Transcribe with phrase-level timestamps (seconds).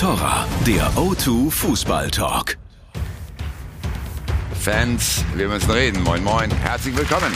[0.00, 2.56] Torra, der O2 Fußball Talk.
[4.58, 6.02] Fans, wir müssen reden.
[6.02, 6.50] Moin, moin.
[6.50, 7.30] Herzlich willkommen.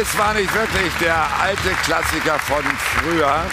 [0.00, 3.44] Es war nicht wirklich der alte Klassiker von früher.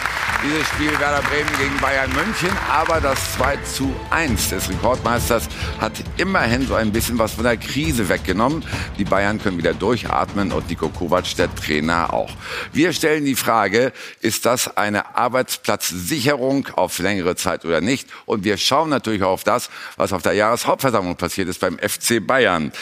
[0.46, 5.48] Dieses Spiel Werder Bremen gegen Bayern München, aber das 2 zu 1 des Rekordmeisters
[5.80, 8.62] hat immerhin so ein bisschen was von der Krise weggenommen.
[8.98, 12.30] Die Bayern können wieder durchatmen und Nico Kovac, der Trainer, auch.
[12.74, 18.10] Wir stellen die Frage, ist das eine Arbeitsplatzsicherung auf längere Zeit oder nicht?
[18.26, 22.20] Und wir schauen natürlich auch auf das, was auf der Jahreshauptversammlung passiert ist beim FC
[22.20, 22.74] Bayern.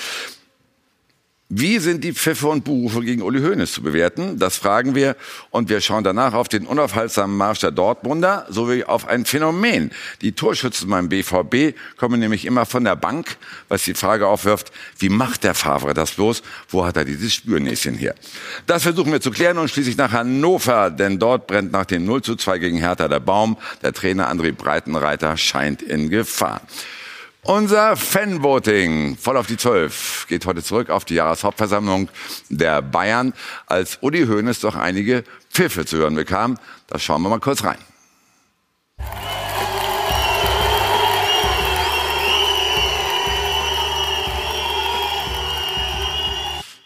[1.54, 4.40] Wie sind die Pfiffe und Buhrufe gegen Uli Hoeneß zu bewerten?
[4.40, 5.18] Das fragen wir.
[5.50, 9.92] Und wir schauen danach auf den unaufhaltsamen Marsch der Dortmunder sowie auf ein Phänomen.
[10.22, 13.36] Die Torschützen beim BVB kommen nämlich immer von der Bank,
[13.68, 16.42] was die Frage aufwirft, wie macht der Favre das bloß?
[16.70, 18.16] Wo hat er dieses Spürnäschen her?
[18.66, 22.22] Das versuchen wir zu klären und schließlich nach Hannover, denn dort brennt nach dem 0
[22.22, 23.58] zu 2 gegen Hertha der Baum.
[23.82, 26.62] Der Trainer André Breitenreiter scheint in Gefahr.
[27.44, 32.08] Unser Fanvoting voll auf die Zwölf geht heute zurück auf die Jahreshauptversammlung
[32.50, 33.34] der Bayern,
[33.66, 36.60] als Uli Hoeneß doch einige Pfiffe zu hören bekam.
[36.86, 37.80] Da schauen wir mal kurz rein.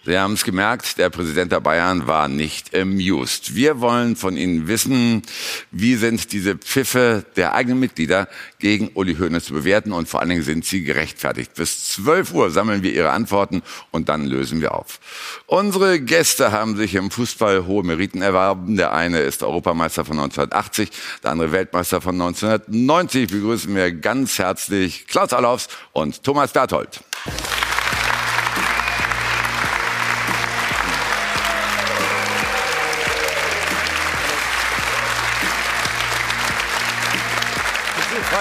[0.05, 3.55] Sie haben es gemerkt, der Präsident der Bayern war nicht amused.
[3.55, 5.23] Wir wollen von Ihnen wissen,
[5.71, 8.27] wie sind diese Pfiffe der eigenen Mitglieder
[8.59, 11.55] gegen Uli Hoeneß zu bewerten und vor allen Dingen sind sie gerechtfertigt.
[11.55, 14.99] Bis 12 Uhr sammeln wir Ihre Antworten und dann lösen wir auf.
[15.47, 18.77] Unsere Gäste haben sich im Fußball hohe Meriten erworben.
[18.77, 20.91] Der eine ist Europameister von 1980,
[21.23, 23.31] der andere Weltmeister von 1990.
[23.31, 26.99] Begrüßen wir ganz herzlich Klaus Allofs und Thomas Berthold.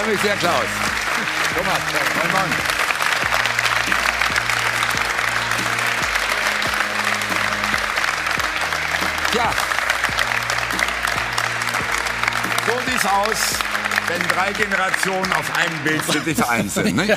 [0.04, 0.64] Freue mich sehr, Klaus.
[1.56, 1.78] Thomas,
[2.16, 2.50] moin, moin.
[9.32, 9.50] Tja,
[12.66, 13.73] so sieht's aus
[14.08, 16.96] wenn drei Generationen auf einem Bild sind, vereint sind.
[16.96, 17.16] Ne?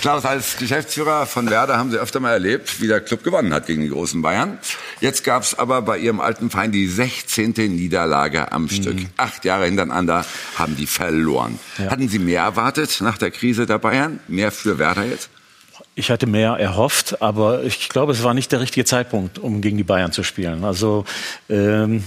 [0.00, 3.66] Klaus, als Geschäftsführer von Werder haben Sie öfter mal erlebt, wie der Club gewonnen hat
[3.66, 4.58] gegen die großen Bayern.
[5.00, 7.52] Jetzt gab es aber bei Ihrem alten Feind die 16.
[7.52, 8.70] Niederlage am mhm.
[8.70, 8.96] Stück.
[9.16, 10.24] Acht Jahre hintereinander
[10.56, 11.58] haben die verloren.
[11.78, 11.90] Ja.
[11.90, 14.20] Hatten Sie mehr erwartet nach der Krise der Bayern?
[14.28, 15.30] Mehr für Werder jetzt?
[15.94, 19.78] Ich hatte mehr erhofft, aber ich glaube, es war nicht der richtige Zeitpunkt, um gegen
[19.78, 20.64] die Bayern zu spielen.
[20.64, 21.04] Also
[21.48, 22.04] ähm,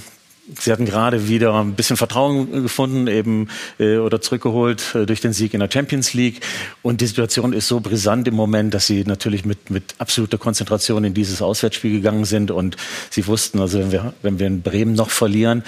[0.58, 3.50] Sie hatten gerade wieder ein bisschen Vertrauen gefunden, eben
[3.80, 6.42] äh, oder zurückgeholt äh, durch den Sieg in der Champions League.
[6.82, 11.04] Und die Situation ist so brisant im Moment, dass sie natürlich mit, mit absoluter Konzentration
[11.04, 12.52] in dieses Auswärtsspiel gegangen sind.
[12.52, 12.78] Und
[13.09, 15.64] sie wussten, also wenn wir, wenn wir in Bremen noch verlieren,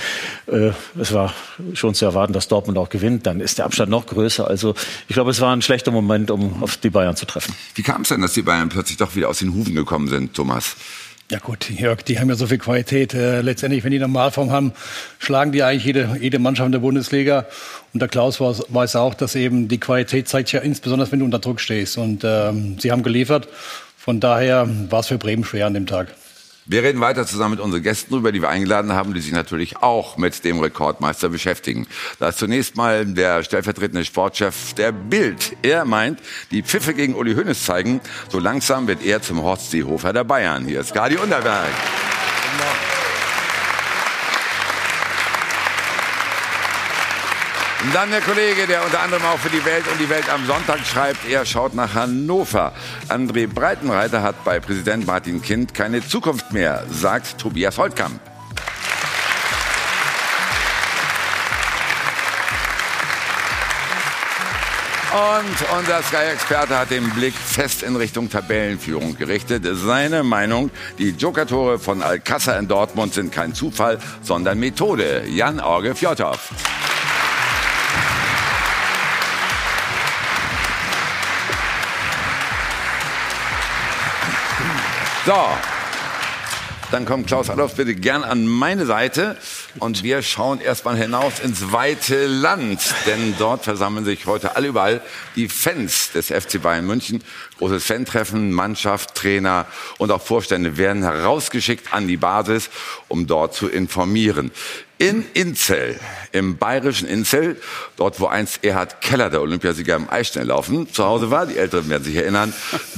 [0.47, 1.34] äh, es war
[1.74, 4.47] schon zu erwarten, dass Dortmund auch gewinnt, dann ist der Abstand noch größer.
[4.47, 4.74] Also
[5.08, 7.53] ich glaube, es war ein schlechter Moment, um auf die Bayern zu treffen.
[7.75, 10.34] Wie kam es denn, dass die Bayern plötzlich doch wieder aus den Hufen gekommen sind,
[10.34, 10.75] Thomas?
[11.31, 13.14] Ja gut, Jörg, die haben ja so viel Qualität.
[13.14, 14.74] Äh, letztendlich, wenn die Normalform haben,
[15.18, 17.46] schlagen die eigentlich jede, jede Mannschaft in der Bundesliga.
[17.94, 21.20] Und der Klaus weiß, weiß auch, dass eben die Qualität zeigt sich ja insbesondere, wenn
[21.20, 21.97] du unter Druck stehst.
[21.97, 23.47] Und ähm, sie haben geliefert.
[23.96, 26.14] Von daher war es für Bremen schwer an dem Tag.
[26.67, 29.77] Wir reden weiter zusammen mit unseren Gästen drüber, die wir eingeladen haben, die sich natürlich
[29.77, 31.88] auch mit dem Rekordmeister beschäftigen.
[32.19, 35.57] Da ist zunächst mal der stellvertretende Sportchef der Bild.
[35.63, 36.19] Er meint,
[36.51, 37.99] die Pfiffe gegen Uli Hoeneß zeigen,
[38.29, 40.66] so langsam wird er zum Horst Seehofer der Bayern.
[40.66, 41.72] Hier ist Gadi Unterberg.
[47.84, 50.46] Und dann der Kollege, der unter anderem auch für die Welt und die Welt am
[50.46, 52.74] Sonntag schreibt, er schaut nach Hannover.
[53.09, 58.20] André Breitenreiter hat bei Präsident Martin Kind keine Zukunft mehr, sagt Tobias Holtkamp.
[65.11, 69.67] Und unser Sky-Experte hat den Blick fest in Richtung Tabellenführung gerichtet.
[69.73, 70.70] Seine Meinung,
[71.00, 75.23] die Joker-Tore von Alcázar in Dortmund sind kein Zufall, sondern Methode.
[75.28, 76.52] Jan-Orge Fjordhoff.
[85.23, 85.35] So,
[86.90, 89.38] dann kommt Klaus Adolf bitte gern an meine Seite
[89.78, 95.00] und wir schauen erstmal hinaus ins weite Land, denn dort versammeln sich heute alle überall
[95.35, 97.23] die Fans des FC Bayern München.
[97.59, 99.68] Großes Fan-Treffen, Mannschaft, Trainer
[100.00, 102.72] und auch Vorstände werden herausgeschickt an die Basis,
[103.08, 104.50] um dort zu informieren.
[105.02, 106.00] In Inzell,
[106.32, 107.58] im bayerischen Inzell,
[107.96, 112.03] dort wo einst Erhard Keller, der Olympiasieger im Eisschnelllaufen, zu Hause war, die Älteren werden
[112.03, 112.53] sich erinnern,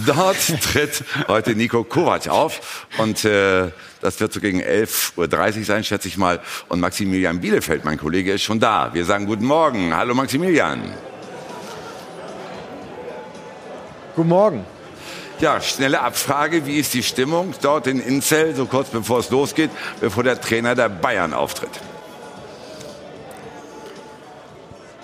[0.05, 3.71] dort tritt heute Nico Kovac auf und äh,
[4.01, 6.41] das wird so gegen 11.30 Uhr sein, schätze ich mal.
[6.67, 8.93] Und Maximilian Bielefeld, mein Kollege, ist schon da.
[8.93, 9.95] Wir sagen guten Morgen.
[9.95, 10.93] Hallo Maximilian.
[14.13, 14.65] Guten Morgen.
[15.39, 16.65] Ja, schnelle Abfrage.
[16.65, 19.71] Wie ist die Stimmung dort in Inzell, so kurz bevor es losgeht,
[20.01, 21.71] bevor der Trainer der Bayern auftritt?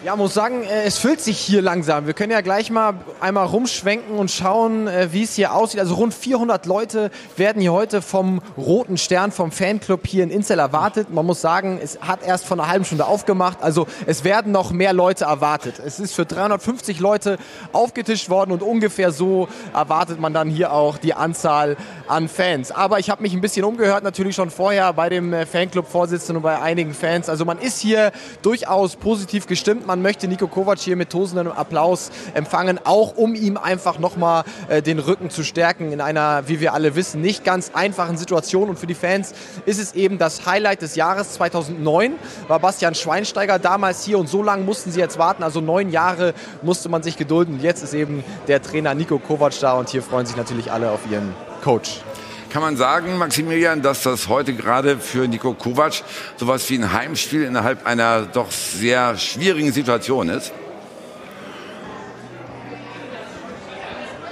[0.02, 2.08] Ja, muss sagen, äh, es füllt sich hier langsam.
[2.08, 5.82] Wir können ja gleich mal einmal rumschwenken und schauen, äh, wie es hier aussieht.
[5.82, 10.60] Also rund 400 Leute werden hier heute vom Roten Stern, vom Fanclub hier in Inzell
[10.60, 11.14] erwartet.
[11.14, 13.58] Man muss sagen, es hat erst vor einer halben Stunde aufgemacht.
[13.62, 15.82] Also es werden noch mehr Leute erwartet.
[15.86, 17.38] Es ist für 350 Leute
[17.74, 21.76] aufgetischt worden und ungefähr so erwartet man dann hier auch die Anzahl
[22.08, 22.72] an Fans.
[22.72, 26.44] Aber ich habe mich ein bisschen umgehört, natürlich schon vorher bei dem äh, Fanclub-Vorsitzenden und
[26.44, 27.28] bei einigen Fans.
[27.28, 28.14] Also man ist hier
[28.44, 33.58] durchaus positiv gestimmt man möchte Nico Kovac hier mit tosendem Applaus empfangen, auch um ihm
[33.58, 37.72] einfach nochmal äh, den Rücken zu stärken in einer, wie wir alle wissen, nicht ganz
[37.74, 38.70] einfachen Situation.
[38.70, 39.34] Und für die Fans
[39.66, 42.14] ist es eben das Highlight des Jahres 2009,
[42.48, 46.36] war Bastian Schweinsteiger damals hier und so lange mussten sie jetzt warten, also neun Jahre
[46.62, 47.60] musste man sich gedulden.
[47.60, 51.00] Jetzt ist eben der Trainer Nico Kovac da und hier freuen sich natürlich alle auf
[51.10, 51.34] ihren
[51.64, 52.02] Coach.
[52.50, 56.02] Kann man sagen, Maximilian, dass das heute gerade für Niko Kovac
[56.36, 60.52] sowas wie ein Heimspiel innerhalb einer doch sehr schwierigen Situation ist?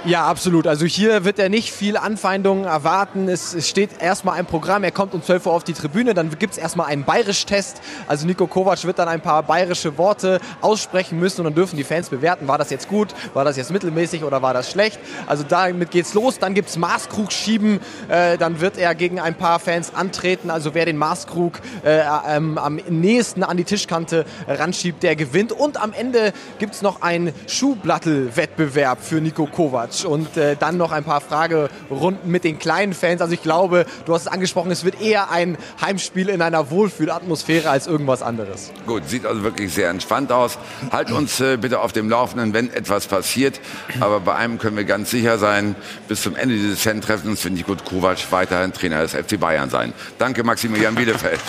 [0.04, 0.68] Ja, absolut.
[0.68, 3.28] Also hier wird er nicht viel Anfeindungen erwarten.
[3.28, 4.84] Es, es steht erstmal ein Programm.
[4.84, 6.14] Er kommt um 12 Uhr auf die Tribüne.
[6.14, 7.80] Dann gibt es erstmal einen Bayerisch-Test.
[8.06, 11.84] Also Nico Kovac wird dann ein paar bayerische Worte aussprechen müssen und dann dürfen die
[11.84, 15.00] Fans bewerten, war das jetzt gut, war das jetzt mittelmäßig oder war das schlecht.
[15.26, 16.38] Also damit geht's los.
[16.38, 17.80] Dann gibt es Maßkrug schieben.
[18.08, 20.50] Äh, dann wird er gegen ein paar Fans antreten.
[20.50, 25.50] Also wer den Maßkrug äh, ähm, am nächsten an die Tischkante ranschiebt, der gewinnt.
[25.50, 30.92] Und am Ende gibt es noch einen Schuhblattel-Wettbewerb für Nico Kovac und äh, dann noch
[30.92, 33.20] ein paar Fragerunden mit den kleinen Fans.
[33.20, 37.70] Also ich glaube, du hast es angesprochen, es wird eher ein Heimspiel in einer Wohlfühlatmosphäre
[37.70, 38.70] als irgendwas anderes.
[38.86, 40.58] Gut, sieht also wirklich sehr entspannt aus.
[40.90, 43.60] Halt uns äh, bitte auf dem Laufenden, wenn etwas passiert.
[44.00, 45.74] Aber bei einem können wir ganz sicher sein,
[46.08, 49.92] bis zum Ende dieses Fan-Treffens wird Nico Kovac weiterhin Trainer des FC Bayern sein.
[50.18, 51.40] Danke, Maximilian Bielefeld.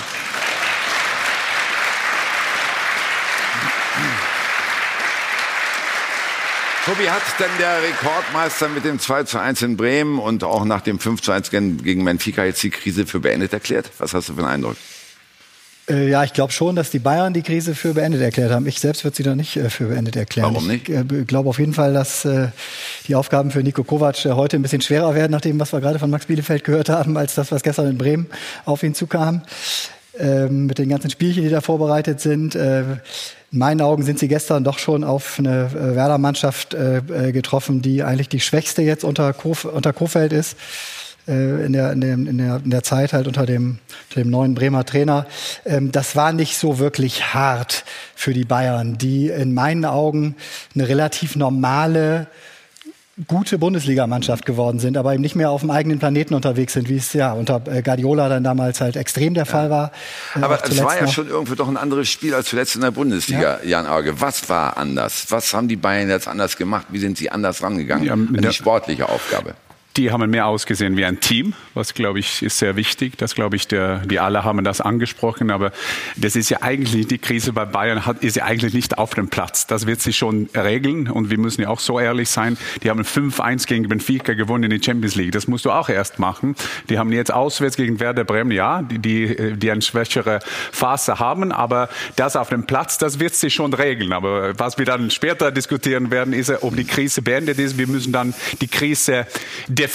[6.90, 10.82] Tobi, hat denn der Rekordmeister mit dem 2 zu 1 in Bremen und auch nach
[10.82, 13.92] dem 5 zu 1 gegen Benfica jetzt die Krise für beendet erklärt?
[14.00, 14.76] Was hast du für einen Eindruck?
[15.88, 18.66] Äh, ja, ich glaube schon, dass die Bayern die Krise für beendet erklärt haben.
[18.66, 20.52] Ich selbst würde sie da nicht äh, für beendet erklären.
[20.52, 20.90] Warum nicht?
[20.90, 22.28] Ich äh, glaube auf jeden Fall, dass
[23.08, 26.00] die Aufgaben für Nico Kovac heute ein bisschen schwerer werden, nach dem, was wir gerade
[26.00, 28.26] von Max Bielefeld gehört haben, als das, was gestern in Bremen
[28.66, 29.44] auf ihn zukam.
[30.20, 32.56] Ähm, mit den ganzen Spielchen, die da vorbereitet sind.
[33.52, 37.82] In meinen Augen sind sie gestern doch schon auf eine äh, Werder-Mannschaft äh, äh, getroffen,
[37.82, 40.56] die eigentlich die schwächste jetzt unter, Kof unter Kofeld ist.
[41.28, 43.80] Äh, in der, in, der, in, der, in der Zeit halt unter dem,
[44.10, 45.26] unter dem neuen Bremer Trainer.
[45.66, 50.36] Ähm, das war nicht so wirklich hart für die Bayern, die in meinen Augen
[50.76, 52.28] eine relativ normale
[53.28, 56.96] gute Bundesligamannschaft geworden sind, aber eben nicht mehr auf dem eigenen Planeten unterwegs sind, wie
[56.96, 59.92] es ja unter äh, Guardiola dann damals halt extrem der Fall war.
[60.36, 62.92] Äh, aber es war ja schon irgendwie doch ein anderes Spiel als zuletzt in der
[62.92, 63.70] Bundesliga, ja.
[63.82, 64.22] Jan Auge.
[64.22, 65.26] Was war anders?
[65.30, 66.88] Was haben die Bayern jetzt anders gemacht?
[66.90, 69.56] Wie sind sie anders rangegangen ja, an die sportliche Aufgabe?
[70.00, 73.18] Die haben mehr ausgesehen wie ein Team, was glaube ich ist sehr wichtig.
[73.18, 75.52] Das glaube ich, der, die alle haben das angesprochen.
[75.52, 75.74] Aber
[76.16, 79.28] das ist ja eigentlich die Krise bei Bayern hat, ist ja eigentlich nicht auf dem
[79.28, 79.68] Platz.
[79.68, 81.10] Das wird sich schon regeln.
[81.10, 82.58] Und wir müssen ja auch so ehrlich sein.
[82.82, 85.34] Die haben 5-1 gegen Benfica gewonnen in die Champions League.
[85.34, 86.56] Das musst du auch erst machen.
[86.88, 90.40] Die haben jetzt auswärts gegen Werder Bremen, ja, die, die, die eine schwächere
[90.72, 91.52] Phase haben.
[91.52, 94.14] Aber das auf dem Platz, das wird sich schon regeln.
[94.14, 97.78] Aber was wir dann später diskutieren werden, ist, ob die Krise beendet ist.
[97.78, 99.28] Wir müssen dann die Krise
[99.68, 99.89] definieren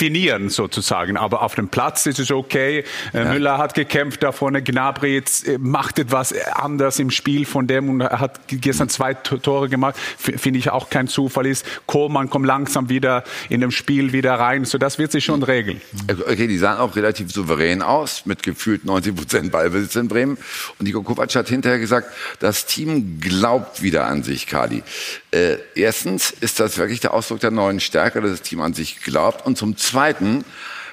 [0.51, 1.17] sozusagen.
[1.17, 2.85] Aber auf dem Platz ist es okay.
[3.13, 3.33] Äh, ja.
[3.33, 4.63] Müller hat gekämpft da vorne.
[4.63, 9.97] Gnabry äh, macht etwas anders im Spiel von dem und hat gestern zwei Tore gemacht.
[10.19, 11.67] Finde ich auch kein Zufall ist.
[11.87, 14.65] Kohlmann kommt langsam wieder in dem Spiel wieder rein.
[14.65, 15.81] So, das wird sich schon regeln.
[16.09, 20.39] Okay, die sahen auch relativ souverän aus mit gefühlt 90 Prozent Ballbesitz in Bremen.
[20.79, 22.09] Und Niko Kovac hat hinterher gesagt,
[22.41, 24.83] das Team glaubt wieder an sich, Kali.
[25.35, 29.01] Äh, erstens ist das wirklich der Ausdruck der neuen Stärke, dass das Team an sich
[29.01, 29.45] glaubt.
[29.45, 30.45] Und zum Zweiten,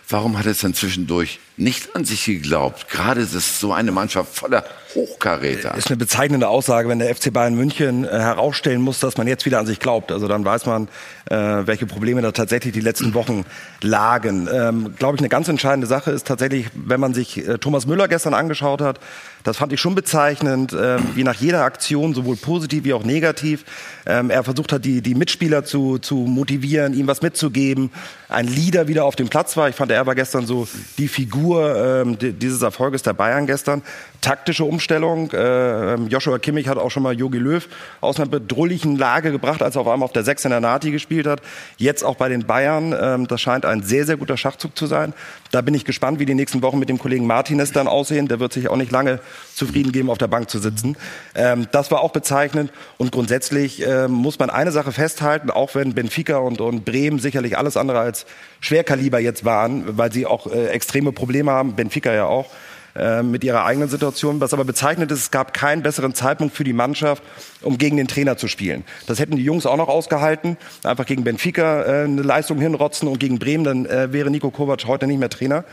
[0.10, 2.90] warum hat es dann zwischendurch nicht an sich geglaubt.
[2.90, 4.64] Gerade das ist so eine Mannschaft voller
[4.96, 5.76] Hochkaräter.
[5.76, 9.46] Ist eine bezeichnende Aussage, wenn der FC Bayern München äh, herausstellen muss, dass man jetzt
[9.46, 10.12] wieder an sich glaubt.
[10.12, 10.90] Also dann weiß man,
[11.30, 13.46] äh, welche Probleme da tatsächlich die letzten Wochen
[13.82, 14.50] lagen.
[14.52, 18.08] Ähm, Glaube ich, eine ganz entscheidende Sache ist tatsächlich, wenn man sich äh, Thomas Müller
[18.08, 19.00] gestern angeschaut hat,
[19.44, 23.64] das fand ich schon bezeichnend, äh, wie nach jeder Aktion, sowohl positiv wie auch negativ,
[24.06, 27.92] ähm, er versucht hat, die, die Mitspieler zu, zu motivieren, ihm was mitzugeben,
[28.30, 29.70] ein Leader wieder auf dem Platz war.
[29.70, 33.82] Ich fand, er war gestern so die Figur ähm, dieses Erfolges der Bayern gestern.
[34.22, 35.32] Taktische Umstellung.
[35.32, 37.68] Äh, Joshua Kimmich hat auch schon mal Jogi Löw
[38.02, 40.92] aus einer bedrohlichen Lage gebracht, als er auf einmal auf der Sechs in der Nati
[40.92, 41.42] gespielt hat.
[41.78, 42.96] Jetzt auch bei den Bayern.
[43.00, 45.14] Ähm, das scheint ein sehr, sehr guter Schachzug zu sein.
[45.50, 48.28] Da bin ich gespannt, wie die nächsten Wochen mit dem Kollegen Martinez dann aussehen.
[48.28, 49.20] Der wird sich auch nicht lange
[49.56, 50.98] zufrieden geben, auf der Bank zu sitzen.
[51.34, 52.72] Ähm, das war auch bezeichnend.
[53.00, 57.58] Und grundsätzlich äh, muss man eine Sache festhalten, auch wenn Benfica und, und Bremen sicherlich
[57.58, 58.28] alles andere als
[58.60, 62.52] Schwerkaliber jetzt waren, weil sie auch äh, extreme Probleme haben, Benfica ja auch
[62.96, 64.42] äh, mit ihrer eigenen Situation.
[64.42, 67.24] Was aber bezeichnet ist, es gab keinen besseren Zeitpunkt für die Mannschaft,
[67.62, 68.84] um gegen den Trainer zu spielen.
[69.08, 70.58] Das hätten die Jungs auch noch ausgehalten.
[70.84, 74.86] Einfach gegen Benfica äh, eine Leistung hinrotzen und gegen Bremen, dann äh, wäre Nico Kovac
[74.86, 75.64] heute nicht mehr Trainer.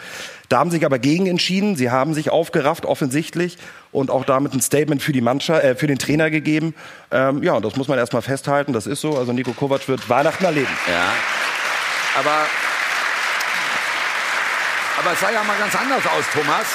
[0.49, 1.77] Da haben sich aber gegen entschieden.
[1.77, 3.59] Sie haben sich aufgerafft, offensichtlich,
[3.93, 6.75] und auch damit ein Statement für die Mannschaft, äh, für den Trainer gegeben.
[7.11, 8.73] Ähm, ja, das muss man erstmal festhalten.
[8.73, 9.19] Das ist so.
[9.19, 10.71] Also Nico Kovac wird Weihnachten erleben.
[10.89, 11.13] Ja.
[12.19, 12.47] Aber,
[14.99, 16.67] aber es sah ja mal ganz anders aus, Thomas.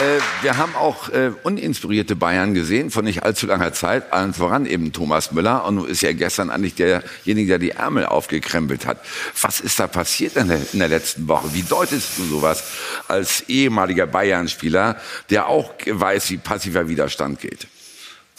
[0.00, 4.66] Äh, wir haben auch äh, uninspirierte Bayern gesehen von nicht allzu langer Zeit, allen voran
[4.66, 5.64] eben Thomas Müller.
[5.64, 8.98] Und nun ist ja gestern eigentlich derjenige, der die Ärmel aufgekrempelt hat.
[9.40, 11.54] Was ist da passiert in der, in der letzten Woche?
[11.54, 12.64] Wie deutest du sowas
[13.06, 14.96] als ehemaliger Bayern-Spieler,
[15.30, 17.68] der auch weiß, wie passiver Widerstand geht?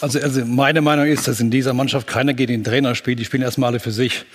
[0.01, 3.17] Also, also meine Meinung ist, dass in dieser Mannschaft keiner gegen den Trainer spielt.
[3.19, 4.25] Die spielen erstmal alle für sich.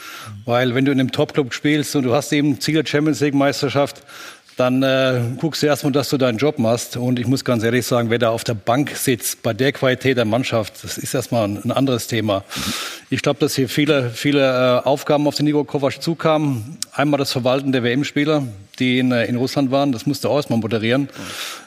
[0.47, 4.03] Weil wenn du in einem Top-Club spielst und du hast eben Ziel Champions League-Meisterschaft,
[4.61, 6.99] dann äh, guckst du erstmal, dass du deinen Job machst.
[6.99, 10.19] Und ich muss ganz ehrlich sagen, wer da auf der Bank sitzt, bei der Qualität
[10.19, 12.45] der Mannschaft, das ist erstmal ein, anderes Thema.
[13.09, 16.77] Ich glaube, dass hier viele, viele äh, Aufgaben auf den Nico Kovac zukamen.
[16.93, 18.43] Einmal das Verwalten der WM-Spieler,
[18.79, 21.09] die in, äh, in Russland waren, das musste auch erstmal moderieren.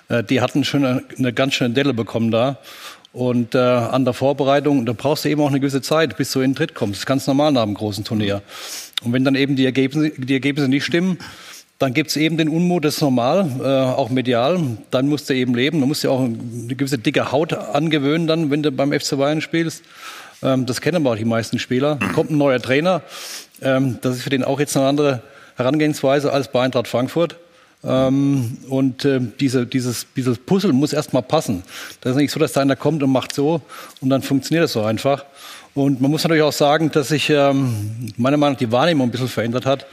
[0.07, 2.59] Äh, die hatten schon eine, eine ganz schöne Delle bekommen da.
[3.11, 6.41] Und äh, an der Vorbereitung, da brauchst du eben auch eine gewisse Zeit, bis du
[6.41, 6.93] in den Tritt kommst.
[6.93, 8.43] Das ist ganz normal nach einem großen Turnier.
[9.03, 11.17] Und wenn dann eben die Ergebnisse, die Ergebnisse nicht stimmen,
[11.83, 14.57] dann gibt es eben den Unmut, das ist normal, äh, auch medial.
[14.89, 15.81] Dann musst du eben leben.
[15.81, 16.37] Du musst ja auch eine
[16.75, 19.83] gewisse dicke Haut angewöhnen, dann, wenn du beim FC Bayern spielst.
[20.41, 21.99] Ähm, das kennen aber auch die meisten Spieler.
[22.15, 23.01] Kommt ein neuer Trainer.
[23.61, 25.23] Ähm, das ist für den auch jetzt eine andere
[25.57, 27.35] Herangehensweise als bei Eintracht Frankfurt.
[27.83, 31.63] Ähm, und äh, diese, dieses, dieses Puzzle muss erstmal passen.
[31.99, 33.59] Das ist nicht so, dass da einer kommt und macht so
[33.99, 35.25] und dann funktioniert das so einfach.
[35.75, 39.11] Und man muss natürlich auch sagen, dass sich ähm, meiner Meinung nach die Wahrnehmung ein
[39.11, 39.87] bisschen verändert hat.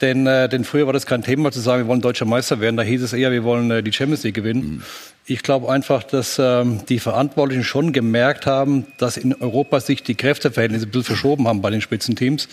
[0.00, 2.76] denn, äh, denn früher war das kein Thema zu sagen, wir wollen deutscher Meister werden.
[2.76, 4.62] Da hieß es eher, wir wollen äh, die Champions League gewinnen.
[4.62, 4.82] Mhm.
[5.24, 10.14] Ich glaube einfach, dass ähm, die Verantwortlichen schon gemerkt haben, dass in Europa sich die
[10.16, 12.48] Kräfteverhältnisse ein bisschen verschoben haben bei den Spitzenteams.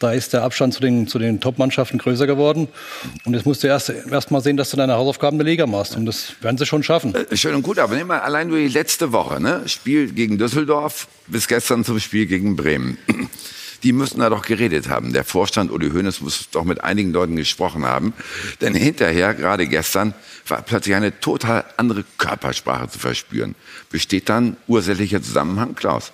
[0.00, 2.68] Da ist der Abstand zu den, zu den Top-Mannschaften größer geworden.
[3.26, 5.94] Und jetzt musst du erst, erst mal sehen, dass du deine Hausaufgaben der Liga machst.
[5.94, 7.14] Und das werden sie schon schaffen.
[7.14, 9.42] Äh, schön und gut, aber nimm mal allein nur die letzte Woche.
[9.42, 9.62] Ne?
[9.66, 12.96] Spiel gegen Düsseldorf bis gestern zum Spiel gegen Bremen.
[13.82, 15.12] Die müssten da doch geredet haben.
[15.12, 18.14] Der Vorstand Uli Hoeneß muss doch mit einigen Leuten gesprochen haben.
[18.62, 20.14] Denn hinterher, gerade gestern,
[20.46, 23.54] war plötzlich eine total andere Körpersprache zu verspüren.
[23.90, 26.12] Besteht dann ursächlicher Zusammenhang, Klaus?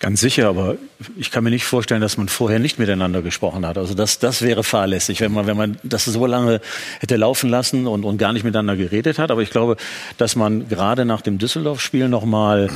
[0.00, 0.76] Ganz sicher, aber
[1.18, 3.76] ich kann mir nicht vorstellen, dass man vorher nicht miteinander gesprochen hat.
[3.76, 6.62] Also das, das wäre fahrlässig, wenn man, wenn man das so lange
[7.00, 9.30] hätte laufen lassen und, und gar nicht miteinander geredet hat.
[9.30, 9.76] Aber ich glaube,
[10.16, 12.70] dass man gerade nach dem Düsseldorf-Spiel nochmal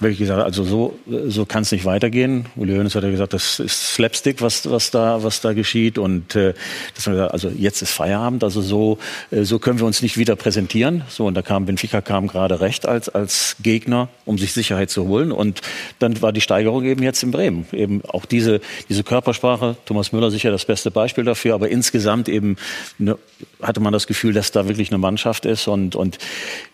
[0.00, 2.46] wirklich gesagt, also so, so kann es nicht weitergehen.
[2.56, 5.98] Uli Hoeneß hat ja gesagt, das ist Slapstick, was, was, da, was da geschieht.
[5.98, 6.54] Und äh,
[6.94, 8.98] das haben wir gesagt, also jetzt ist Feierabend, also so,
[9.30, 11.02] äh, so können wir uns nicht wieder präsentieren.
[11.08, 15.06] So, und da kam Benfica kam gerade recht als, als Gegner, um sich Sicherheit zu
[15.06, 15.32] holen.
[15.32, 15.60] Und
[15.98, 17.66] dann war die Steigerung eben jetzt in Bremen.
[17.72, 22.56] Eben auch diese, diese Körpersprache, Thomas Müller sicher das beste Beispiel dafür, aber insgesamt eben
[22.98, 23.18] ne,
[23.62, 26.18] hatte man das Gefühl, dass da wirklich eine Mannschaft ist und, und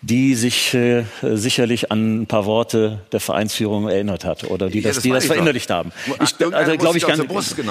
[0.03, 4.89] die sich äh, sicherlich an ein paar Worte der Vereinsführung erinnert hat oder die ja,
[4.89, 5.93] das, das, die das verinnerlicht haben.
[6.23, 7.27] Ich, also glaube ich, ganz,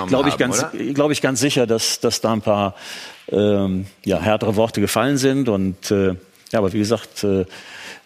[0.08, 2.76] glaube ich, ganz, glaube ich ganz sicher, dass, dass da ein paar
[3.32, 6.16] ähm, ja, härtere Worte gefallen sind und äh,
[6.52, 7.46] ja, aber wie gesagt, äh,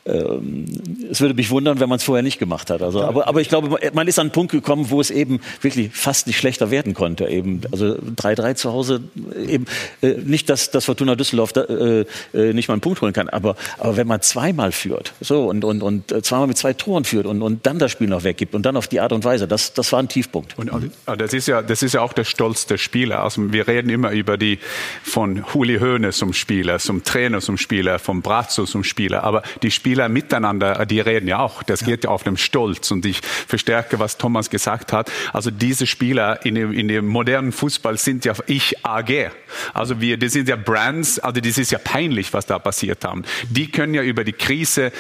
[0.05, 0.65] ähm,
[1.11, 2.81] es würde mich wundern, wenn man es vorher nicht gemacht hat.
[2.81, 5.91] Also, aber, aber ich glaube, man ist an einen Punkt gekommen, wo es eben wirklich
[5.93, 7.27] fast nicht schlechter werden konnte.
[7.27, 9.01] Eben, also 3-3 zu Hause,
[9.47, 9.65] eben
[10.01, 13.29] äh, nicht, dass, dass Fortuna Düsseldorf da, äh, äh, nicht mal einen Punkt holen kann,
[13.29, 17.03] aber, aber wenn man zweimal führt, so und, und, und äh, zweimal mit zwei Toren
[17.03, 19.47] führt und, und dann das Spiel noch weggibt und dann auf die Art und Weise,
[19.47, 20.57] das, das war ein Tiefpunkt.
[20.57, 23.23] Und das ist ja, das ist ja auch der Stolz der Spieler.
[23.23, 24.59] Also wir reden immer über die
[25.03, 29.71] von Huli Höhne zum Spieler, zum Trainer zum Spieler, vom Brazzo zum Spieler, aber die
[29.71, 31.63] Spieler Spieler miteinander, die reden ja auch.
[31.63, 32.91] Das geht ja auf dem Stolz.
[32.91, 35.11] Und ich verstärke, was Thomas gesagt hat.
[35.33, 39.31] Also diese Spieler in dem, in dem modernen Fußball sind ja ich AG.
[39.73, 41.17] Also wir, das sind ja Brands.
[41.17, 43.23] Also das ist ja peinlich, was da passiert haben.
[43.49, 44.91] Die können ja über die Krise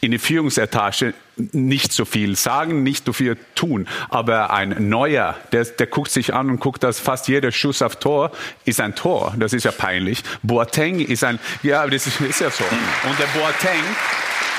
[0.00, 1.14] in der Führungsetage
[1.52, 3.86] nicht so viel sagen, nicht so viel tun.
[4.08, 7.96] Aber ein Neuer, der, der guckt sich an und guckt, dass fast jeder Schuss auf
[7.96, 8.30] Tor
[8.64, 9.34] ist ein Tor.
[9.38, 10.22] Das ist ja peinlich.
[10.42, 12.64] Boateng ist ein, ja, das ist, ist ja so.
[12.64, 13.84] Und der Boateng,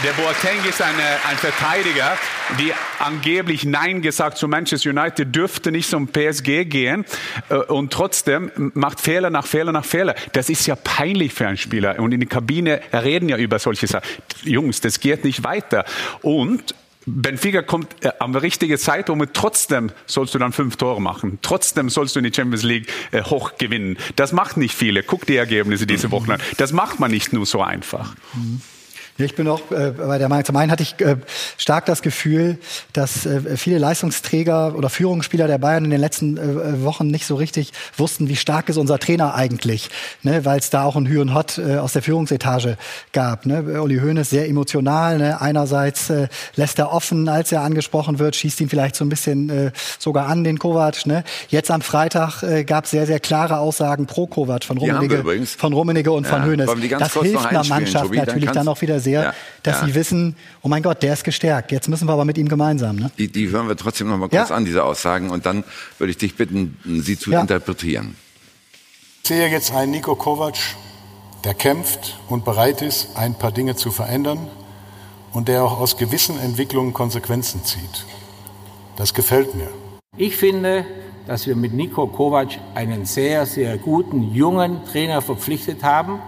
[0.04, 2.18] der Boateng ist eine, ein Verteidiger,
[2.60, 7.06] die angeblich Nein gesagt zu Manchester United dürfte nicht zum PSG gehen
[7.50, 10.16] äh, und trotzdem macht Fehler nach Fehler nach Fehler.
[10.34, 12.00] Das ist ja peinlich für einen Spieler.
[12.00, 14.08] Und in der Kabine reden ja über solche Sachen.
[14.44, 15.86] Jungs, das geht nicht weiter.
[16.22, 16.74] Und
[17.06, 18.78] Benfica kommt äh, am richtigen
[19.08, 21.38] und trotzdem sollst du dann fünf Tore machen.
[21.42, 23.98] Trotzdem sollst du in die Champions League äh, hoch gewinnen.
[24.16, 25.04] Das macht nicht viele.
[25.04, 26.42] Guck die Ergebnisse diese Woche an.
[26.58, 28.16] Das macht man nicht nur so einfach.
[28.34, 28.62] Mhm.
[29.26, 31.18] Ich bin auch äh, bei der Meinung, zum einen hatte ich äh,
[31.58, 32.58] stark das Gefühl,
[32.94, 37.36] dass äh, viele Leistungsträger oder Führungsspieler der Bayern in den letzten äh, Wochen nicht so
[37.36, 39.90] richtig wussten, wie stark ist unser Trainer eigentlich,
[40.24, 40.46] ne?
[40.46, 42.78] weil es da auch ein Hü und Hott äh, aus der Führungsetage
[43.14, 43.46] gab.
[43.46, 43.82] Ne?
[43.82, 45.18] Uli Hoeneß sehr emotional.
[45.18, 45.42] Ne?
[45.42, 49.50] Einerseits äh, lässt er offen, als er angesprochen wird, schießt ihn vielleicht so ein bisschen
[49.50, 51.06] äh, sogar an, den Kovac.
[51.06, 51.24] Ne?
[51.50, 55.74] Jetzt am Freitag äh, gab es sehr, sehr klare Aussagen pro Kovac von Rummenigge, von
[55.74, 56.70] Rummenigge und ja, von Hoeneß.
[56.98, 59.88] Das hilft einer Mannschaft Tobi, natürlich dann, dann auch wieder sehr, ja, dass ja.
[59.88, 61.72] sie wissen, oh mein Gott, der ist gestärkt.
[61.72, 62.96] Jetzt müssen wir aber mit ihm gemeinsam.
[62.96, 63.12] Ne?
[63.18, 64.56] Die, die hören wir trotzdem noch mal kurz ja.
[64.56, 65.30] an, diese Aussagen.
[65.30, 65.64] Und dann
[65.98, 68.16] würde ich dich bitten, sie zu interpretieren.
[69.24, 70.58] Ich sehe jetzt einen Nico Kovac,
[71.44, 74.48] der kämpft und bereit ist, ein paar Dinge zu verändern
[75.32, 78.06] und der auch aus gewissen Entwicklungen Konsequenzen zieht.
[78.98, 79.70] Das gefällt mir.
[80.18, 80.86] Ich finde,
[81.28, 86.20] dass wir mit Nico Kovac einen sehr, sehr guten, jungen Trainer verpflichtet haben,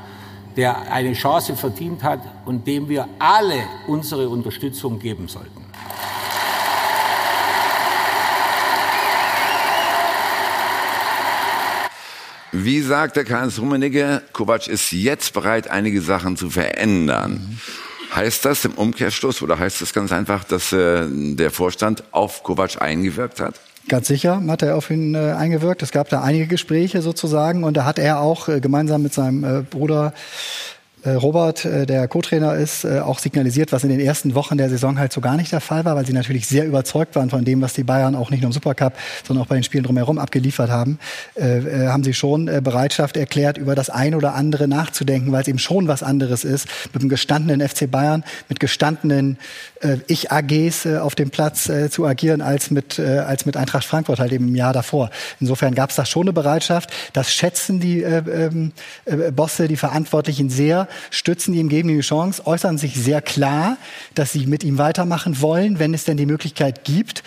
[0.55, 5.63] der eine Chance verdient hat und dem wir alle unsere Unterstützung geben sollten.
[12.55, 17.59] Wie sagt der Karl-Heinz Rummenigge, Kovac ist jetzt bereit, einige Sachen zu verändern.
[18.13, 22.79] Heißt das im Umkehrschluss oder heißt das ganz einfach, dass äh, der Vorstand auf Kovac
[22.79, 23.59] eingewirkt hat?
[23.89, 25.83] Ganz sicher hat er auf ihn äh, eingewirkt.
[25.83, 29.43] Es gab da einige Gespräche sozusagen und da hat er auch äh, gemeinsam mit seinem
[29.43, 30.13] äh, Bruder
[31.11, 34.97] Robert, äh, der Co-Trainer ist, äh, auch signalisiert, was in den ersten Wochen der Saison
[34.97, 37.61] halt so gar nicht der Fall war, weil sie natürlich sehr überzeugt waren von dem,
[37.61, 38.93] was die Bayern auch nicht nur im Supercup,
[39.27, 40.99] sondern auch bei den Spielen drumherum abgeliefert haben,
[41.35, 45.59] äh, haben sie schon Bereitschaft erklärt, über das eine oder andere nachzudenken, weil es eben
[45.59, 49.37] schon was anderes ist, mit einem gestandenen FC Bayern, mit gestandenen
[49.83, 53.85] äh, Ich-AGs äh, auf dem Platz äh, zu agieren, als mit, äh, als mit Eintracht
[53.85, 55.09] Frankfurt halt eben im Jahr davor.
[55.39, 56.91] Insofern gab es da schon eine Bereitschaft.
[57.13, 58.71] Das schätzen die äh, ähm,
[59.05, 63.77] äh, Bosse, die Verantwortlichen sehr, stützen ihm, geben ihm die Chance, äußern sich sehr klar,
[64.15, 67.23] dass sie mit ihm weitermachen wollen, wenn es denn die Möglichkeit gibt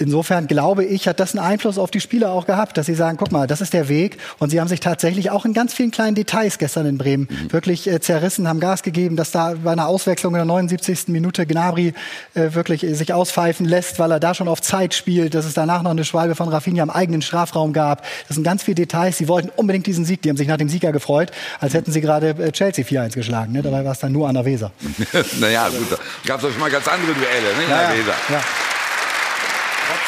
[0.00, 3.18] insofern glaube ich, hat das einen Einfluss auf die Spieler auch gehabt, dass sie sagen,
[3.18, 4.18] guck mal, das ist der Weg.
[4.38, 7.52] Und sie haben sich tatsächlich auch in ganz vielen kleinen Details gestern in Bremen mhm.
[7.52, 11.08] wirklich äh, zerrissen, haben Gas gegeben, dass da bei einer Auswechslung in der 79.
[11.08, 11.92] Minute Gnabry
[12.34, 15.54] äh, wirklich äh, sich auspfeifen lässt, weil er da schon auf Zeit spielt, dass es
[15.54, 18.02] danach noch eine Schwalbe von Rafinha im eigenen Strafraum gab.
[18.26, 19.18] Das sind ganz viele Details.
[19.18, 20.22] Sie wollten unbedingt diesen Sieg.
[20.22, 23.52] Die haben sich nach dem Sieger gefreut, als hätten sie gerade äh, Chelsea 4-1 geschlagen.
[23.52, 23.62] Ne?
[23.62, 24.72] Dabei war es dann nur an der Weser.
[25.40, 25.98] naja, gut.
[26.26, 27.70] Gab es auch schon mal ganz andere Duelle, ne?
[27.70, 28.14] Ja, Weser.
[28.30, 28.40] Ja.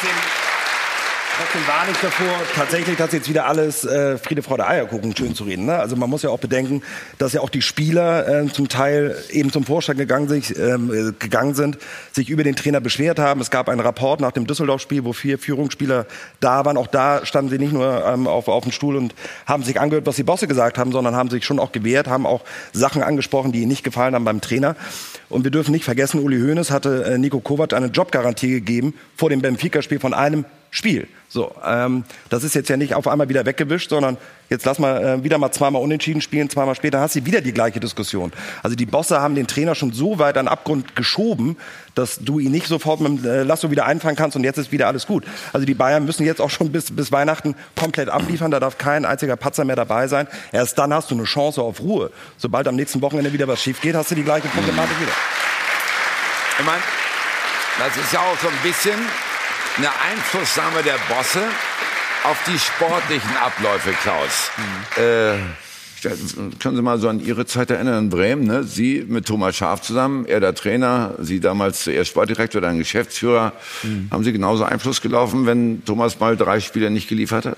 [0.03, 0.21] Trotzdem,
[1.37, 5.45] trotzdem warne ich davor, tatsächlich das jetzt wieder alles äh, Friede, Freude, Eierkuchen schön zu
[5.45, 5.65] reden.
[5.65, 5.77] Ne?
[5.77, 6.81] Also man muss ja auch bedenken,
[7.19, 11.13] dass ja auch die Spieler äh, zum Teil eben zum Vorstand gegangen, sich, ähm, äh,
[11.17, 11.77] gegangen sind,
[12.11, 13.39] sich über den Trainer beschwert haben.
[13.39, 16.05] Es gab einen Rapport nach dem Düsseldorf-Spiel, wo vier Führungsspieler
[16.41, 16.75] da waren.
[16.75, 20.05] Auch da standen sie nicht nur ähm, auf, auf dem Stuhl und haben sich angehört,
[20.05, 22.41] was die Bosse gesagt haben, sondern haben sich schon auch gewehrt, haben auch
[22.73, 24.75] Sachen angesprochen, die ihnen nicht gefallen haben beim Trainer.
[25.29, 29.29] Und wir dürfen nicht vergessen, Uli Hoeneß hatte äh, Nico Kovac eine Jobgarantie gegeben vor
[29.29, 31.07] dem Benfica-Spiel von einem Spiel.
[31.29, 34.17] So, ähm, das ist jetzt ja nicht auf einmal wieder weggewischt, sondern
[34.49, 37.53] jetzt lass mal äh, wieder mal zweimal unentschieden spielen, zweimal später hast du wieder die
[37.53, 38.31] gleiche Diskussion.
[38.63, 41.57] Also die Bosse haben den Trainer schon so weit an Abgrund geschoben,
[41.93, 44.71] dass du ihn nicht sofort mit dem äh, Lasso wieder einfangen kannst und jetzt ist
[44.71, 45.25] wieder alles gut.
[45.53, 49.05] Also die Bayern müssen jetzt auch schon bis, bis Weihnachten komplett abliefern, da darf kein
[49.05, 50.27] einziger Patzer mehr dabei sein.
[50.51, 52.09] Erst dann hast du eine Chance auf Ruhe.
[52.37, 55.13] Sobald am nächsten Wochenende wieder was schief geht, hast du die gleiche Problematik wieder.
[56.57, 56.81] Ich meine,
[57.77, 58.99] das ist ja auch so ein bisschen
[59.77, 61.41] eine Einflussnahme der Bosse
[62.23, 64.51] auf die sportlichen Abläufe, Klaus.
[64.57, 65.03] Mhm.
[65.03, 65.37] Äh,
[66.59, 68.43] können Sie mal so an Ihre Zeit erinnern in Bremen?
[68.43, 68.63] Ne?
[68.63, 73.53] Sie mit Thomas Schaaf zusammen, er der Trainer, Sie damals zuerst Sportdirektor, dann Geschäftsführer.
[73.83, 74.09] Mhm.
[74.11, 77.57] Haben Sie genauso Einfluss gelaufen, wenn Thomas mal drei Spiele nicht geliefert hat?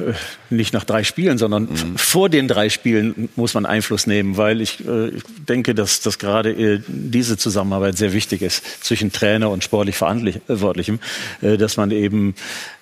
[0.00, 0.12] Äh,
[0.50, 1.96] nicht nach drei Spielen, sondern mhm.
[1.96, 6.18] vor den drei Spielen muss man Einfluss nehmen, weil ich, äh, ich denke, dass, dass
[6.18, 11.00] gerade äh, diese Zusammenarbeit sehr wichtig ist zwischen Trainer und sportlich Verantwortlichem,
[11.40, 12.34] äh, dass man eben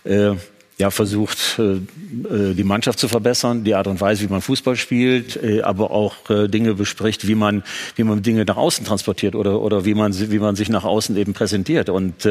[0.04, 0.34] äh,
[0.80, 4.76] ja, versucht, äh, äh, die Mannschaft zu verbessern, die Art und Weise, wie man Fußball
[4.76, 6.16] spielt, äh, aber auch
[6.48, 7.62] Dinge bespricht, wie man,
[7.96, 11.16] wie man Dinge nach außen transportiert oder, oder wie, man, wie man sich nach außen
[11.18, 11.90] eben präsentiert.
[11.90, 12.24] Und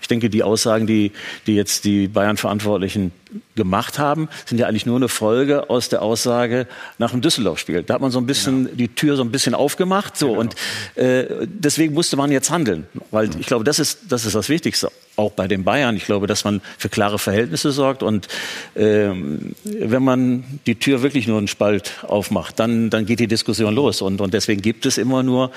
[0.00, 1.12] ich denke, die Aussagen, die,
[1.46, 3.12] die jetzt die Bayern-Verantwortlichen
[3.54, 6.66] gemacht haben, sind ja eigentlich nur eine Folge aus der Aussage
[6.98, 7.82] nach dem Düsseldorf-Spiel.
[7.82, 8.76] Da hat man so ein bisschen genau.
[8.76, 10.40] die Tür so ein bisschen aufgemacht, so genau.
[10.40, 10.54] und
[10.94, 14.90] äh, deswegen musste man jetzt handeln, weil ich glaube, das ist das ist das Wichtigste,
[15.16, 15.96] auch bei den Bayern.
[15.96, 18.28] Ich glaube, dass man für klare Verhältnisse sorgt und
[18.76, 23.74] ähm, wenn man die Tür wirklich nur einen Spalt aufmacht, dann dann geht die Diskussion
[23.74, 25.50] los und und deswegen gibt es immer nur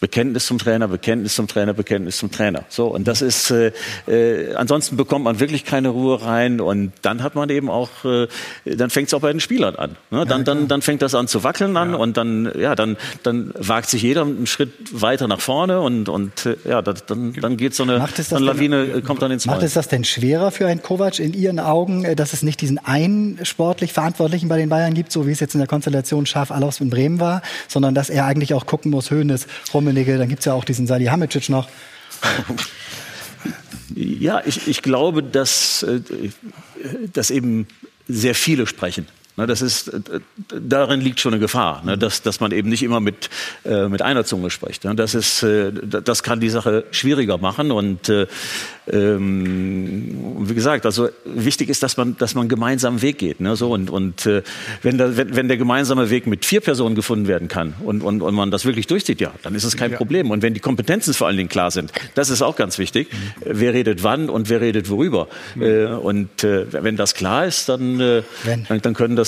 [0.00, 2.64] Bekenntnis zum Trainer, Bekenntnis zum Trainer, Bekenntnis zum Trainer.
[2.68, 3.72] So und das ist äh,
[4.06, 8.28] äh, ansonsten bekommt man wirklich keine Ruhe rein und dann hat man eben auch äh,
[8.64, 9.96] dann fängt es auch bei den Spielern an.
[10.10, 10.24] Ne?
[10.24, 11.96] Dann, dann dann fängt das an zu wackeln an ja.
[11.96, 16.46] und dann ja dann dann wagt sich jeder einen Schritt weiter nach vorne und und
[16.46, 19.62] äh, ja dann dann geht so eine, so eine Lawine denn, kommt dann ins Macht
[19.62, 22.78] es das denn schwerer für einen Kovac in Ihren Augen, äh, dass es nicht diesen
[22.78, 26.52] einen sportlich Verantwortlichen bei den Bayern gibt, so wie es jetzt in der Konstellation Schaf
[26.52, 30.28] Alofs in Bremen war, sondern dass er eigentlich auch gucken muss, Höhnes, Rum Rummenigge, dann
[30.28, 31.68] gibt es ja auch diesen Salihamidzic noch.
[33.94, 36.00] Ja, ich, ich glaube, dass, äh,
[37.12, 37.66] dass eben
[38.06, 39.06] sehr viele sprechen.
[39.38, 42.82] Ne, das ist, äh, darin liegt schon eine Gefahr, ne, dass, dass man eben nicht
[42.82, 43.30] immer mit,
[43.64, 44.84] äh, mit einer Zunge spricht.
[44.84, 44.94] Ne.
[44.94, 48.10] Das, ist, das kann die Sache schwieriger machen und
[48.90, 53.40] ähm, wie gesagt, also wichtig ist, dass man, dass man einen gemeinsamen Weg geht.
[53.40, 53.56] Ne?
[53.56, 54.42] So, und und äh,
[54.82, 58.22] wenn, da, wenn, wenn der gemeinsame Weg mit vier Personen gefunden werden kann und, und,
[58.22, 59.96] und man das wirklich durchzieht, ja, dann ist es kein ja.
[59.96, 60.30] Problem.
[60.30, 63.08] Und wenn die Kompetenzen vor allen Dingen klar sind, das ist auch ganz wichtig.
[63.12, 63.16] Mhm.
[63.44, 65.28] Wer redet wann und wer redet worüber.
[65.54, 65.62] Mhm.
[65.62, 68.22] Äh, und äh, wenn das klar ist, dann, äh,
[68.68, 69.27] dann, dann, können das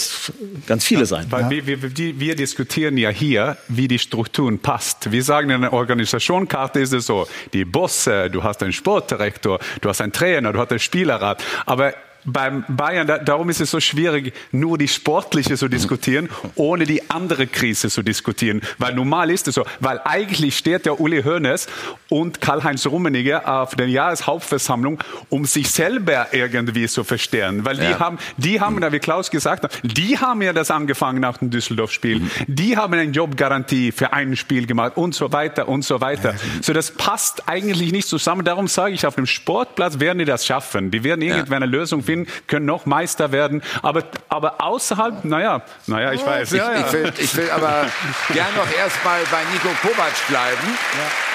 [0.66, 1.26] ganz viele ja, sein.
[1.30, 1.66] Weil ja.
[1.66, 5.12] wir, wir, wir diskutieren ja hier, wie die Strukturen passt.
[5.12, 9.60] Wir sagen in der Organisationskarte ist es so, die Bosse, du hast einen Sportdirektor, Direktor,
[9.80, 11.42] du hast einen Trainer, du hast einen Spielerrat.
[11.66, 16.84] Aber beim Bayern, da, darum ist es so schwierig, nur die sportliche zu diskutieren, ohne
[16.84, 18.60] die andere Krise zu diskutieren.
[18.78, 21.66] Weil normal ist es so, weil eigentlich steht der Uli Hoeneß
[22.08, 27.64] und Karl-Heinz Rummenigge auf der Jahreshauptversammlung, um sich selber irgendwie zu verstärken.
[27.64, 27.98] Weil die ja.
[27.98, 32.20] haben, die haben, wie Klaus gesagt hat, die haben ja das angefangen nach dem Düsseldorf-Spiel.
[32.20, 32.30] Mhm.
[32.46, 36.34] Die haben eine Jobgarantie für ein Spiel gemacht und so weiter und so weiter.
[36.60, 38.44] So, das passt eigentlich nicht zusammen.
[38.44, 40.90] Darum sage ich, auf dem Sportplatz werden die das schaffen.
[40.90, 42.09] Die werden irgendwann eine Lösung finden,
[42.46, 43.62] können noch Meister werden.
[43.82, 46.52] Aber, aber außerhalb, naja, naja, ich weiß.
[46.52, 46.86] Ich, ja, ja.
[46.86, 47.86] ich, will, ich will aber
[48.32, 50.78] gern noch erstmal bei Nico Kovac bleiben.
[50.98, 51.30] Ja.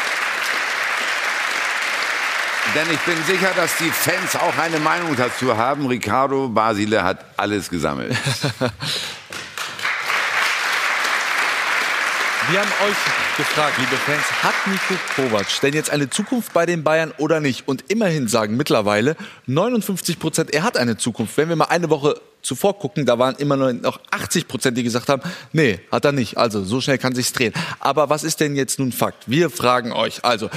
[2.74, 5.86] Denn ich bin sicher, dass die Fans auch eine Meinung dazu haben.
[5.86, 8.16] Ricardo Basile hat alles gesammelt.
[12.52, 16.84] Wir haben euch gefragt, liebe Fans, hat Nico Kovac denn jetzt eine Zukunft bei den
[16.84, 17.68] Bayern oder nicht?
[17.68, 19.16] Und immerhin sagen mittlerweile
[19.48, 21.38] 59 Prozent, er hat eine Zukunft.
[21.38, 25.10] Wenn wir mal eine Woche zuvor gucken, da waren immer noch 80 Prozent, die gesagt
[25.10, 26.38] haben, nee, hat er nicht.
[26.38, 27.54] Also so schnell kann sich's drehen.
[27.80, 29.24] Aber was ist denn jetzt nun Fakt?
[29.28, 30.24] Wir fragen euch.
[30.24, 30.52] Also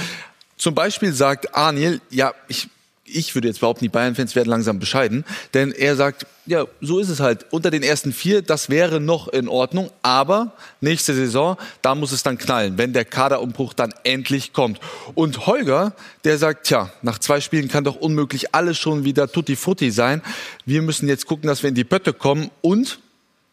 [0.57, 2.69] zum Beispiel sagt Arniel, ja, ich
[3.13, 7.09] ich würde jetzt behaupten, die Bayern-Fans werden langsam bescheiden, denn er sagt, ja, so ist
[7.09, 7.45] es halt.
[7.51, 12.23] Unter den ersten vier, das wäre noch in Ordnung, aber nächste Saison, da muss es
[12.23, 14.79] dann knallen, wenn der Kaderumbruch dann endlich kommt.
[15.13, 15.93] Und Holger,
[16.23, 20.21] der sagt, tja, nach zwei Spielen kann doch unmöglich alles schon wieder tutti frutti sein.
[20.65, 22.99] Wir müssen jetzt gucken, dass wir in die Pötte kommen und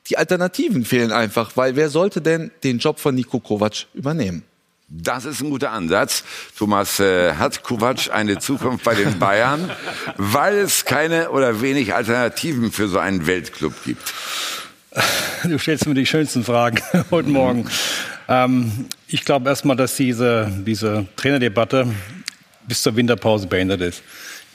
[0.09, 4.45] die Alternativen fehlen einfach, weil wer sollte denn den Job von Niko Kovac übernehmen?
[4.89, 6.23] Das ist ein guter Ansatz.
[6.57, 9.69] Thomas, äh, hat Kovac eine Zukunft bei den Bayern,
[10.17, 14.15] weil es keine oder wenig Alternativen für so einen Weltclub gibt?
[15.43, 17.69] Du stellst mir die schönsten Fragen heute Morgen.
[18.29, 21.89] Ähm, ich glaube erstmal, dass diese, diese Trainerdebatte
[22.69, 24.03] bis zur Winterpause beendet ist.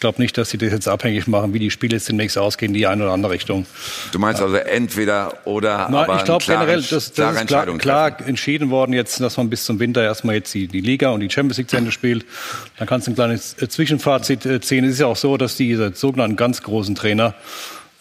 [0.01, 2.85] Glaube nicht, dass sie das jetzt abhängig machen, wie die Spiele jetzt demnächst ausgehen, die
[2.87, 3.65] eine oder andere Richtung.
[4.11, 7.77] Du meinst also entweder oder, Nein, aber ich glaube generell, das, das ist klar, Entscheidung
[7.77, 11.21] klar entschieden worden jetzt, dass man bis zum Winter erstmal jetzt die, die Liga und
[11.21, 12.25] die Champions League zu Ende spielt.
[12.77, 14.83] Dann kannst du ein kleines äh, Zwischenfazit äh, ziehen.
[14.83, 17.35] Es ist ja auch so, dass diese sogenannten ganz großen Trainer,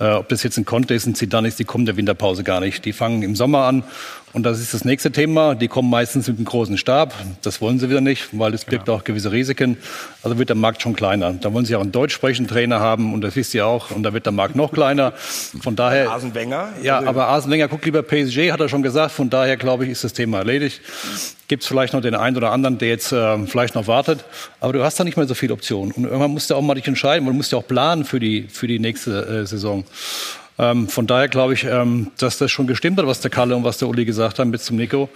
[0.00, 2.60] äh, ob das jetzt ein Conte ist, ein Zidane ist, die kommen der Winterpause gar
[2.60, 2.84] nicht.
[2.86, 3.84] Die fangen im Sommer an
[4.32, 5.56] und das ist das nächste Thema.
[5.56, 7.14] Die kommen meistens mit einem großen Stab.
[7.42, 9.76] Das wollen sie wieder nicht, weil es birgt auch gewisse Risiken.
[10.22, 11.32] Also wird der Markt schon kleiner.
[11.32, 13.90] Da wollen sie auch einen deutsch sprechenden Trainer haben und das wisst ihr auch.
[13.90, 15.12] Und da wird der Markt noch kleiner.
[15.16, 16.10] Von daher.
[16.10, 16.68] Arsene Wenger?
[16.82, 19.10] Ja, aber Arsene Wenger guckt lieber PSG, hat er schon gesagt.
[19.10, 20.80] Von daher glaube ich, ist das Thema erledigt.
[21.48, 24.24] Gibt es vielleicht noch den einen oder anderen, der jetzt äh, vielleicht noch wartet.
[24.60, 25.90] Aber du hast da nicht mehr so viele Optionen.
[25.90, 27.26] Und irgendwann musst du auch mal dich entscheiden.
[27.26, 29.84] Man muss ja auch planen für die, für die nächste äh, Saison.
[30.60, 33.64] Ähm, von daher glaube ich, ähm, dass das schon gestimmt hat, was der Kalle und
[33.64, 35.08] was der Uli gesagt haben mit zum Nico.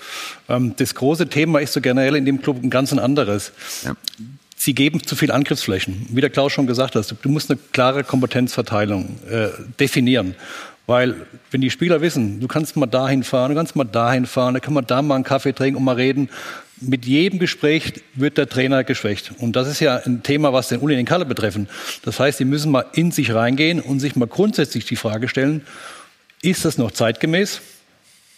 [0.48, 3.52] Ähm, das große Thema ist so generell in dem Club ein ganz ein anderes.
[4.56, 6.06] Sie geben zu viel Angriffsflächen.
[6.08, 10.34] Wie der Klaus schon gesagt hat, du musst eine klare Kompetenzverteilung äh, definieren.
[10.86, 11.14] Weil,
[11.50, 14.60] wenn die Spieler wissen, du kannst mal dahin fahren, du kannst mal dahin fahren, da
[14.60, 16.30] kann man da mal einen Kaffee trinken und mal reden.
[16.80, 19.32] Mit jedem Gespräch wird der Trainer geschwächt.
[19.38, 21.68] Und das ist ja ein Thema, was den Uli und den Kalle betreffen.
[22.02, 25.62] Das heißt, die müssen mal in sich reingehen und sich mal grundsätzlich die Frage stellen,
[26.42, 27.62] ist das noch zeitgemäß?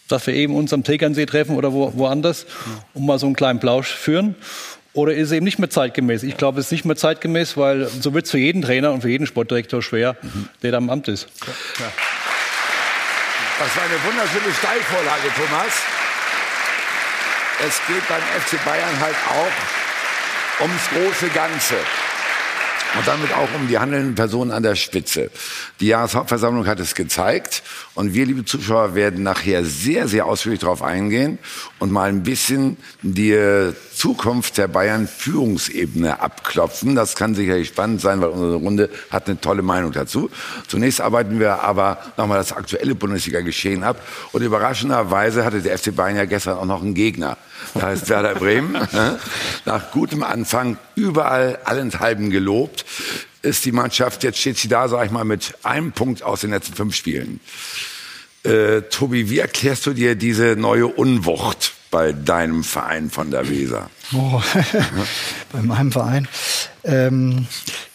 [0.08, 2.46] dass wir eben uns am Tegernsee treffen oder wo, woanders
[2.94, 4.34] und mal so einen kleinen Plausch führen?
[4.92, 6.22] Oder ist es eben nicht mehr zeitgemäß?
[6.22, 9.02] Ich glaube, es ist nicht mehr zeitgemäß, weil so wird es für jeden Trainer und
[9.02, 10.16] für jeden Sportdirektor schwer,
[10.62, 11.28] der da im Amt ist.
[11.36, 11.46] Das
[13.76, 15.82] war eine wunderschöne Steilvorlage, Thomas.
[17.58, 21.76] Es geht beim FC Bayern halt auch ums große Ganze.
[22.96, 25.30] Und damit auch um die handelnden Personen an der Spitze.
[25.80, 27.62] Die Jahreshauptversammlung hat es gezeigt.
[27.94, 31.38] Und wir, liebe Zuschauer, werden nachher sehr, sehr ausführlich darauf eingehen
[31.78, 36.94] und mal ein bisschen die Zukunft der Bayern-Führungsebene abklopfen.
[36.94, 40.30] Das kann sicherlich spannend sein, weil unsere Runde hat eine tolle Meinung dazu.
[40.68, 44.00] Zunächst arbeiten wir aber nochmal das aktuelle Bundesliga-Geschehen ab.
[44.32, 47.36] Und überraschenderweise hatte der FC Bayern ja gestern auch noch einen Gegner.
[47.74, 48.76] Der heißt Werder Bremen.
[49.64, 52.85] Nach gutem Anfang überall allenthalben gelobt
[53.42, 56.50] ist die Mannschaft, jetzt steht sie da, sag ich mal, mit einem Punkt aus den
[56.50, 57.40] letzten fünf Spielen.
[58.42, 63.90] Äh, Tobi, wie erklärst du dir diese neue Unwucht bei deinem Verein von der Weser?
[64.14, 64.40] Oh,
[65.52, 66.28] bei meinem Verein.
[66.84, 67.46] Ähm,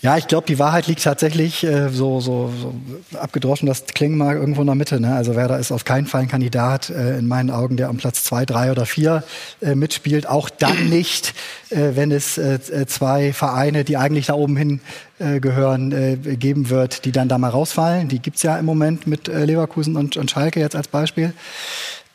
[0.01, 2.75] ja, ich glaube, die Wahrheit liegt tatsächlich äh, so, so, so
[3.17, 4.99] abgedroschen, das klingen mal irgendwo in der Mitte.
[4.99, 5.15] Ne?
[5.15, 8.23] Also Werder ist auf keinen Fall ein Kandidat äh, in meinen Augen, der am Platz
[8.25, 9.23] zwei, drei oder vier
[9.61, 10.27] äh, mitspielt.
[10.27, 11.33] Auch dann nicht,
[11.69, 14.81] äh, wenn es äh, zwei Vereine, die eigentlich da oben hin
[15.19, 18.09] äh, gehören, äh, geben wird, die dann da mal rausfallen.
[18.09, 21.33] Die gibt's ja im Moment mit äh, Leverkusen und, und Schalke jetzt als Beispiel.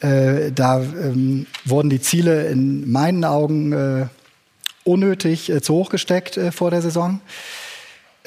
[0.01, 4.07] Äh, da ähm, wurden die Ziele in meinen Augen äh,
[4.85, 7.21] unnötig äh, zu hoch gesteckt äh, vor der Saison.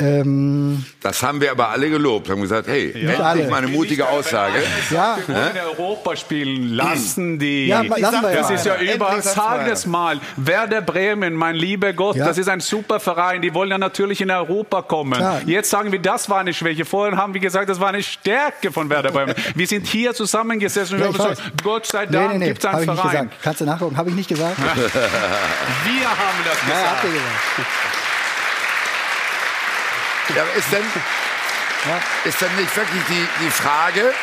[0.02, 3.48] Ähm, Das haben wir aber alle gelobt, haben gesagt, hey, endlich alle.
[3.50, 4.60] mal eine mutige Aussage.
[4.92, 7.68] ja, Wir wollen Europa spielen lassen die.
[7.68, 8.56] Ja, lassen wir das ja.
[8.56, 9.22] ist ja überall.
[9.22, 10.20] Sag es mal.
[10.38, 12.26] Werder Bremen, mein lieber Gott, Ja.
[12.28, 13.42] das ist ein super Verein.
[13.42, 15.14] Die wollen ja natürlich in Europa kommen.
[15.14, 15.42] Klar.
[15.46, 16.86] Jetzt sagen wir, das war eine Schwäche.
[16.86, 19.36] Vorhin haben wir gesagt, das war eine Stärke von Werder Bremen.
[19.56, 22.60] Wir sind hier zusammengesessen und Ja, haben gesagt, Gott sei nee, Dank nee, nee, gibt
[22.60, 23.26] es habe einen ich nicht Verein.
[23.28, 23.44] gesagt.
[23.44, 24.58] Kannst du nachgucken, habe ich nicht gesagt.
[24.58, 27.06] Wir haben das Ja, habt gesagt.
[27.06, 27.99] ihr gesagt.
[30.36, 30.84] Ja, ist denn,
[32.26, 34.14] ist denn nicht wirklich die, die Frage,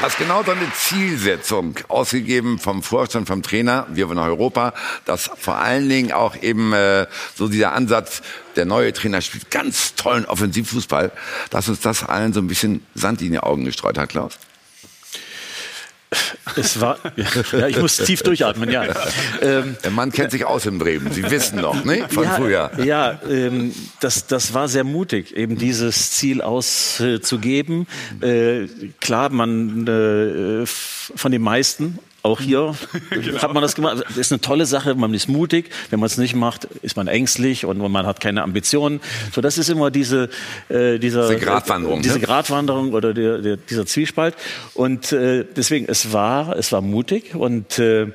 [0.00, 5.28] was genau so eine Zielsetzung ausgegeben vom Vorstand, vom Trainer, wir wollen nach Europa, dass
[5.36, 8.22] vor allen Dingen auch eben äh, so dieser Ansatz,
[8.54, 11.10] der neue Trainer spielt ganz tollen Offensivfußball,
[11.50, 14.38] dass uns das allen so ein bisschen Sand in die Augen gestreut hat, Klaus?
[16.56, 16.98] Es war,
[17.52, 18.84] ja, ich muss tief durchatmen, ja.
[19.42, 22.06] Ähm, Der Mann kennt sich aus in Bremen, Sie wissen noch, ne?
[22.08, 22.70] Von ja, früher.
[22.82, 27.86] Ja, ähm, das, das war sehr mutig, eben dieses Ziel auszugeben.
[28.22, 28.66] Äh,
[29.00, 32.74] klar, man äh, von den meisten, auch hier
[33.42, 34.04] hat man das gemacht.
[34.08, 35.70] Das ist eine tolle Sache, man ist mutig.
[35.90, 39.00] Wenn man es nicht macht, ist man ängstlich und man hat keine Ambitionen.
[39.32, 40.28] So, das ist immer diese,
[40.68, 42.24] äh, dieser, Diese Gratwanderung, diese ne?
[42.24, 44.34] Gratwanderung oder der, der, dieser Zwiespalt.
[44.74, 48.08] Und äh, deswegen, es war, es war mutig und äh,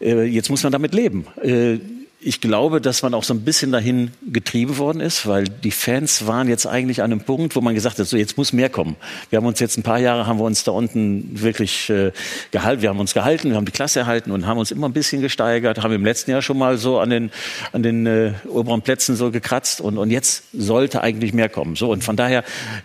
[0.00, 1.26] äh, jetzt muss man damit leben.
[1.42, 1.78] Äh,
[2.26, 6.26] ich glaube, dass man auch so ein bisschen dahin getrieben worden ist, weil die Fans
[6.26, 8.96] waren jetzt eigentlich an einem Punkt, wo man gesagt hat, so jetzt muss mehr kommen.
[9.28, 12.12] Wir haben uns jetzt ein paar Jahre haben wir uns da unten wirklich äh,
[12.50, 14.94] gehalten, wir haben uns gehalten, wir haben die Klasse erhalten und haben uns immer ein
[14.94, 17.30] bisschen gesteigert, haben im letzten Jahr schon mal so an den
[17.72, 21.76] an den äh, oberen Plätzen so gekratzt und und jetzt sollte eigentlich mehr kommen.
[21.76, 22.42] So und von daher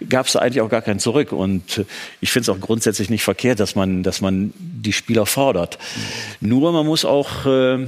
[0.10, 1.86] gab es eigentlich auch gar kein Zurück und äh,
[2.20, 5.80] ich finde es auch grundsätzlich nicht verkehrt, dass man dass man die Spieler fordert.
[6.42, 7.88] Nur man muss auch äh,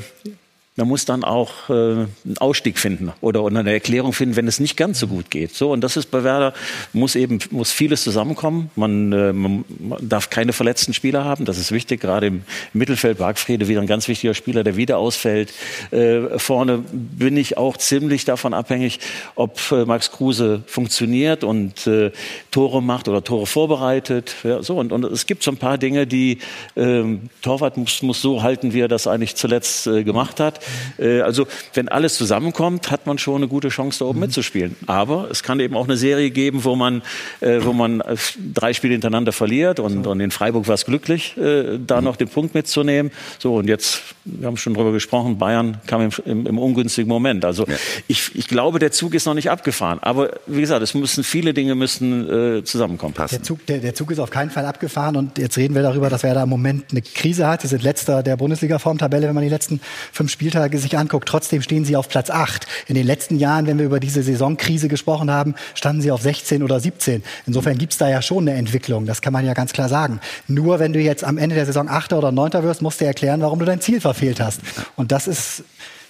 [0.77, 4.61] man muss dann auch äh, einen Ausstieg finden oder, oder eine Erklärung finden, wenn es
[4.61, 5.53] nicht ganz so gut geht.
[5.53, 6.53] So und das ist bei Werder
[6.93, 8.71] muss eben muss vieles zusammenkommen.
[8.77, 9.65] Man, äh, man
[9.99, 11.99] darf keine verletzten Spieler haben, das ist wichtig.
[11.99, 15.51] Gerade im Mittelfeld Bargfriede wieder ein ganz wichtiger Spieler, der wieder ausfällt.
[15.91, 19.01] Äh, vorne bin ich auch ziemlich davon abhängig,
[19.35, 22.11] ob äh, Max Kruse funktioniert und äh,
[22.49, 24.35] Tore macht oder Tore vorbereitet.
[24.43, 26.37] Ja, so und, und es gibt so ein paar Dinge, die
[26.77, 30.60] ähm, Torwart muss, muss so halten, wie er das eigentlich zuletzt äh, gemacht hat.
[30.97, 34.25] Äh, also wenn alles zusammenkommt, hat man schon eine gute Chance, da oben mhm.
[34.25, 34.75] mitzuspielen.
[34.87, 37.01] Aber es kann eben auch eine Serie geben, wo man,
[37.39, 38.15] äh, wo man äh,
[38.53, 42.53] drei Spiele hintereinander verliert und, und in Freiburg war es glücklich, da noch den Punkt
[42.53, 43.11] mitzunehmen.
[43.39, 47.45] So und jetzt, wir haben schon darüber gesprochen, Bayern kam im, im, im ungünstigen Moment.
[47.45, 47.75] Also ja.
[48.07, 49.99] ich, ich glaube, der Zug ist noch nicht abgefahren.
[50.01, 53.13] Aber wie gesagt, es müssen viele Dinge müssen äh, zusammenkommen.
[53.13, 53.35] Passen.
[53.35, 56.09] Der Zug, der, der Zug ist auf keinen Fall abgefahren und jetzt reden wir darüber,
[56.09, 57.61] dass Werder im Moment eine Krise hat.
[57.61, 61.29] Sie sind letzter der Bundesliga-Formtabelle, wenn man die letzten fünf Spieltage sich anguckt.
[61.29, 62.67] Trotzdem stehen sie auf Platz 8.
[62.87, 66.61] In den letzten Jahren, wenn wir über diese Saisonkrise gesprochen haben, standen sie auf 16
[66.61, 67.23] oder 17.
[67.47, 69.05] Insofern gibt es da ja schon eine Entwicklung.
[69.05, 70.19] Das kann man ja ganz klar sagen.
[70.49, 73.39] Nur wenn du jetzt am Ende der Saison Achter oder Neunter wirst, musst du erklären,
[73.39, 74.59] warum du dein Ziel verfehlt hast.
[74.97, 75.63] Und das ist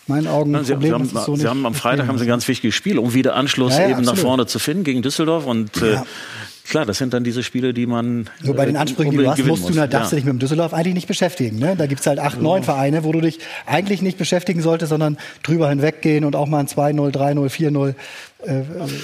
[0.08, 0.82] meinen Augen ein Problem.
[0.82, 3.36] Sie, haben, so Sie haben am Freitag haben Sie ein ganz wichtiges Spiel, um wieder
[3.36, 4.16] Anschluss ja, ja, eben absolut.
[4.16, 5.46] nach vorne zu finden gegen Düsseldorf.
[5.46, 6.02] Und ja.
[6.02, 6.04] äh,
[6.72, 8.30] Klar, das sind dann diese Spiele, die man.
[8.42, 10.02] Nur bei den äh, Ansprüchen, die du hast, musst du, darfst ja.
[10.10, 11.60] du dich mit dem Düsseldorf eigentlich nicht beschäftigen.
[11.60, 11.76] Ne?
[11.78, 15.70] Da gibt's halt acht, neun Vereine, wo du dich eigentlich nicht beschäftigen solltest, sondern drüber
[15.70, 17.96] hinweggehen und auch mal ein 2-0, 3-0, 4-0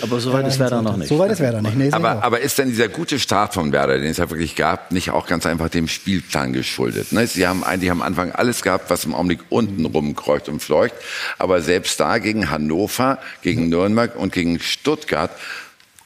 [0.02, 1.10] aber soweit äh, ist Werder noch nicht.
[1.10, 1.76] Soweit ist Werder nicht.
[1.78, 4.92] Nee, aber, aber ist denn dieser gute Start von Werder, den es ja wirklich gab,
[4.92, 7.12] nicht auch ganz einfach dem Spielplan geschuldet?
[7.12, 7.28] Ne?
[7.28, 10.96] Sie haben eigentlich am Anfang alles gehabt, was im Augenblick unten rumkreucht und fleucht.
[11.38, 15.30] Aber selbst da gegen Hannover, gegen Nürnberg und gegen Stuttgart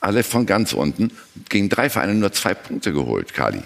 [0.01, 1.11] alle von ganz unten,
[1.47, 3.61] gegen drei Vereine nur zwei Punkte geholt, Kali.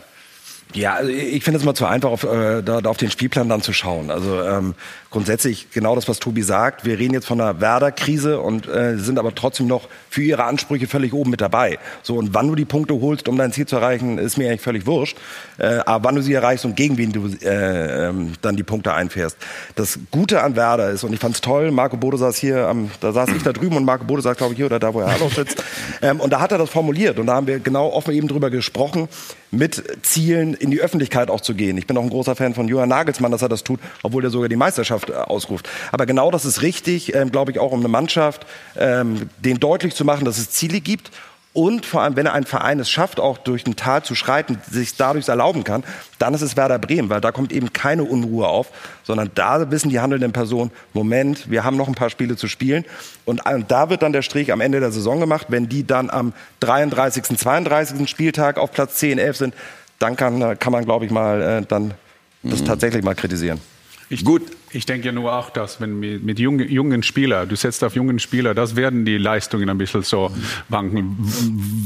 [0.75, 3.47] Ja, also ich finde es mal zu einfach, auf, äh, da, da auf den Spielplan
[3.47, 4.11] dann zu schauen.
[4.11, 4.75] Also ähm,
[5.09, 6.83] grundsätzlich genau das, was Tobi sagt.
[6.83, 10.87] Wir reden jetzt von einer Werder-Krise und äh, sind aber trotzdem noch für ihre Ansprüche
[10.87, 11.79] völlig oben mit dabei.
[12.03, 14.61] So und wann du die Punkte holst, um dein Ziel zu erreichen, ist mir eigentlich
[14.61, 15.17] völlig wurscht.
[15.57, 18.93] Äh, aber wann du sie erreichst und gegen wen du äh, ähm, dann die Punkte
[18.93, 19.37] einfährst.
[19.75, 21.71] Das Gute an Werder ist und ich fand es toll.
[21.71, 24.51] Marco Bode saß hier, am, da saß ich da drüben und Marco Bode saß glaube
[24.51, 25.63] ich hier oder da, wo er auch sitzt.
[26.01, 28.49] Ähm, und da hat er das formuliert und da haben wir genau offen eben drüber
[28.49, 29.07] gesprochen
[29.55, 31.77] mit Zielen in die Öffentlichkeit auch zu gehen.
[31.77, 34.29] Ich bin auch ein großer Fan von Johann Nagelsmann, dass er das tut, obwohl er
[34.29, 35.69] sogar die Meisterschaft äh, ausruft.
[35.91, 38.45] Aber genau das ist richtig, ähm, glaube ich, auch um eine Mannschaft,
[38.77, 41.11] ähm, den deutlich zu machen, dass es Ziele gibt
[41.55, 44.97] und vor allem, wenn ein Verein es schafft, auch durch ein Tal zu schreiten, sich
[44.97, 45.85] dadurch erlauben kann,
[46.19, 48.67] dann ist es Werder Bremen, weil da kommt eben keine Unruhe auf,
[49.03, 52.83] sondern da wissen die handelnden Personen, Moment, wir haben noch ein paar Spiele zu spielen.
[53.23, 55.47] Und, da wird dann der Strich am Ende der Saison gemacht.
[55.47, 58.09] Wenn die dann am 33., 32.
[58.09, 59.53] Spieltag auf Platz 10, 11 sind,
[59.97, 61.93] dann kann, kann man, glaube ich, mal äh, dann
[62.43, 62.65] das mhm.
[62.65, 63.61] tatsächlich mal kritisieren.
[64.09, 64.43] Ich, Gut,
[64.75, 68.19] ich denke nur auch, dass wenn mit, mit jungen, jungen Spielern, du setzt auf jungen
[68.19, 70.31] Spieler, das werden die Leistungen ein bisschen so
[70.69, 71.17] wanken,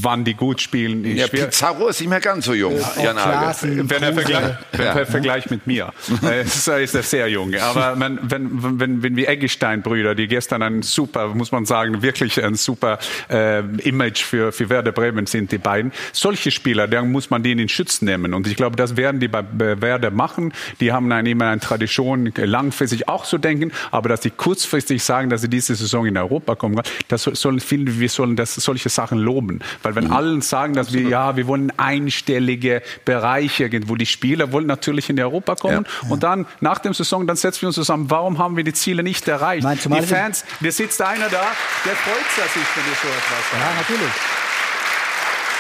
[0.02, 1.06] wann die gut spielen.
[1.06, 5.06] Ja, Pizarro ist nicht mehr ganz so jung, ja, Jan Wenn er vergleicht, ja.
[5.06, 7.54] Vergleich mit mir, äh, ist er sehr jung.
[7.56, 12.43] Aber man, wenn, wenn, wenn wir Eggestein-Brüder, die gestern ein super, muss man sagen, wirklich
[12.43, 12.99] ein super
[13.30, 17.62] äh, Image für, für Werder Bremen sind, die beiden, solche Spieler, dann muss man denen
[17.62, 18.34] in Schutz nehmen.
[18.34, 19.43] Und ich glaube, das werden die bei
[19.82, 20.54] Werder machen.
[20.80, 25.03] Die haben dann immer eine Tradition, lang langfristig auch so denken, aber dass sie kurzfristig
[25.03, 28.89] sagen, dass sie diese Saison in Europa kommen, das sollen viele, wir sollen das, solche
[28.89, 29.59] Sachen loben.
[29.83, 30.13] Weil wenn mhm.
[30.13, 31.05] allen sagen, dass Absolut.
[31.05, 36.09] wir, ja, wir wollen einstellige Bereiche, wo die Spieler wollen natürlich in Europa kommen ja.
[36.09, 39.03] und dann nach dem Saison, dann setzen wir uns zusammen, warum haben wir die Ziele
[39.03, 39.63] nicht erreicht?
[39.63, 41.43] Nein, die Fans, wir sitzt einer da,
[41.85, 43.63] der freut sich, wenn wir so etwas sagen.
[43.63, 44.13] Ja, natürlich.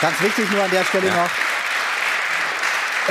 [0.01, 1.23] Ganz wichtig nur an der Stelle ja.
[1.23, 1.29] noch,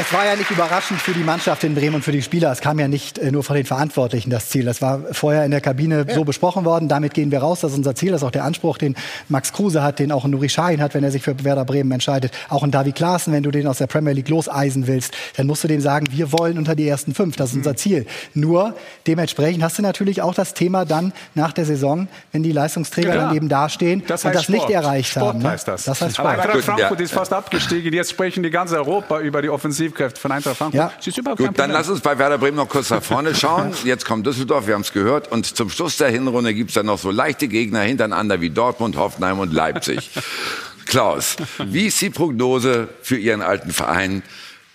[0.01, 2.53] es war ja nicht überraschend für die Mannschaft in Bremen und für die Spieler.
[2.53, 4.65] Es kam ja nicht äh, nur von den Verantwortlichen das Ziel.
[4.65, 6.15] Das war vorher in der Kabine ja.
[6.15, 6.89] so besprochen worden.
[6.89, 7.61] Damit gehen wir raus.
[7.61, 8.13] Das ist unser Ziel.
[8.13, 8.95] Das ist auch der Anspruch, den
[9.29, 11.91] Max Kruse hat, den auch ein Nuri Sahin hat, wenn er sich für Werder Bremen
[11.91, 12.33] entscheidet.
[12.49, 15.65] Auch ein David Klaassen, wenn du den aus der Premier League loseisen willst, dann musst
[15.65, 17.35] du dem sagen, wir wollen unter die ersten fünf.
[17.37, 17.77] Das ist unser mhm.
[17.77, 18.07] Ziel.
[18.35, 23.15] Nur dementsprechend hast du natürlich auch das Thema dann nach der Saison, wenn die Leistungsträger
[23.15, 24.59] ja, dann eben dastehen das und das Sport.
[24.59, 25.39] nicht erreicht Sport haben.
[25.41, 25.51] Ne?
[25.51, 25.85] Heißt das.
[25.85, 26.29] das heißt Sport.
[26.29, 27.05] Aber Eintracht Frankfurt ja.
[27.05, 27.93] ist fast abgestiegen.
[27.93, 30.79] Jetzt sprechen die ganze Europa über die Offensive Offensivkräfte von Eintracht Frankfurt.
[30.79, 30.93] Ja.
[31.01, 33.75] Sie ist überhaupt Gut, dann lass uns bei Werder Bremen noch kurz nach vorne schauen.
[33.85, 35.31] Jetzt kommt Düsseldorf, wir haben es gehört.
[35.31, 38.97] Und zum Schluss der Hinrunde gibt es dann noch so leichte Gegner hintereinander wie Dortmund,
[38.97, 40.11] Hoffenheim und Leipzig.
[40.87, 44.23] Klaus, wie ist die Prognose für Ihren alten Verein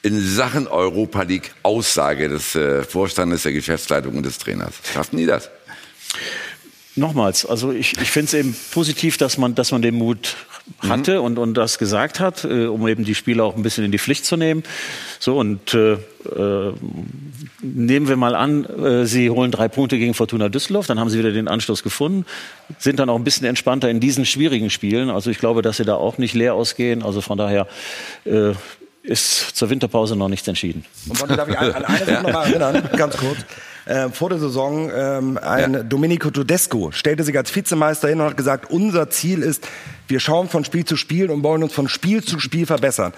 [0.04, 4.73] in Sachen Europa League Aussage des äh, Vorstandes, der Geschäftsleitung und des Trainers?
[4.93, 5.49] Schaffen die das?
[6.96, 10.36] Nochmals, also ich, ich finde es eben positiv, dass man, dass man den Mut
[10.80, 11.26] hatte mhm.
[11.26, 13.98] und, und das gesagt hat, äh, um eben die Spieler auch ein bisschen in die
[13.98, 14.64] Pflicht zu nehmen.
[15.20, 16.74] So und äh, äh
[17.62, 21.18] nehmen wir mal an, äh, Sie holen drei Punkte gegen Fortuna Düsseldorf, dann haben Sie
[21.18, 22.26] wieder den Anschluss gefunden,
[22.78, 25.10] sind dann auch ein bisschen entspannter in diesen schwierigen Spielen.
[25.10, 27.04] Also ich glaube, dass Sie da auch nicht leer ausgehen.
[27.04, 27.68] Also von daher
[28.26, 28.52] äh,
[29.04, 30.86] ist zur Winterpause noch nichts entschieden.
[31.08, 33.38] Und Bonte, darf ich an, an eine Sache noch mal erinnern, ganz kurz.
[33.86, 35.84] Äh, vor der Saison ähm, ein ja.
[35.84, 39.67] Domenico Tedesco stellte sich als Vizemeister hin und hat gesagt, unser Ziel ist,
[40.08, 43.14] wir schauen von Spiel zu Spiel und wollen uns von Spiel zu Spiel verbessern.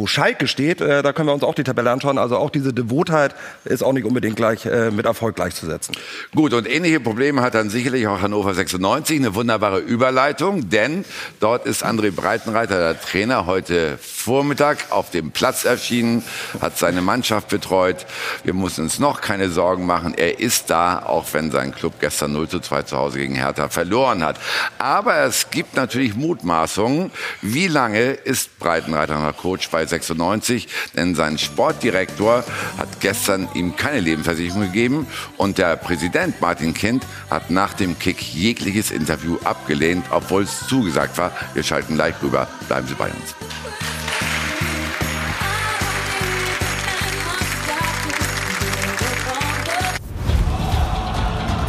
[0.00, 2.16] Wo Schalke steht, äh, da können wir uns auch die Tabelle anschauen.
[2.16, 3.34] Also auch diese Devotheit
[3.66, 5.94] ist auch nicht unbedingt gleich äh, mit Erfolg gleichzusetzen.
[6.34, 9.18] Gut, und ähnliche Probleme hat dann sicherlich auch Hannover 96.
[9.18, 11.04] Eine wunderbare Überleitung, denn
[11.38, 16.24] dort ist André Breitenreiter, der Trainer, heute Vormittag auf dem Platz erschienen,
[16.62, 18.06] hat seine Mannschaft betreut.
[18.42, 20.14] Wir müssen uns noch keine Sorgen machen.
[20.16, 23.68] Er ist da, auch wenn sein Club gestern 0 zu 2 zu Hause gegen Hertha
[23.68, 24.40] verloren hat.
[24.78, 27.10] Aber es gibt natürlich Mut Mutmaßungen,
[27.42, 30.68] wie lange ist Breitenreiter noch Coach bei 96?
[30.96, 32.44] Denn sein Sportdirektor
[32.78, 38.22] hat gestern ihm keine Lebensversicherung gegeben und der Präsident Martin Kind hat nach dem Kick
[38.22, 41.32] jegliches Interview abgelehnt, obwohl es zugesagt war.
[41.54, 42.48] Wir schalten gleich rüber.
[42.68, 43.34] Bleiben Sie bei uns.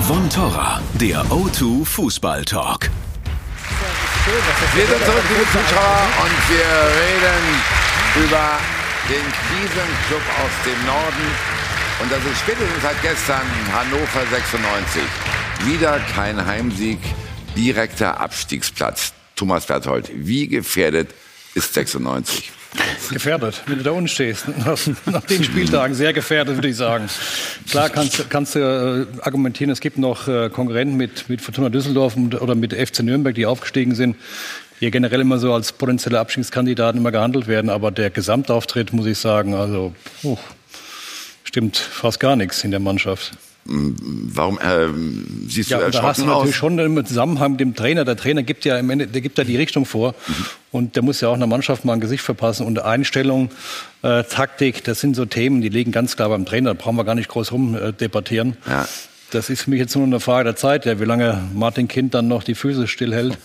[0.07, 2.89] Von Torra, der O2 Fußball Talk.
[4.75, 6.67] Wir sind zurück, liebe Zuschauer, und wir
[7.01, 7.80] reden
[8.15, 8.59] über
[9.07, 11.25] den Krisenclub aus dem Norden.
[12.01, 15.01] Und das ist spätestens seit gestern Hannover 96.
[15.65, 16.99] Wieder kein Heimsieg,
[17.55, 19.13] direkter Abstiegsplatz.
[19.35, 21.09] Thomas Berthold, wie gefährdet
[21.55, 22.51] ist 96?
[23.11, 24.45] Gefährdet, wenn du da unten stehst.
[25.05, 27.09] Nach den Spieltagen sehr gefährdet, würde ich sagen.
[27.69, 32.15] Klar kannst, kannst du äh, argumentieren, es gibt noch äh, Konkurrenten mit, mit Fortuna Düsseldorf
[32.15, 34.15] oder mit FC Nürnberg, die aufgestiegen sind,
[34.81, 37.69] die generell immer so als potenzielle Abstiegskandidaten immer gehandelt werden.
[37.69, 40.37] Aber der Gesamtauftritt, muss ich sagen, also uh,
[41.43, 43.33] stimmt fast gar nichts in der Mannschaft.
[43.63, 44.87] Warum äh,
[45.47, 48.05] siehst du ja, erschrocken da hast du natürlich schon im Zusammenhang mit dem Trainer.
[48.05, 50.45] Der Trainer gibt ja im Ende, der gibt ja die Richtung vor mhm.
[50.71, 53.51] und der muss ja auch einer Mannschaft mal ein Gesicht verpassen und Einstellung,
[54.01, 54.83] äh, Taktik.
[54.83, 56.73] Das sind so Themen, die liegen ganz klar beim Trainer.
[56.73, 58.57] Da brauchen wir gar nicht groß rum äh, debattieren.
[58.67, 58.87] Ja.
[59.31, 62.13] Das ist für mich jetzt nur eine Frage der Zeit, ja, wie lange Martin Kind
[62.13, 63.37] dann noch die Füße stillhält.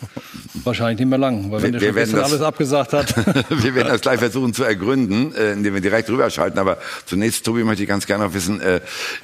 [0.64, 3.14] Wahrscheinlich nicht mehr lang, weil wenn er schon gestern das, alles abgesagt hat.
[3.51, 6.59] wir werden das gleich versuchen zu ergründen, äh, indem wir direkt rüberschalten.
[6.59, 8.80] Aber zunächst, Tobi, möchte ich ganz gerne noch wissen, äh,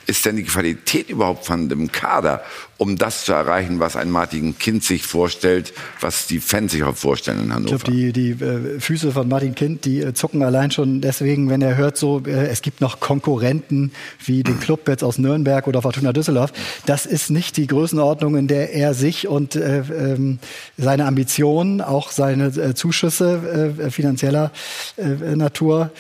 [0.07, 2.45] ist denn die Qualität überhaupt von dem Kader,
[2.83, 6.97] um das zu erreichen, was ein Martin Kind sich vorstellt, was die Fans sich auch
[6.97, 7.77] vorstellen in Hannover?
[7.77, 11.49] Ich glaube, die, die äh, Füße von Martin Kind, die äh, zucken allein schon deswegen,
[11.49, 13.93] wenn er hört, so, äh, es gibt noch Konkurrenten
[14.25, 16.53] wie den Club jetzt aus Nürnberg oder Fortuna Düsseldorf.
[16.85, 20.41] Das ist nicht die Größenordnung, in der er sich und äh, ähm,
[20.77, 24.51] seine Ambitionen, auch seine äh, Zuschüsse äh, finanzieller
[24.97, 25.93] Natur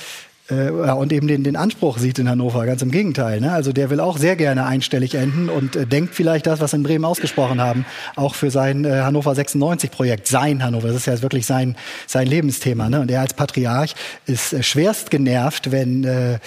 [0.52, 2.66] äh, und eben den, den Anspruch sieht in Hannover.
[2.66, 3.40] Ganz im Gegenteil.
[3.40, 3.52] Ne?
[3.52, 6.82] Also der will auch sehr gerne einstellig enden und äh, denkt vielleicht das, was in
[6.82, 7.86] Bremen ausgesprochen haben,
[8.16, 10.26] auch für sein äh, Hannover 96-Projekt.
[10.26, 11.76] Sein Hannover, das ist ja wirklich sein,
[12.06, 12.88] sein Lebensthema.
[12.88, 13.00] Ne?
[13.00, 13.94] Und er als Patriarch
[14.26, 16.38] ist äh, schwerst genervt, wenn äh,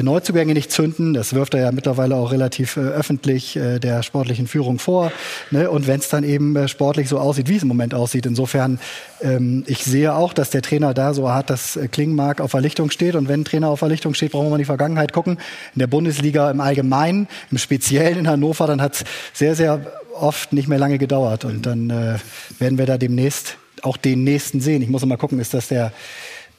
[0.00, 1.14] Neuzugänge nicht zünden.
[1.14, 5.12] Das wirft er ja mittlerweile auch relativ äh, öffentlich äh, der sportlichen Führung vor.
[5.50, 5.70] Ne?
[5.70, 8.26] Und wenn es dann eben äh, sportlich so aussieht, wie es im Moment aussieht.
[8.26, 8.78] Insofern,
[9.20, 12.90] ähm, ich sehe auch, dass der Trainer da so hart das äh, Klingmark auf Verlichtung
[12.90, 13.14] steht.
[13.14, 15.38] Und wenn Trainer auf Verlichtung steht, brauchen wir mal in die Vergangenheit gucken.
[15.74, 19.80] In der Bundesliga im Allgemeinen, im Speziellen in Hannover, dann hat es sehr, sehr
[20.14, 21.44] oft nicht mehr lange gedauert.
[21.44, 22.18] Und dann äh,
[22.58, 24.82] werden wir da demnächst auch den nächsten sehen.
[24.82, 25.92] Ich muss mal gucken, ist das der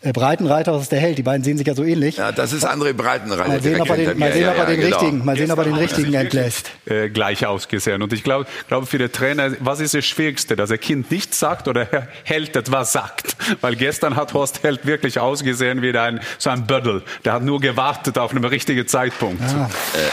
[0.01, 1.17] Breitenreiter, das ist der Held.
[1.17, 2.17] Die beiden sehen sich ja so ähnlich.
[2.17, 3.49] Ja, das ist André Breitenreiter.
[3.49, 4.97] Mal sehen, ob er den, mal sehen, ob er den genau.
[4.97, 6.71] richtigen, mal sehen, ob er den richtigen entlässt.
[6.85, 8.01] Äh, gleich ausgesehen.
[8.01, 11.39] Und ich glaube, glaube für den Trainer, was ist das Schwierigste, dass er Kind nichts
[11.39, 11.85] sagt oder
[12.23, 13.35] Held etwas sagt?
[13.59, 17.03] Weil gestern hat Horst Held wirklich ausgesehen wie ein, so ein Böddel.
[17.25, 19.41] Der hat nur gewartet auf einen richtigen Zeitpunkt.
[19.41, 19.65] Ja.
[19.65, 20.09] Äh,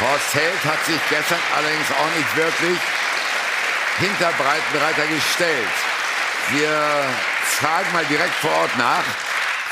[0.00, 2.78] Horst Held hat sich gestern allerdings auch nicht wirklich
[3.98, 5.74] hinter Breitenreiter gestellt.
[6.52, 6.68] Wir
[7.54, 9.04] fragen mal direkt vor Ort nach,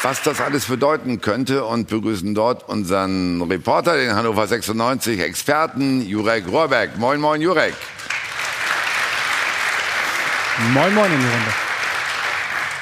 [0.03, 6.47] was das alles bedeuten könnte und begrüßen dort unseren Reporter, den Hannover 96 Experten, Jurek
[6.47, 6.97] Rohrbeck.
[6.97, 7.75] Moin, moin, Jurek.
[10.73, 11.53] Moin, moin in die Runde.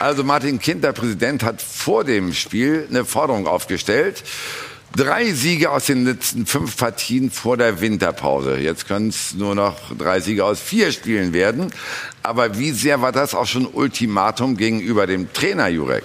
[0.01, 4.23] Also Martin Kind, der Präsident, hat vor dem Spiel eine Forderung aufgestellt.
[4.97, 8.59] Drei Siege aus den letzten fünf Partien vor der Winterpause.
[8.59, 11.71] Jetzt können es nur noch drei Siege aus vier Spielen werden.
[12.25, 16.03] Aber wie sehr war das auch schon Ultimatum gegenüber dem Trainer Jurek?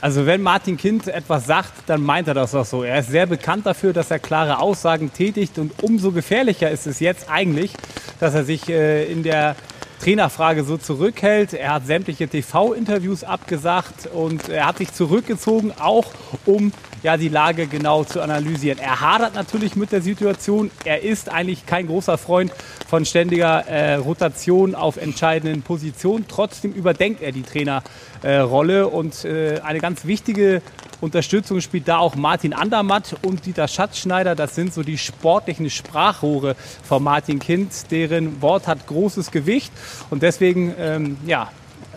[0.00, 2.82] Also wenn Martin Kind etwas sagt, dann meint er das auch so.
[2.82, 7.00] Er ist sehr bekannt dafür, dass er klare Aussagen tätigt und umso gefährlicher ist es
[7.00, 7.74] jetzt eigentlich,
[8.18, 9.56] dass er sich äh, in der
[10.00, 11.52] Trainerfrage so zurückhält.
[11.52, 16.06] Er hat sämtliche TV-Interviews abgesagt und er hat sich zurückgezogen, auch
[16.46, 16.72] um
[17.02, 18.78] ja, die Lage genau zu analysieren.
[18.78, 20.70] Er hadert natürlich mit der Situation.
[20.84, 22.52] Er ist eigentlich kein großer Freund
[22.88, 26.24] von ständiger äh, Rotation auf entscheidenden Positionen.
[26.28, 30.62] Trotzdem überdenkt er die Trainerrolle äh, und äh, eine ganz wichtige
[31.00, 34.34] Unterstützung spielt da auch Martin Andermatt und Dieter Schatzschneider.
[34.34, 37.90] Das sind so die sportlichen Sprachrohre von Martin Kind.
[37.90, 39.72] Deren Wort hat großes Gewicht
[40.10, 41.50] und deswegen ähm, ja,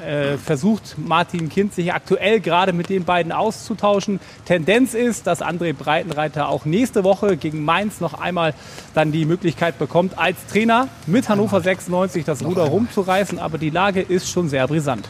[0.05, 4.19] äh, versucht Martin Kind sich aktuell gerade mit den beiden auszutauschen.
[4.45, 8.53] Tendenz ist, dass André Breitenreiter auch nächste Woche gegen Mainz noch einmal
[8.93, 13.39] dann die Möglichkeit bekommt, als Trainer mit Hannover 96 das Ruder rumzureißen.
[13.39, 15.07] Aber die Lage ist schon sehr brisant.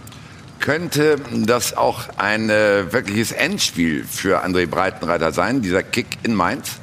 [0.63, 6.79] Könnte das auch ein äh, wirkliches Endspiel für André Breitenreiter sein, dieser Kick in Mainz?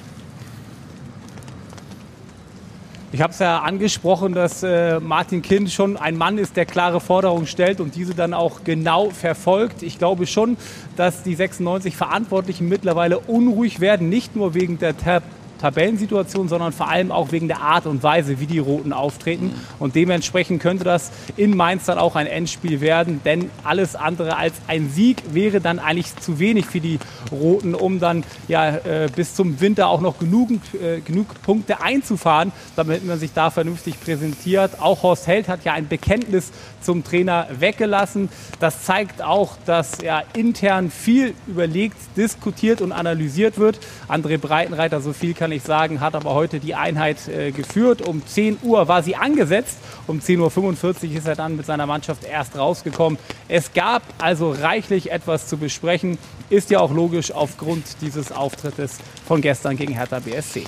[3.10, 7.00] Ich habe es ja angesprochen, dass äh, Martin Kind schon ein Mann ist, der klare
[7.00, 9.82] Forderungen stellt und diese dann auch genau verfolgt.
[9.82, 10.58] Ich glaube schon,
[10.96, 15.22] dass die 96 Verantwortlichen mittlerweile unruhig werden, nicht nur wegen der Tab
[15.60, 19.52] Tabellensituation, sondern vor allem auch wegen der Art und Weise, wie die Roten auftreten.
[19.78, 24.54] Und dementsprechend könnte das in Mainz dann auch ein Endspiel werden, denn alles andere als
[24.68, 26.98] ein Sieg wäre dann eigentlich zu wenig für die
[27.30, 30.50] Roten, um dann ja äh, bis zum Winter auch noch genug,
[30.80, 34.80] äh, genug Punkte einzufahren, damit man sich da vernünftig präsentiert.
[34.80, 36.50] Auch Horst Held hat ja ein Bekenntnis
[36.80, 38.28] zum Trainer weggelassen.
[38.58, 43.78] Das zeigt auch, dass ja intern viel überlegt, diskutiert und analysiert wird.
[44.10, 48.02] André Breitenreiter, so viel kann ich sagen, hat aber heute die Einheit äh, geführt.
[48.02, 49.78] Um 10 Uhr war sie angesetzt.
[50.06, 53.18] Um 10.45 Uhr ist er dann mit seiner Mannschaft erst rausgekommen.
[53.48, 56.18] Es gab also reichlich etwas zu besprechen.
[56.48, 60.64] Ist ja auch logisch aufgrund dieses Auftrittes von gestern gegen Hertha BSC.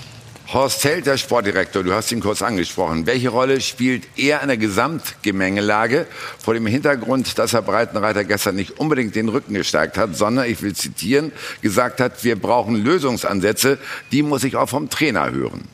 [0.48, 3.06] Horst Held, der Sportdirektor, du hast ihn kurz angesprochen.
[3.06, 6.06] Welche Rolle spielt er in der Gesamtgemengelage
[6.38, 10.60] vor dem Hintergrund, dass Herr Breitenreiter gestern nicht unbedingt den Rücken gestärkt hat, sondern, ich
[10.60, 11.32] will zitieren,
[11.62, 13.78] gesagt hat, wir brauchen Lösungsansätze,
[14.10, 15.68] die muss ich auch vom Trainer hören.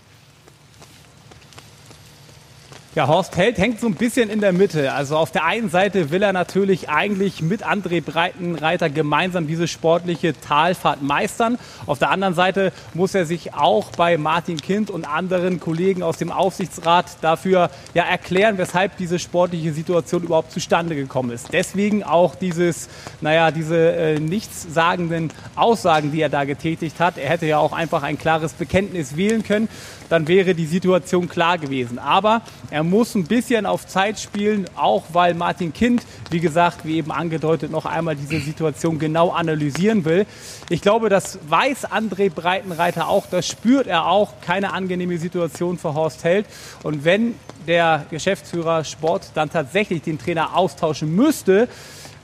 [2.99, 4.93] Ja, Horst Held hängt so ein bisschen in der Mitte.
[4.93, 10.35] Also auf der einen Seite will er natürlich eigentlich mit André Breitenreiter gemeinsam diese sportliche
[10.41, 11.61] Talfahrt meistern.
[11.87, 16.17] Auf der anderen Seite muss er sich auch bei Martin Kind und anderen Kollegen aus
[16.17, 21.53] dem Aufsichtsrat dafür ja erklären, weshalb diese sportliche Situation überhaupt zustande gekommen ist.
[21.53, 22.89] Deswegen auch dieses,
[23.21, 27.17] naja, diese äh, nichtssagenden Aussagen, die er da getätigt hat.
[27.17, 29.69] Er hätte ja auch einfach ein klares Bekenntnis wählen können
[30.09, 31.99] dann wäre die Situation klar gewesen.
[31.99, 36.97] Aber er muss ein bisschen auf Zeit spielen, auch weil Martin Kind, wie gesagt, wie
[36.97, 40.27] eben angedeutet, noch einmal diese Situation genau analysieren will.
[40.71, 44.35] Ich glaube, das weiß André Breitenreiter auch, das spürt er auch.
[44.41, 46.47] Keine angenehme Situation für Horst Held.
[46.83, 47.35] Und wenn
[47.67, 51.69] der Geschäftsführer Sport dann tatsächlich den Trainer austauschen müsste,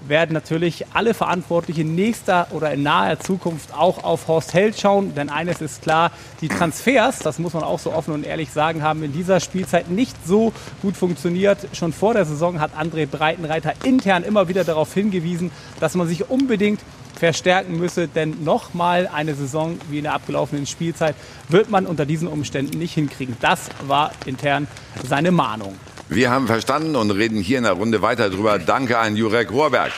[0.08, 5.14] werden natürlich alle Verantwortlichen in nächster oder in naher Zukunft auch auf Horst Held schauen.
[5.14, 8.82] Denn eines ist klar, die Transfers, das muss man auch so offen und ehrlich sagen,
[8.82, 10.52] haben in dieser Spielzeit nicht so
[10.82, 11.58] gut funktioniert.
[11.72, 15.50] Schon vor der Saison hat André Breitenreiter intern immer wieder darauf hingewiesen,
[15.80, 16.80] dass man sich unbedingt
[17.18, 21.14] verstärken müsse, denn nochmal eine Saison wie in der abgelaufenen Spielzeit
[21.48, 23.36] wird man unter diesen Umständen nicht hinkriegen.
[23.40, 24.66] Das war intern
[25.06, 25.76] seine Mahnung.
[26.08, 28.58] Wir haben verstanden und reden hier in der Runde weiter drüber.
[28.58, 29.92] Danke an Jurek Rohrberg.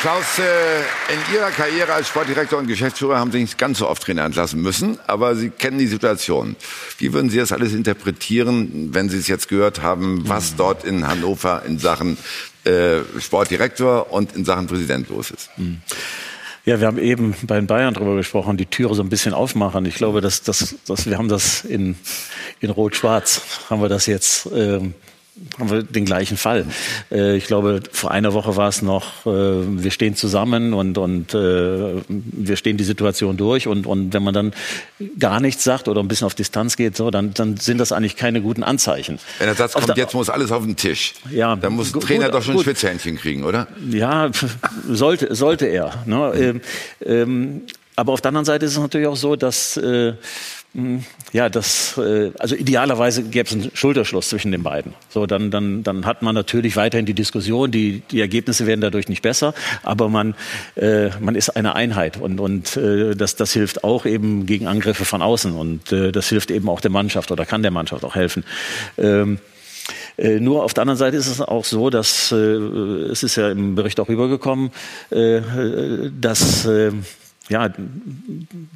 [0.00, 4.02] Klaus, äh, in Ihrer Karriere als Sportdirektor und Geschäftsführer haben Sie nicht ganz so oft
[4.02, 6.56] Trainer entlassen müssen, aber Sie kennen die Situation.
[6.96, 11.06] Wie würden Sie das alles interpretieren, wenn Sie es jetzt gehört haben, was dort in
[11.06, 12.16] Hannover in Sachen
[12.64, 15.50] äh, Sportdirektor und in Sachen Präsident los ist?
[15.58, 15.82] Mhm.
[16.66, 19.86] Ja, wir haben eben bei den Bayern darüber gesprochen, die Türe so ein bisschen aufmachen.
[19.86, 21.96] Ich glaube, dass, dass, dass wir haben das in,
[22.60, 23.40] in Rot-Schwarz,
[23.70, 24.94] haben wir das jetzt ähm,
[25.58, 26.66] haben wir den gleichen Fall.
[27.10, 31.34] Äh, ich glaube, vor einer Woche war es noch, äh, wir stehen zusammen und, und
[31.34, 33.66] äh, wir stehen die Situation durch.
[33.66, 34.52] Und, und wenn man dann
[35.18, 38.16] gar nichts sagt oder ein bisschen auf Distanz geht, so, dann, dann sind das eigentlich
[38.16, 39.18] keine guten Anzeichen.
[39.38, 42.00] Wenn der Satz kommt, der, jetzt muss alles auf den Tisch, ja, dann muss ein
[42.00, 43.66] Trainer gut, doch schon ein Schwitzhändchen kriegen, oder?
[43.90, 44.30] Ja,
[44.88, 46.02] sollte, sollte er.
[46.06, 46.32] Ne?
[46.36, 46.60] Ähm,
[47.04, 47.62] ähm,
[47.96, 50.14] aber auf der anderen Seite ist es natürlich auch so, dass äh,
[51.32, 54.94] ja, das, äh, also idealerweise gäbe es einen Schulterschluss zwischen den beiden.
[55.08, 59.08] So, dann, dann, dann hat man natürlich weiterhin die Diskussion, die, die Ergebnisse werden dadurch
[59.08, 59.52] nicht besser,
[59.82, 60.36] aber man,
[60.76, 65.04] äh, man ist eine Einheit und, und äh, das, das hilft auch eben gegen Angriffe
[65.04, 68.14] von außen und äh, das hilft eben auch der Mannschaft oder kann der Mannschaft auch
[68.14, 68.44] helfen.
[68.96, 69.40] Ähm,
[70.18, 73.50] äh, nur auf der anderen Seite ist es auch so, dass äh, es ist ja
[73.50, 74.70] im Bericht auch rübergekommen,
[75.10, 75.40] äh,
[76.20, 76.92] dass äh,
[77.48, 77.68] ja,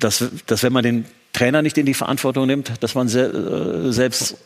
[0.01, 3.93] dass, dass wenn man den Trainer nicht in die Verantwortung nimmt, dass man se äh,
[3.93, 4.37] selbst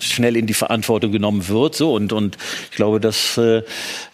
[0.00, 1.74] schnell in die Verantwortung genommen wird.
[1.74, 2.38] So und und
[2.70, 3.62] ich glaube, dass äh,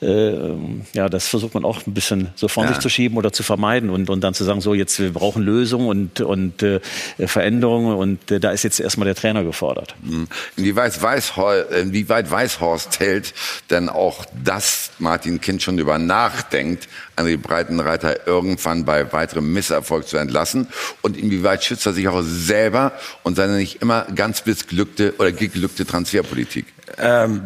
[0.03, 0.55] äh,
[0.95, 2.71] ja das versucht man auch ein bisschen so von Ja.
[2.71, 5.43] sich zu schieben oder zu vermeiden und und dann zu sagen, so jetzt wir brauchen
[5.45, 6.81] Lösungen und und äh,
[7.25, 9.95] Veränderungen und äh, da ist jetzt erstmal der Trainer gefordert.
[10.03, 10.27] Mhm.
[10.57, 11.35] Inwieweit weiß,
[11.79, 13.35] inwieweit weiß Horst Held
[13.71, 20.17] denn auch, dass Martin Kind schon über nachdenkt, André Breitenreiter irgendwann bei weiterem Misserfolg zu
[20.17, 20.69] entlassen?
[21.03, 22.93] Und inwieweit schützt er sich auch selber
[23.23, 26.74] und seine nicht immer ganz missglückte oder geglückte Transferpolitik?
[26.99, 27.43] Ähm,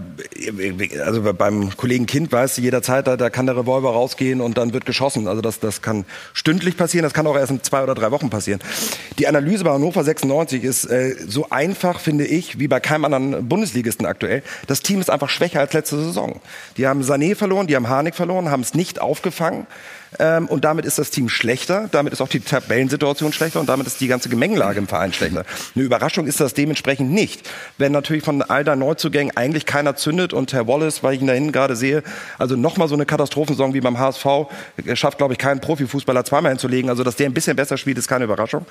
[1.04, 4.72] also beim Kollegen Kind weißt du jederzeit, da, da kann der Revolver rausgehen und dann
[4.72, 5.28] wird geschossen.
[5.28, 8.30] Also das, das kann stündlich passieren, das kann auch erst in zwei oder drei Wochen
[8.30, 8.60] passieren.
[9.18, 13.48] Die Analyse bei Hannover 96 ist äh, so einfach, finde ich, wie bei keinem anderen
[13.48, 14.42] Bundesligisten aktuell.
[14.66, 16.40] Das Team ist einfach schwächer als letzte Saison.
[16.76, 19.66] Die haben Sané verloren, die haben Harnik verloren, haben es nicht aufgefangen.
[20.18, 23.86] Ähm, und damit ist das Team schlechter, damit ist auch die Tabellensituation schlechter und damit
[23.86, 25.44] ist die ganze Gemengelage im Verein schlechter.
[25.74, 27.48] Eine Überraschung ist das dementsprechend nicht.
[27.76, 31.26] Wenn natürlich von all deinen Neuzugängen eigentlich keiner zündet und Herr Wallace, weil ich ihn
[31.26, 32.02] da hinten gerade sehe,
[32.38, 34.26] also nochmal so eine Katastrophensaison wie beim HSV,
[34.84, 36.90] äh, schafft, glaube ich, keinen Profifußballer zweimal hinzulegen.
[36.90, 38.64] Also, dass der ein bisschen besser spielt, ist keine Überraschung.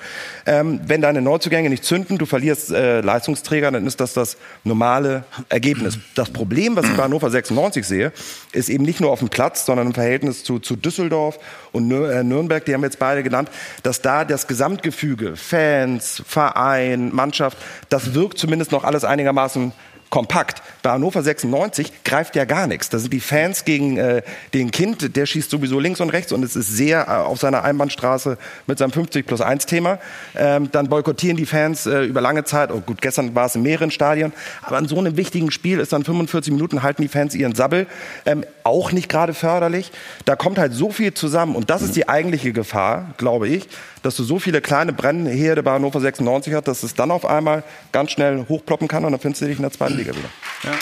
[0.46, 5.24] Ähm, wenn deine Neuzugänge nicht zünden, du verlierst äh, Leistungsträger, dann ist das das normale
[5.48, 5.98] Ergebnis.
[6.14, 8.12] Das Problem, was ich bei Hannover 96 sehe,
[8.52, 11.27] ist eben nicht nur auf dem Platz, sondern im Verhältnis zu, zu Düsseldorf
[11.72, 13.50] und Nür äh, Nürnberg, die haben jetzt beide genannt,
[13.82, 17.58] dass da das Gesamtgefüge, Fans, Verein, Mannschaft,
[17.88, 19.72] das wirkt zumindest noch alles einigermaßen
[20.10, 20.62] kompakt.
[20.82, 22.88] Bei Hannover 96 greift ja gar nichts.
[22.88, 24.22] Da sind die Fans gegen äh,
[24.54, 27.62] den Kind, der schießt sowieso links und rechts und es ist sehr äh, auf seiner
[27.62, 29.98] Einbahnstraße mit seinem 50 plus 1 Thema.
[30.34, 32.70] Ähm, dann boykottieren die Fans äh, über lange Zeit.
[32.72, 34.32] Oh gut, gestern war es in mehreren Stadien.
[34.62, 37.86] Aber an so einem wichtigen Spiel ist dann 45 Minuten halten die Fans ihren Sabbel.
[38.24, 39.92] Ähm, auch nicht gerade förderlich.
[40.24, 43.68] Da kommt halt so viel zusammen und das ist die eigentliche Gefahr, glaube ich,
[44.02, 47.62] dass du so viele kleine Brennherde bei Hannover 96 hast, dass es dann auf einmal
[47.92, 50.30] ganz schnell hochploppen kann und dann findest du dich in der zweiten Liga wieder.
[50.64, 50.72] Ja.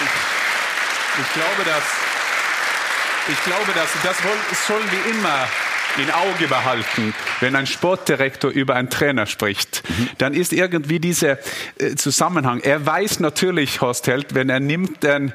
[0.00, 1.84] Ich, ich glaube, dass
[3.30, 4.16] ich glaube, dass das
[4.66, 5.46] sollen wir immer
[5.98, 9.82] im Auge behalten, wenn ein Sportdirektor über einen Trainer spricht,
[10.18, 11.38] dann ist irgendwie dieser
[11.78, 12.60] äh, Zusammenhang.
[12.60, 15.32] Er weiß natürlich, Horst Held, wenn er nimmt den,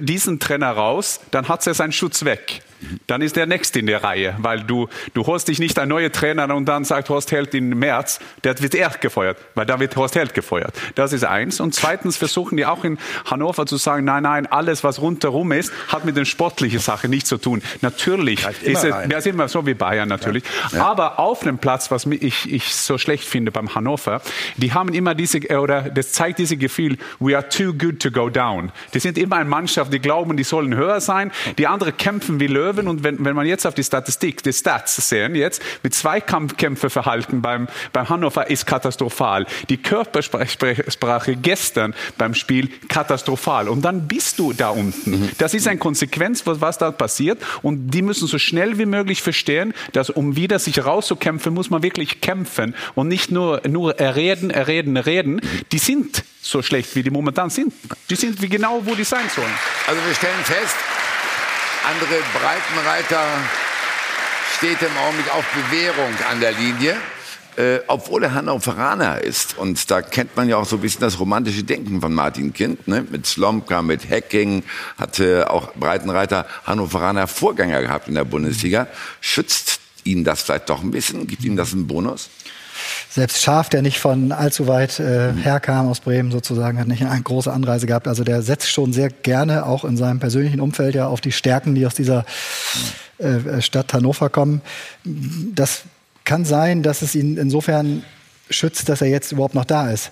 [0.00, 2.62] diesen Trainer raus, dann hat er seinen Schutz weg.
[3.06, 6.12] Dann ist der Nächste in der Reihe, weil du, du holst dich nicht einen neuen
[6.12, 9.96] Trainer und dann sagt Horst Held im März, der wird er gefeuert, weil da wird
[9.96, 10.74] Horst Held gefeuert.
[10.94, 11.60] Das ist eins.
[11.60, 15.72] Und zweitens versuchen die auch in Hannover zu sagen, nein, nein, alles, was rundherum ist,
[15.88, 17.62] hat mit den sportlichen Sachen nichts zu tun.
[17.80, 20.44] Natürlich ist es, das ist immer so wie Bayern natürlich.
[20.78, 24.20] Aber auf dem Platz, was ich, ich so schlecht finde beim Hannover,
[24.56, 28.10] die haben immer diese, äh, oder das zeigt dieses Gefühl, we are too good to
[28.10, 28.72] go down.
[28.94, 31.32] Die sind immer eine Mannschaft, die glauben, die sollen höher sein.
[31.58, 32.65] Die anderen kämpfen wie Löwen.
[32.66, 37.68] Und wenn, wenn man jetzt auf die Statistik, die Stats sehen, jetzt mit Zweikampfkämpferverhalten beim,
[37.92, 39.46] beim Hannover ist katastrophal.
[39.68, 43.68] Die Körpersprache gestern beim Spiel katastrophal.
[43.68, 45.30] Und dann bist du da unten.
[45.38, 47.42] Das ist eine Konsequenz, was, was da passiert.
[47.62, 51.82] Und die müssen so schnell wie möglich verstehen, dass um wieder sich rauszukämpfen, muss man
[51.82, 55.40] wirklich kämpfen und nicht nur, nur reden, reden, reden.
[55.72, 57.72] Die sind so schlecht, wie die momentan sind.
[58.08, 59.52] Die sind wie genau, wo die sein sollen.
[59.86, 60.76] Also wir stellen fest,
[61.86, 63.22] André Breitenreiter
[64.56, 66.96] steht im Augenblick auf Bewährung an der Linie.
[67.56, 69.56] Äh, obwohl er Hannoveraner ist.
[69.56, 72.88] Und da kennt man ja auch so ein bisschen das romantische Denken von Martin Kind.
[72.88, 73.06] Ne?
[73.08, 74.64] Mit Slomka, mit Hacking
[74.98, 78.88] hatte auch Breitenreiter Hannoveraner Vorgänger gehabt in der Bundesliga.
[79.20, 81.28] Schützt ihn das vielleicht doch ein bisschen?
[81.28, 82.30] Gibt ihm das einen Bonus?
[83.10, 87.22] Selbst Schaf, der nicht von allzu weit äh, herkam aus Bremen sozusagen, hat nicht eine
[87.22, 88.08] große Anreise gehabt.
[88.08, 91.74] Also der setzt schon sehr gerne auch in seinem persönlichen Umfeld ja auf die Stärken,
[91.74, 92.24] die aus dieser
[93.18, 94.60] äh, Stadt Hannover kommen.
[95.04, 95.82] Das
[96.24, 98.02] kann sein, dass es ihn insofern
[98.50, 100.10] schützt, dass er jetzt überhaupt noch da ist.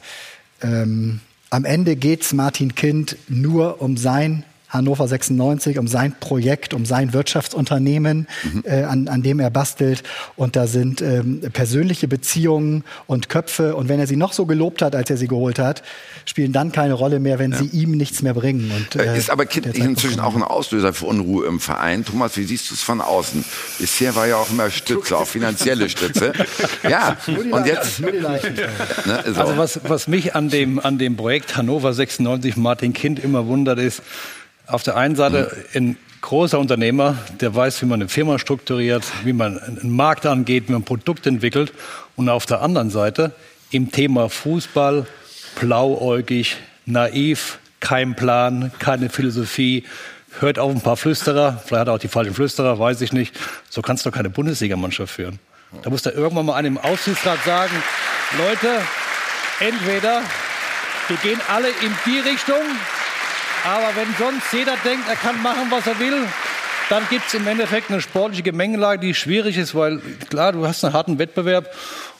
[0.62, 1.20] Ähm,
[1.50, 4.44] am Ende geht's Martin Kind nur um sein
[4.74, 8.26] Hannover 96, um sein Projekt, um sein Wirtschaftsunternehmen,
[8.64, 10.02] äh, an, an dem er bastelt.
[10.36, 13.76] Und da sind ähm, persönliche Beziehungen und Köpfe.
[13.76, 15.82] Und wenn er sie noch so gelobt hat, als er sie geholt hat,
[16.26, 18.70] spielen dann keine Rolle mehr, wenn sie ihm nichts mehr bringen.
[18.74, 22.04] Und, Äh, äh, Ist aber Kind inzwischen auch ein Auslöser für Unruhe im Verein?
[22.04, 23.44] Thomas, wie siehst du es von außen?
[23.78, 26.32] Bisher war ja auch immer Stütze, auch finanzielle Stütze.
[26.88, 27.16] Ja,
[27.50, 28.00] und jetzt.
[28.00, 28.10] Ne,
[29.26, 29.40] so.
[29.40, 33.78] Also was, was mich an dem, an dem Projekt Hannover 96 Martin Kind immer wundert,
[33.78, 34.02] ist,
[34.66, 39.34] auf der einen Seite ein großer Unternehmer, der weiß, wie man eine Firma strukturiert, wie
[39.34, 41.72] man einen Markt angeht, wie man ein Produkt entwickelt.
[42.16, 43.32] Und auf der anderen Seite
[43.70, 45.06] im Thema Fußball
[45.60, 46.56] blauäugig,
[46.86, 49.84] naiv, kein Plan, keine Philosophie,
[50.40, 53.34] hört auf ein paar Flüsterer, vielleicht hat er auch die falschen Flüsterer, weiß ich nicht.
[53.68, 55.38] So kannst du keine Bundesligamannschaft führen.
[55.82, 57.74] Da muss da irgendwann mal einem Aufsichtsrat sagen,
[58.38, 58.80] Leute,
[59.60, 60.22] entweder
[61.08, 62.62] wir gehen alle in die Richtung,
[63.64, 66.26] aber wenn sonst jeder denkt, er kann machen, was er will,
[66.90, 70.84] dann gibt es im Endeffekt eine sportliche Gemengelage, die schwierig ist, weil klar, du hast
[70.84, 71.74] einen harten Wettbewerb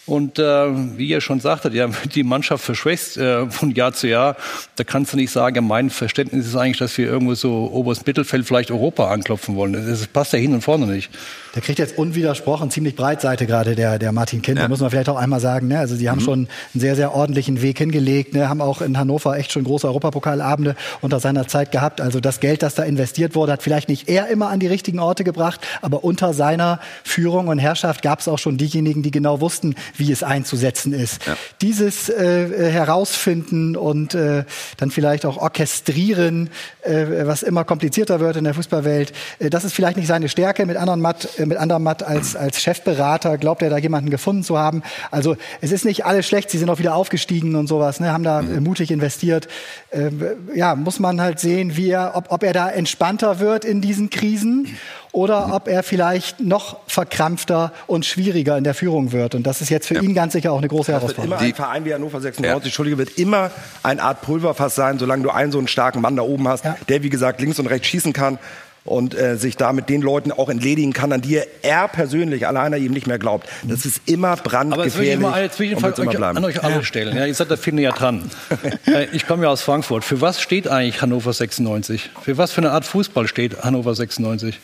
[0.07, 4.37] und äh, wie ihr schon sagtet, ja, die Mannschaft verschwächst äh, von Jahr zu Jahr.
[4.77, 8.05] Da kannst du nicht sagen, ja, mein Verständnis ist eigentlich, dass wir irgendwo so oberes
[8.05, 9.73] Mittelfeld vielleicht Europa anklopfen wollen.
[9.73, 11.11] Das passt ja hin und vorne nicht.
[11.55, 14.59] Der kriegt jetzt unwidersprochen ziemlich Breitseite gerade, der, der Martin Kind.
[14.59, 14.65] Ja.
[14.65, 15.69] Da muss man vielleicht auch einmal sagen.
[15.69, 15.79] Ne?
[15.79, 16.25] Also sie haben mhm.
[16.25, 18.35] schon einen sehr, sehr ordentlichen Weg hingelegt.
[18.35, 18.49] Ne?
[18.49, 22.01] Haben auch in Hannover echt schon große Europapokalabende unter seiner Zeit gehabt.
[22.01, 24.99] Also das Geld, das da investiert wurde, hat vielleicht nicht er immer an die richtigen
[24.99, 29.41] Orte gebracht, aber unter seiner Führung und Herrschaft gab es auch schon diejenigen, die genau
[29.41, 31.27] wussten, wie es einzusetzen ist.
[31.27, 31.37] Ja.
[31.61, 34.45] Dieses äh, herausfinden und äh,
[34.77, 36.51] dann vielleicht auch orchestrieren,
[36.83, 40.67] äh, was immer komplizierter wird in der Fußballwelt, äh, das ist vielleicht nicht seine Stärke.
[40.67, 44.59] Mit anderen Matt äh, mit Andermatt als, als Chefberater, glaubt er da jemanden gefunden zu
[44.59, 44.83] haben.
[45.11, 48.25] Also es ist nicht alles schlecht, sie sind auch wieder aufgestiegen und sowas, ne, haben
[48.25, 48.63] da mhm.
[48.63, 49.49] mutig investiert.
[49.91, 50.11] Äh,
[50.55, 54.11] ja, muss man halt sehen, wie er, ob, ob er da entspannter wird in diesen
[54.11, 54.77] Krisen
[55.15, 55.53] oder mhm.
[55.53, 59.37] ob er vielleicht noch verkrampfter und schwieriger in der Führung wird.
[59.37, 60.03] Und das ist jetzt für ja.
[60.03, 61.39] ihn ganz sicher auch eine große Herausforderung.
[61.39, 62.67] Immer ein Verein wie Hannover 96, ja.
[62.67, 63.53] Entschuldige, wird immer
[63.85, 66.77] eine Art Pulverfass sein, solange du einen so einen starken Mann da oben hast, ja.
[66.89, 68.41] der wie gesagt links und rechts schießen kann
[68.85, 72.79] und äh, sich da mit den Leuten auch entledigen kann, an die er persönlich alleine
[72.79, 73.49] ihm nicht mehr glaubt.
[73.63, 75.25] Das ist immer brandgefährlich.
[75.25, 77.17] Aber jetzt will ich mal eine Zwischenfrage euch, an euch alle stellen.
[77.17, 78.31] Ja, ihr seid da finde ja dran.
[78.87, 80.05] Äh, ich komme ja aus Frankfurt.
[80.05, 82.11] Für was steht eigentlich Hannover 96?
[82.23, 84.59] Für was für eine Art Fußball steht Hannover 96?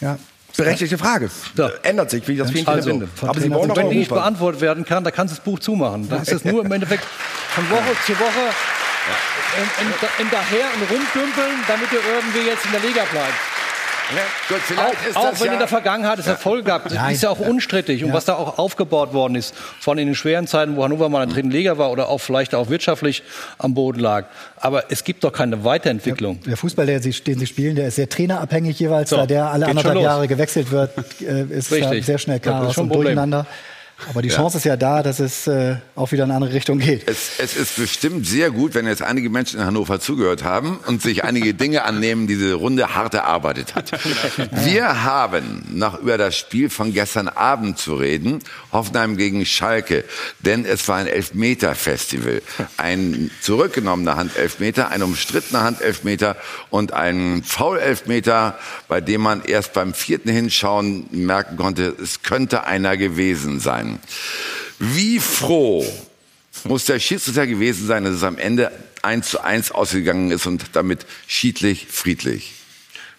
[0.00, 0.18] Ja,
[0.56, 1.30] Berechtigte Frage.
[1.56, 1.70] Ja.
[1.82, 3.08] Ändert sich, wie ich das für also, finde.
[3.22, 6.08] Aber Sie wollen Wenn die nicht beantwortet werden kann, dann kannst du das Buch zumachen.
[6.08, 7.04] Dann ist es nur im Endeffekt
[7.54, 8.50] von Woche zu Woche
[9.56, 13.34] in, in, in daher und rumdümpeln, damit ihr irgendwie jetzt in der Liga bleibt.
[14.14, 17.30] Ja, gut, auch, auch wenn ja in der Vergangenheit es Erfolg gab, das ist ja
[17.30, 18.04] auch unstrittig.
[18.04, 21.22] Und was da auch aufgebaut worden ist, von in den schweren Zeiten, wo Hannover mal
[21.22, 23.22] in der dritten Liga war oder auch vielleicht auch wirtschaftlich
[23.58, 24.26] am Boden lag.
[24.56, 26.40] Aber es gibt doch keine Weiterentwicklung.
[26.42, 29.50] Der, Fußball, den Sie, den Sie spielen, der ist sehr trainerabhängig jeweils, so, da der
[29.50, 30.90] alle anderthalb Jahre gewechselt wird,
[31.20, 32.04] äh, ist Richtig.
[32.04, 33.46] sehr schnell Chaos und Durcheinander.
[34.08, 34.58] Aber die Chance ja.
[34.58, 37.08] ist ja da, dass es äh, auch wieder in eine andere Richtung geht.
[37.08, 41.02] Es, es, ist bestimmt sehr gut, wenn jetzt einige Menschen in Hannover zugehört haben und
[41.02, 43.92] sich einige Dinge annehmen, die diese Runde hart erarbeitet hat.
[44.64, 48.40] Wir haben noch über das Spiel von gestern Abend zu reden,
[48.72, 50.04] Hoffenheim gegen Schalke,
[50.40, 52.42] denn es war ein Elfmeter-Festival.
[52.76, 56.36] Ein zurückgenommener Handelfmeter, ein umstrittener Handelfmeter
[56.70, 62.96] und ein Foul-Elfmeter, bei dem man erst beim vierten Hinschauen merken konnte, es könnte einer
[62.96, 63.89] gewesen sein.
[64.78, 65.84] Wie froh
[66.64, 68.70] muss der Schiedsrichter gewesen sein, dass es am Ende
[69.02, 72.52] eins zu eins ausgegangen ist und damit schiedlich, friedlich.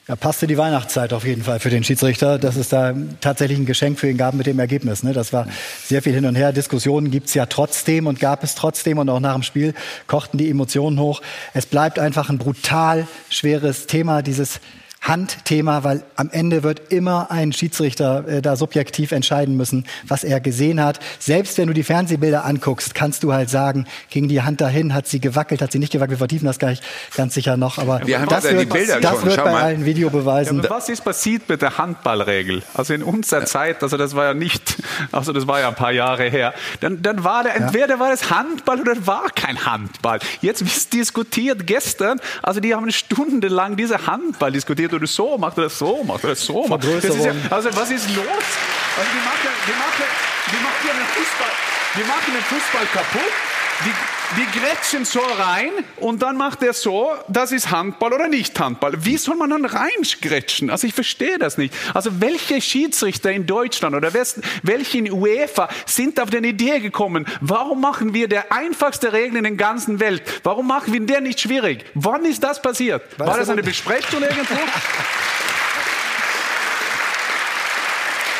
[0.08, 3.68] Ja, passte die Weihnachtszeit auf jeden Fall für den Schiedsrichter, dass es da tatsächlich ein
[3.68, 5.04] Geschenk für ihn gab mit dem Ergebnis.
[5.04, 5.14] Ne?
[5.14, 5.48] Das war
[5.86, 6.52] sehr viel hin und her.
[6.52, 9.76] Diskussionen gibt es ja trotzdem und gab es trotzdem und auch nach dem Spiel
[10.08, 11.22] kochten die Emotionen hoch.
[11.54, 14.60] Es bleibt einfach ein brutal schweres Thema, dieses
[15.02, 20.40] Handthema, weil am Ende wird immer ein Schiedsrichter äh, da subjektiv entscheiden müssen, was er
[20.40, 21.00] gesehen hat.
[21.18, 25.08] Selbst wenn du die Fernsehbilder anguckst, kannst du halt sagen, ging die Hand dahin, hat
[25.08, 26.12] sie gewackelt, hat sie nicht gewackelt.
[26.12, 26.82] Wir vertiefen das gleich
[27.16, 27.80] ganz sicher noch.
[27.80, 30.62] Aber Wir das wird, die Bilder das wird bei allen Videobeweisen.
[30.62, 32.62] Ja, was ist passiert mit der Handballregel?
[32.76, 34.78] Also in unserer Zeit, also das war ja nicht,
[35.12, 36.54] also das war ja ein paar Jahre her.
[36.80, 40.20] Dann, dann war der, entweder war es Handball oder war kein Handball.
[40.42, 45.58] Jetzt wird diskutiert gestern, also die haben stundenlang diese Handball diskutiert macht oder so, macht
[45.58, 46.68] er das so, macht er das so.
[46.68, 46.84] Macht.
[46.84, 48.26] Das ist ja, also was ist los?
[48.28, 50.08] Also die machen, die machen,
[50.52, 51.54] die machen ja den Fußball,
[51.96, 53.51] die machen den Fußball kaputt.
[53.86, 58.60] Die, die grätschen so rein und dann macht er so, das ist Handball oder nicht
[58.60, 58.94] Handball.
[59.04, 60.70] Wie soll man dann reingrätschen?
[60.70, 61.74] Also ich verstehe das nicht.
[61.94, 67.82] Also welche Schiedsrichter in Deutschland oder welche in UEFA sind auf die Idee gekommen, warum
[67.82, 70.22] machen wir der einfachste Regel in der ganzen Welt?
[70.44, 71.86] Warum machen wir der nicht schwierig?
[71.96, 73.04] Wann ist das passiert?
[73.18, 74.54] Weißt War das eine Besprechung irgendwo?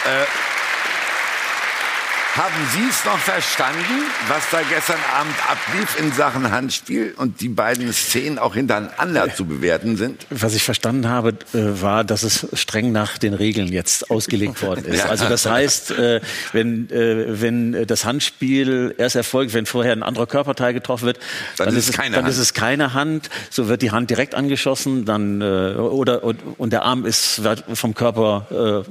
[0.06, 0.51] äh,
[2.36, 7.50] haben Sie es noch verstanden, was da gestern Abend ablief in Sachen Handspiel und die
[7.50, 10.26] beiden Szenen auch hintereinander zu bewerten sind?
[10.30, 14.86] Was ich verstanden habe, äh, war, dass es streng nach den Regeln jetzt ausgelegt worden
[14.86, 15.02] ist.
[15.12, 16.22] Also das heißt, äh,
[16.54, 21.20] wenn, äh, wenn das Handspiel erst erfolgt, wenn vorher ein anderer Körperteil getroffen wird,
[21.58, 22.34] dann, dann ist, es, keine dann Hand.
[22.34, 23.30] ist es keine Hand.
[23.50, 27.42] So wird die Hand direkt angeschossen, dann oder und, und der Arm ist
[27.74, 28.86] vom Körper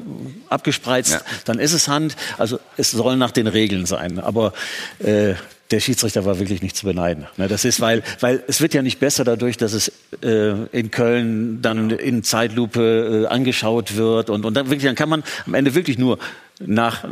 [0.48, 1.20] abgespreizt, ja.
[1.46, 2.16] dann ist es Hand.
[2.36, 4.18] Also es soll nach nach den Regeln sein.
[4.18, 4.52] Aber
[4.98, 5.34] äh,
[5.70, 7.28] der Schiedsrichter war wirklich nicht zu beneiden.
[7.36, 10.90] Ne, das ist, weil, weil es wird ja nicht besser dadurch, dass es äh, in
[10.90, 15.54] Köln dann in Zeitlupe äh, angeschaut wird und, und dann wirklich, dann kann man am
[15.54, 16.18] Ende wirklich nur
[16.66, 17.04] nach,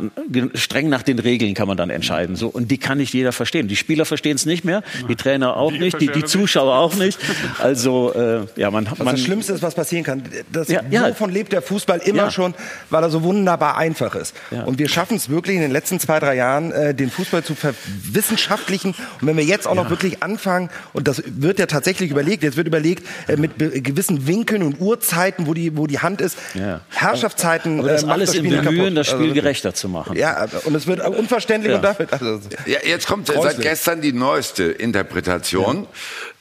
[0.53, 2.35] streng nach den Regeln kann man dann entscheiden.
[2.35, 3.67] So, und die kann nicht jeder verstehen.
[3.67, 6.93] Die Spieler verstehen es nicht mehr, die Trainer auch Die nicht, die, die Zuschauer auch
[6.95, 7.19] nicht.
[7.59, 10.23] Also, äh, ja, man, man das Schlimmste ist, was passieren kann.
[10.51, 11.09] Das, Ja, ja.
[11.09, 12.31] Wovon lebt der Fußball immer Ja.
[12.31, 12.53] schon,
[12.89, 14.35] weil er so wunderbar einfach ist.
[14.51, 14.63] Ja.
[14.63, 17.55] Und wir schaffen es wirklich in den letzten zwei, drei Jahren, äh, den Fußball zu
[17.55, 18.91] verwissenschaftlichen.
[19.21, 22.57] Und wenn wir jetzt auch noch wirklich anfangen, und das wird ja tatsächlich überlegt, jetzt
[22.57, 26.81] wird überlegt, äh, mit gewissen Winkeln und Uhrzeiten, wo die, wo die Hand ist, Ja.
[26.89, 27.79] Herrschaftszeiten.
[27.79, 28.97] aber das äh, macht alles im Spiel Bemühen, kaputt.
[28.97, 30.15] das Spiel Also, gerechter zu machen.
[30.17, 31.77] Ja, und es wird unverständlich Ja.
[31.77, 32.11] und damit.
[32.13, 33.61] Also, Ja, jetzt kommt seit Grauslich.
[33.61, 35.87] gestern die neueste Interpretation.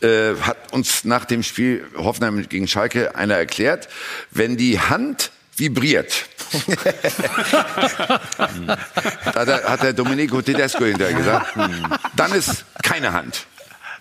[0.01, 3.89] Äh, hat uns nach dem Spiel Hoffenheim gegen Schalke einer erklärt,
[4.31, 6.27] wenn die Hand vibriert.
[9.35, 11.55] hat der, hat der Domenico Tedesco hinterher gesagt,
[12.17, 13.47] dann ist keine Hand.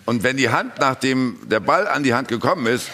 [0.04, 2.88] Und wenn die Hand, nachdem der Ball an die Hand gekommen ist,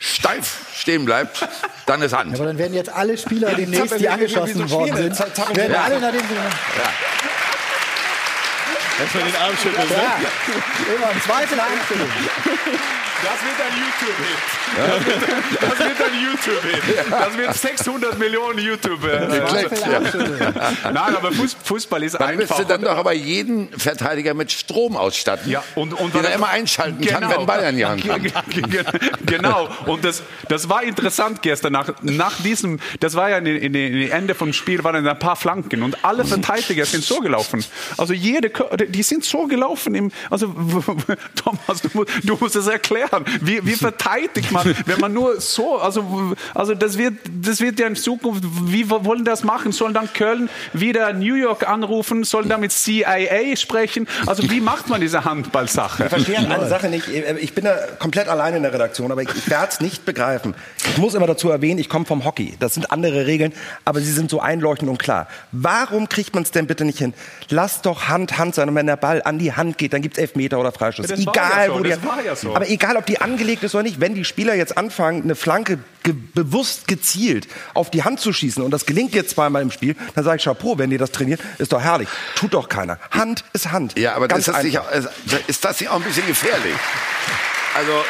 [0.00, 1.46] steif stehen bleibt,
[1.86, 2.34] dann ist Hand.
[2.34, 6.20] Aber dann werden jetzt alle Spieler demnächst, die angeschossen so worden sind, werden alle nachdem
[6.20, 6.34] sie...
[9.00, 9.88] Erstmal den Arm schütteln.
[9.90, 12.12] Ja, immer im Zweifel einstellen.
[13.22, 15.60] Das wird ein YouTube-Hit.
[15.60, 17.10] Das wird ein YouTube-Hit.
[17.10, 19.00] Das wird 600 Millionen YouTube.
[19.48, 20.00] Klicks, ja.
[20.92, 22.64] Nein, aber Fuß- Fußball ist Dann einfach.
[22.64, 27.04] dann doch aber jeden Verteidiger mit Strom ausstatten, Ja, und, und den er immer einschalten
[27.06, 28.22] kann, wenn Bayern die Hand kommt.
[28.50, 28.84] Ge- ge-
[29.26, 29.68] Genau.
[29.86, 31.72] Und das, das war interessant gestern.
[31.72, 35.36] Nach, nach diesem, das war ja in, in, in Ende vom Spiel waren ein paar
[35.36, 37.64] Flanken und alle Verteidiger sind so gelaufen.
[37.96, 38.50] Also jede,
[38.88, 39.94] die sind so gelaufen.
[39.94, 40.46] Im, also
[41.34, 43.09] Thomas, du, du musst es erklären.
[43.40, 47.86] Wie, wie verteidigt man, wenn man nur so, also, also das wird, das wird ja
[47.86, 49.72] in Zukunft, wie wollen das machen?
[49.72, 52.24] Sollen dann Köln wieder New York anrufen?
[52.24, 54.06] Sollen da mit CIA sprechen?
[54.26, 56.04] Also wie macht man diese Handballsache?
[56.04, 57.08] Ich verstehe eine Sache nicht.
[57.08, 60.54] Ich bin da komplett alleine in der Redaktion, aber ich, ich werde es nicht begreifen.
[60.86, 62.54] Ich muss immer dazu erwähnen, ich komme vom Hockey.
[62.58, 63.52] Das sind andere Regeln,
[63.84, 65.28] aber sie sind so einleuchtend und klar.
[65.52, 67.14] Warum kriegt man es denn bitte nicht hin?
[67.48, 70.16] Lass doch Hand Hand sein und wenn der Ball an die Hand geht, dann gibt
[70.16, 71.08] es Elfmeter oder Freistoß.
[71.08, 72.56] Ja, egal, ja so, wo die, ja so.
[72.56, 75.78] Aber egal, ob die angelegt ist oder nicht, wenn die Spieler jetzt anfangen, eine Flanke
[76.02, 79.96] ge bewusst gezielt auf die Hand zu schießen und das gelingt jetzt zweimal im Spiel,
[80.14, 82.08] dann sage ich Chapeau, wenn ihr das trainiert, ist doch herrlich.
[82.36, 82.98] Tut doch keiner.
[83.10, 83.98] Hand ist Hand.
[83.98, 84.78] Ja, aber Ganz ist das, nicht,
[85.48, 86.74] ist das nicht auch ein bisschen gefährlich?
[87.76, 88.04] Also,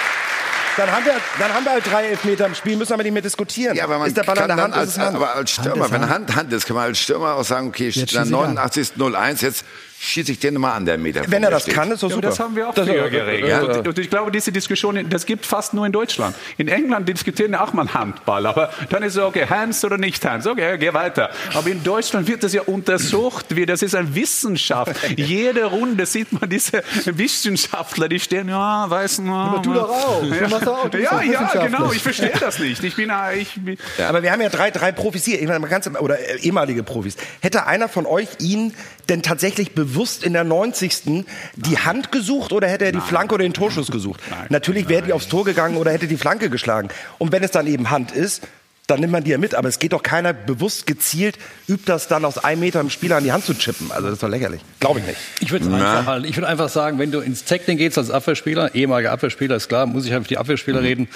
[0.76, 3.22] Dann haben, wir, dann haben wir halt drei Elfmeter im Spiel, müssen wir nicht mehr
[3.22, 3.76] diskutieren.
[3.76, 5.16] ja, aber man ist der Ball kann an der dann Hand, als, Hand.
[5.16, 6.12] aber als Stürmer, ist wenn Hand.
[6.12, 8.58] Hand Hand ist, kann man als Stürmer auch sagen, okay, Jetzt dann schieß ich an.
[8.58, 9.64] 89.01, jetzt
[10.02, 11.22] schieße ich den mal an, der Meter.
[11.28, 11.74] Wenn er das steht.
[11.74, 12.28] kann, ist doch Ja, super.
[12.28, 13.50] das haben wir auch Das- früher geregelt.
[13.50, 13.60] Ja.
[13.60, 16.34] Und, und ich glaube, diese Diskussion, das gibt fast nur in Deutschland.
[16.56, 20.24] In England diskutieren ja auch mal Handball, aber dann ist es okay, Hands oder nicht
[20.24, 20.46] Hands.
[20.46, 21.30] Okay, geh weiter.
[21.54, 24.96] Aber in Deutschland wird das ja untersucht, wie das ist eine Wissenschaft.
[25.16, 30.22] Jede Runde sieht man diese Wissenschaftler, die stehen, ja, weiß, na, Aber du doch auch.
[30.22, 31.92] Du machst doch auch, du bist Ja, ja, genau.
[31.92, 32.82] Ich verstehe das nicht.
[32.82, 35.46] Ich bin, äh, ich, bin- Ja, aber wir haben ja drei, drei Profis hier, ich
[35.46, 37.16] meine, ganz, oder äh, ehemalige Profis.
[37.40, 38.74] Hätte einer von euch ihn
[39.10, 41.24] denn tatsächlich bewusst in der 90.
[41.56, 44.20] die Hand gesucht oder hätte er die Flanke oder den Torschuss gesucht?
[44.48, 46.88] Natürlich wäre die aufs Tor gegangen oder hätte die Flanke geschlagen.
[47.18, 48.42] Und wenn es dann eben Hand ist,
[48.86, 49.54] dann nimmt man die ja mit.
[49.54, 51.38] Aber es geht doch keiner bewusst gezielt,
[51.68, 53.92] übt das dann aus einem Meter im Spieler an die Hand zu chippen.
[53.92, 54.60] Also das ist doch lächerlich.
[54.80, 55.18] Glaube ich nicht.
[55.40, 58.74] Ich würde einfach, halt- ich würd einfach sagen, wenn du ins Tackling gehst als Abwehrspieler,
[58.74, 61.08] ehemaliger Abwehrspieler, ist klar, muss ich halt für die Abwehrspieler reden,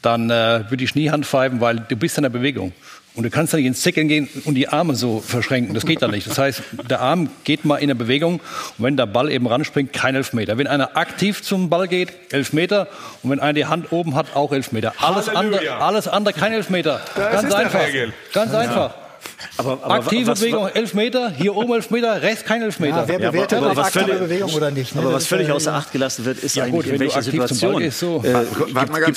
[0.00, 2.72] dann äh, würde ich nie Hand pfeifen, weil du bist in der Bewegung.
[3.14, 5.74] Und du kannst dann nicht ins Tackling gehen und die Arme so verschränken.
[5.74, 6.26] Das geht dann nicht.
[6.26, 8.40] Das heißt, der Arm geht mal in der Bewegung
[8.78, 10.56] und wenn der Ball eben ranspringt, kein Elfmeter.
[10.56, 12.88] Wenn einer aktiv zum Ball geht, Elfmeter.
[13.22, 14.94] Und wenn einer die Hand oben hat, auch Elfmeter.
[14.96, 17.02] Alles andere, alles andere kein Elfmeter.
[17.14, 17.80] Das Ganz einfach.
[18.32, 18.94] Ganz einfach.
[19.56, 22.96] Aber, aber Aktive was- Bewegung, Elfmeter, hier oben Elfmeter, rechts kein Elfmeter.
[23.02, 24.94] Ja, wer Ja, aber- bewertet aber auf was aktive völlig- Bewegung oder nicht?
[24.94, 25.00] ne?
[25.02, 27.78] Aber was völlig ja- außer Acht gelassen wird, ist Ja, eigentlich, gut, in welcher Situation
[27.78, 28.22] gehst, so.
[28.24, 28.44] äh,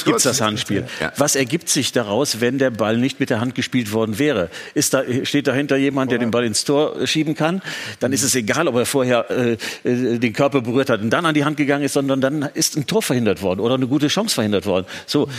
[0.04, 0.86] gibt, es das Handspiel.
[1.00, 1.12] Ja.
[1.18, 4.50] Was ergibt sich daraus, wenn der Ball nicht mit der Hand gespielt worden wäre?
[4.74, 7.62] Ist da, steht dahinter jemand, der den Ball ins Tor schieben kann?
[8.00, 9.58] Dann ist es egal, ob er vorher äh,
[9.90, 12.76] äh, den Körper berührt hat und dann an die Hand gegangen ist, sondern dann ist
[12.78, 14.86] ein Tor verhindert worden oder eine gute Chance verhindert worden.
[15.06, 15.30] So,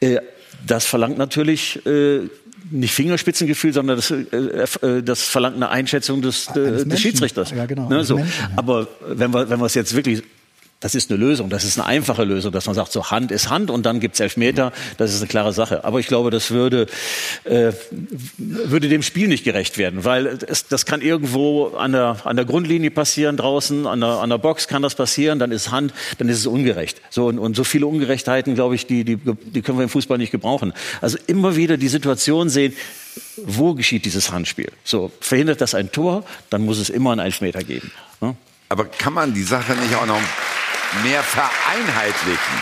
[0.00, 0.18] äh,
[0.66, 2.20] das verlangt natürlich äh,
[2.70, 4.24] nicht Fingerspitzengefühl, sondern das, äh,
[4.86, 7.00] äh, das verlangt eine Einschätzung des, äh, des.
[7.00, 7.50] Schiedsrichters.
[7.50, 8.16] Ja, genau, Ne, so.
[8.16, 8.50] Menschen, ja.
[8.56, 10.22] Aber wenn wir, wenn wir es jetzt wirklich
[10.84, 13.48] das ist eine Lösung, das ist eine einfache Lösung, dass man sagt, so Hand ist
[13.48, 15.82] Hand und dann gibt's Elfmeter, das ist eine klare Sache.
[15.82, 16.88] Aber ich glaube, das würde,
[17.44, 17.72] äh,
[18.36, 22.44] würde dem Spiel nicht gerecht werden, weil es, das kann irgendwo an der, an der
[22.44, 26.28] Grundlinie passieren, draußen, an der, an der Box kann das passieren, dann ist Hand, dann
[26.28, 27.00] ist es ungerecht.
[27.08, 30.18] So, und, und so viele Ungerechtheiten, glaube ich, die, die, die können wir im Fußball
[30.18, 30.74] nicht gebrauchen.
[31.00, 32.74] Also immer wieder die Situation sehen,
[33.36, 34.70] wo geschieht dieses Handspiel?
[34.84, 37.90] So, verhindert das ein Tor, dann muss es immer einen Elfmeter geben.
[38.20, 38.36] Ne?
[38.68, 40.20] Aber kann man die Sache nicht auch noch
[41.02, 42.56] mehr vereinheitlichen?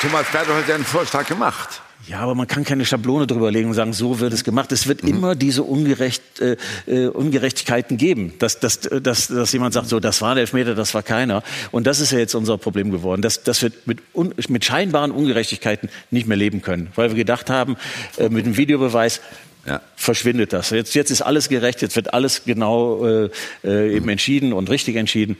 [0.00, 1.80] Thomas Berthold hat ja einen Vorschlag gemacht.
[2.08, 4.72] Ja, aber man kann keine Schablone drüber legen und sagen, so wird es gemacht.
[4.72, 5.10] Es wird mhm.
[5.10, 6.56] immer diese Ungerecht, äh,
[6.86, 10.94] äh, Ungerechtigkeiten geben, dass, dass, dass, dass jemand sagt, so, das war der Elfmeter, das
[10.94, 11.44] war keiner.
[11.70, 15.12] Und das ist ja jetzt unser Problem geworden, dass, dass wir mit, un, mit scheinbaren
[15.12, 17.76] Ungerechtigkeiten nicht mehr leben können, weil wir gedacht haben,
[18.18, 19.20] äh, mit dem Videobeweis,
[19.64, 19.80] ja.
[19.94, 20.70] verschwindet das.
[20.70, 23.30] Jetzt, jetzt ist alles gerecht, jetzt wird alles genau äh,
[23.62, 25.36] äh eben entschieden und richtig entschieden.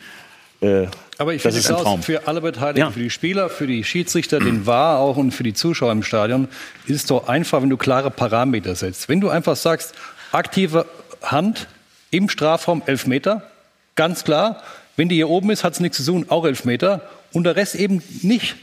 [0.63, 0.87] Äh,
[1.19, 2.91] Aber ich finde es aus für alle Beteiligten, ja.
[2.91, 6.49] für die Spieler, für die Schiedsrichter, den war auch und für die Zuschauer im Stadion,
[6.87, 9.09] ist es doch einfach, wenn du klare Parameter setzt.
[9.09, 9.95] Wenn du einfach sagst,
[10.31, 10.87] aktive
[11.23, 11.67] Hand
[12.11, 13.51] im Strafraum elf Meter,
[13.97, 14.63] ganz klar.
[14.97, 17.09] Wenn die hier oben ist, hat es nichts zu tun, auch elf Meter.
[17.33, 18.57] Und der Rest eben nicht.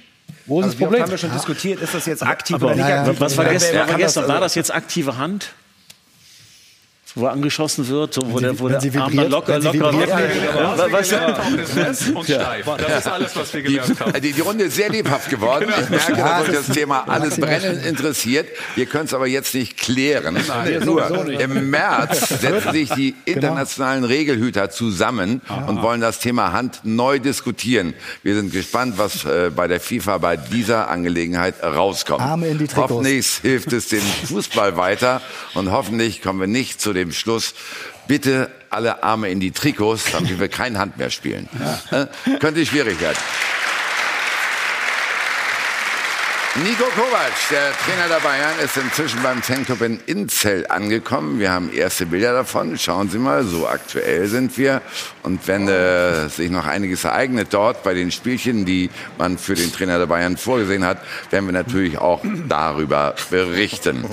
[0.45, 1.03] Wo ist also das Problem?
[1.03, 3.19] haben wir schon diskutiert, ist das jetzt aktiv aber, oder nicht aktiv?
[3.19, 3.87] Was war gestern?
[3.87, 5.49] War, gestern, war das jetzt aktive Hand?
[7.15, 10.19] Wo er angeschossen wird, so, wo der, wo der Arm dann locker, locker, locker.
[10.91, 12.09] Was?
[12.09, 12.65] Und steif.
[12.65, 14.21] Das ist alles, was wir gelernt haben.
[14.21, 15.65] Die, die Runde ist sehr lebhaft geworden.
[15.65, 15.79] Genau.
[15.81, 18.47] Ich merke, dass euch das Thema alles brennend interessiert.
[18.75, 20.37] Wir können es aber jetzt nicht klären.
[20.47, 23.37] Nein, Nur im März setzen sich die genau.
[23.37, 27.93] internationalen Regelhüter zusammen und wollen das Thema Hand neu diskutieren.
[28.23, 32.21] Wir sind gespannt, was äh, bei der FIFA bei dieser Angelegenheit rauskommt.
[32.21, 35.21] Arme in die Hoffentlich hilft es dem Fußball weiter
[35.53, 37.53] und hoffentlich kommen wir nicht zu dem Schluss,
[38.07, 41.49] bitte alle Arme in die Trikots, damit wir kein Hand mehr spielen.
[41.91, 42.03] Ja.
[42.03, 43.17] Äh, könnte schwierig werden.
[46.55, 51.39] Nico Kovac, der Trainer der Bayern, ist inzwischen beim Fanclub in Inzell angekommen.
[51.39, 52.75] Wir haben erste Bilder davon.
[52.75, 54.81] Schauen Sie mal, so aktuell sind wir.
[55.21, 58.89] Und wenn äh, sich noch einiges ereignet dort bei den Spielchen, die
[59.19, 60.97] man für den Trainer der Bayern vorgesehen hat,
[61.29, 64.05] werden wir natürlich auch darüber berichten.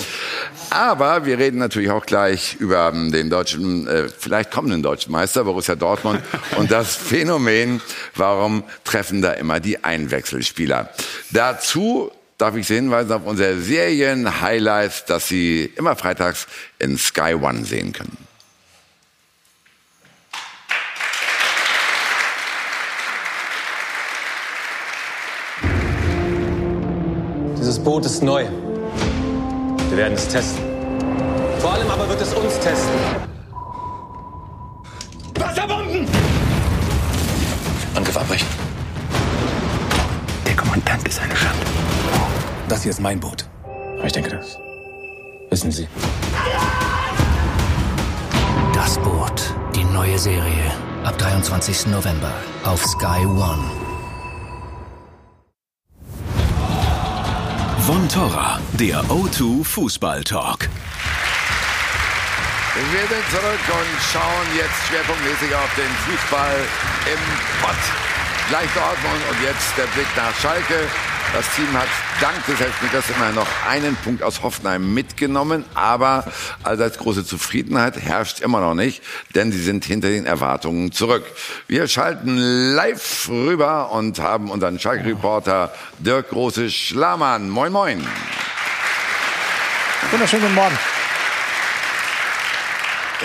[0.69, 5.75] Aber wir reden natürlich auch gleich über den deutschen, äh, vielleicht kommenden deutschen Meister, Borussia
[5.75, 6.21] Dortmund,
[6.59, 7.81] und das Phänomen,
[8.15, 10.91] warum treffen da immer die Einwechselspieler.
[11.31, 16.47] Dazu darf ich Sie hinweisen auf unsere Serien-Highlights, dass Sie immer freitags
[16.79, 18.17] in Sky One sehen können.
[27.57, 28.47] Dieses Boot ist neu.
[29.89, 30.63] Wir werden es testen.
[31.61, 32.95] Vor allem aber wird es uns testen.
[35.39, 36.07] Wasserbomben!
[37.95, 38.47] Angriff abbrechen.
[40.47, 41.86] Der Kommandant ist eine Schande.
[42.69, 43.49] Das hier ist mein Boot.
[43.97, 44.59] Aber ich denke, das
[45.51, 45.87] wissen Sie.
[48.75, 50.73] Das Boot, die neue Serie.
[51.05, 51.87] Ab 23.
[51.87, 52.33] November
[52.65, 53.65] auf Sky One.
[57.87, 60.69] Von Torra, der O2 Fußball Talk.
[62.91, 66.57] Wir sind zurück und schauen jetzt schwerpunktmäßig auf den Fußball
[67.07, 68.16] im Pott.
[68.49, 70.89] Gleich Dortmund und jetzt der Blick nach Schalke.
[71.35, 71.89] Das Team hat
[72.21, 76.25] dank des Elfmeters immerhin noch einen Punkt aus Hoffenheim mitgenommen, aber
[76.63, 79.03] allseits große Zufriedenheit herrscht immer noch nicht,
[79.35, 81.25] denn sie sind hinter den Erwartungen zurück.
[81.67, 87.51] Wir schalten live rüber und haben unseren Schalke-Reporter Dirk Große-Schlamann.
[87.51, 88.07] Moin, moin.
[90.13, 90.79] Wunderschönen guten Morgen.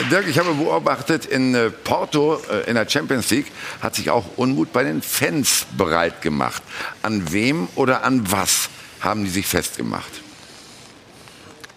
[0.09, 4.37] Dirk, ich habe beobachtet, in äh, Porto äh, in der Champions League hat sich auch
[4.37, 6.63] Unmut bei den Fans bereit gemacht.
[7.01, 8.69] An wem oder an was
[9.01, 10.20] haben die sich festgemacht?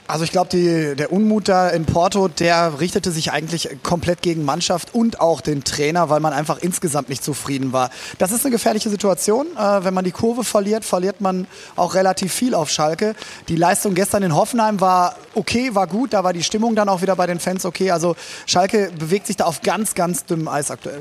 [0.06, 0.50] Also ich glaube,
[0.96, 5.64] der Unmut da in Porto, der richtete sich eigentlich komplett gegen Mannschaft und auch den
[5.64, 7.90] Trainer, weil man einfach insgesamt nicht zufrieden war.
[8.18, 9.46] Das ist eine gefährliche Situation.
[9.56, 13.14] Äh, wenn man die Kurve verliert, verliert man auch relativ viel auf Schalke.
[13.48, 16.12] Die Leistung gestern in Hoffenheim war okay, war gut.
[16.12, 17.90] Da war die Stimmung dann auch wieder bei den Fans okay.
[17.90, 21.00] Also Schalke bewegt sich da auf ganz, ganz dünnem Eis aktuell.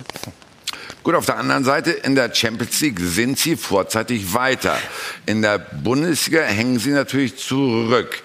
[1.03, 4.77] Gut, auf der anderen Seite, in der Champions League sind sie vorzeitig weiter.
[5.25, 8.23] In der Bundesliga hängen sie natürlich zurück.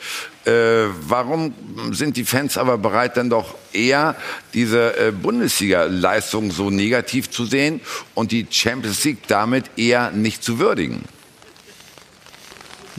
[0.48, 1.52] Äh, warum
[1.92, 4.16] sind die Fans aber bereit, dann doch eher
[4.54, 7.82] diese äh, Bundesliga-Leistung so negativ zu sehen
[8.14, 11.04] und die Champions League damit eher nicht zu würdigen?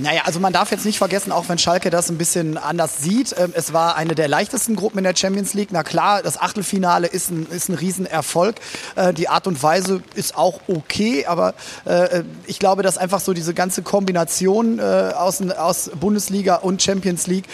[0.01, 3.35] Naja, also man darf jetzt nicht vergessen, auch wenn Schalke das ein bisschen anders sieht,
[3.37, 5.69] ähm, es war eine der leichtesten Gruppen in der Champions League.
[5.71, 8.55] Na klar, das Achtelfinale ist ein, ist ein Riesenerfolg.
[8.95, 13.33] Äh, die Art und Weise ist auch okay, aber äh, ich glaube, dass einfach so
[13.33, 17.45] diese ganze Kombination äh, aus, aus Bundesliga und Champions League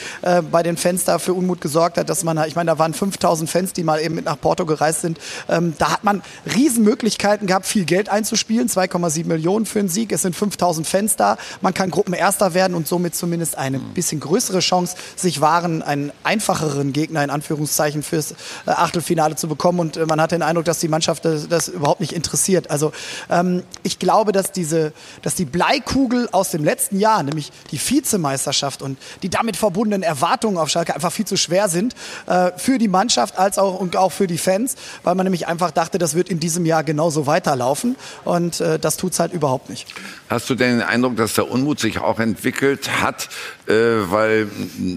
[0.51, 3.49] bei den Fans da für Unmut gesorgt hat, dass man, ich meine, da waren 5000
[3.49, 5.19] Fans, die mal eben mit nach Porto gereist sind.
[5.49, 6.21] Ähm, da hat man
[6.53, 10.11] Riesenmöglichkeiten gehabt, viel Geld einzuspielen, 2,7 Millionen für einen Sieg.
[10.11, 11.37] Es sind 5000 Fans da.
[11.61, 15.81] Man kann Gruppen erst Erster werden und somit zumindest eine bisschen größere Chance sich wahren,
[15.81, 19.79] einen einfacheren Gegner in Anführungszeichen fürs äh, Achtelfinale zu bekommen.
[19.79, 22.69] Und äh, man hat den Eindruck, dass die Mannschaft das, das überhaupt nicht interessiert.
[22.69, 22.91] Also
[23.29, 28.81] ähm, ich glaube, dass diese, dass die Bleikugel aus dem letzten Jahr, nämlich die Vizemeisterschaft
[28.81, 32.89] und die damit verbundenen Erwartungen auf Schalke einfach viel zu schwer sind äh, für die
[32.89, 36.27] Mannschaft als auch und auch für die Fans, weil man nämlich einfach dachte, das wird
[36.27, 39.87] in diesem Jahr genauso weiterlaufen und äh, das tut's halt überhaupt nicht.
[40.29, 43.29] Hast du denn den Eindruck, dass der Unmut sich auch entwickelt hat,
[43.67, 44.47] äh, weil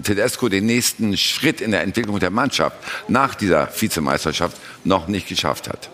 [0.03, 2.75] Tedesco den nächsten Schritt in der Entwicklung der Mannschaft
[3.07, 5.89] nach dieser Vizemeisterschaft noch nicht geschafft hat?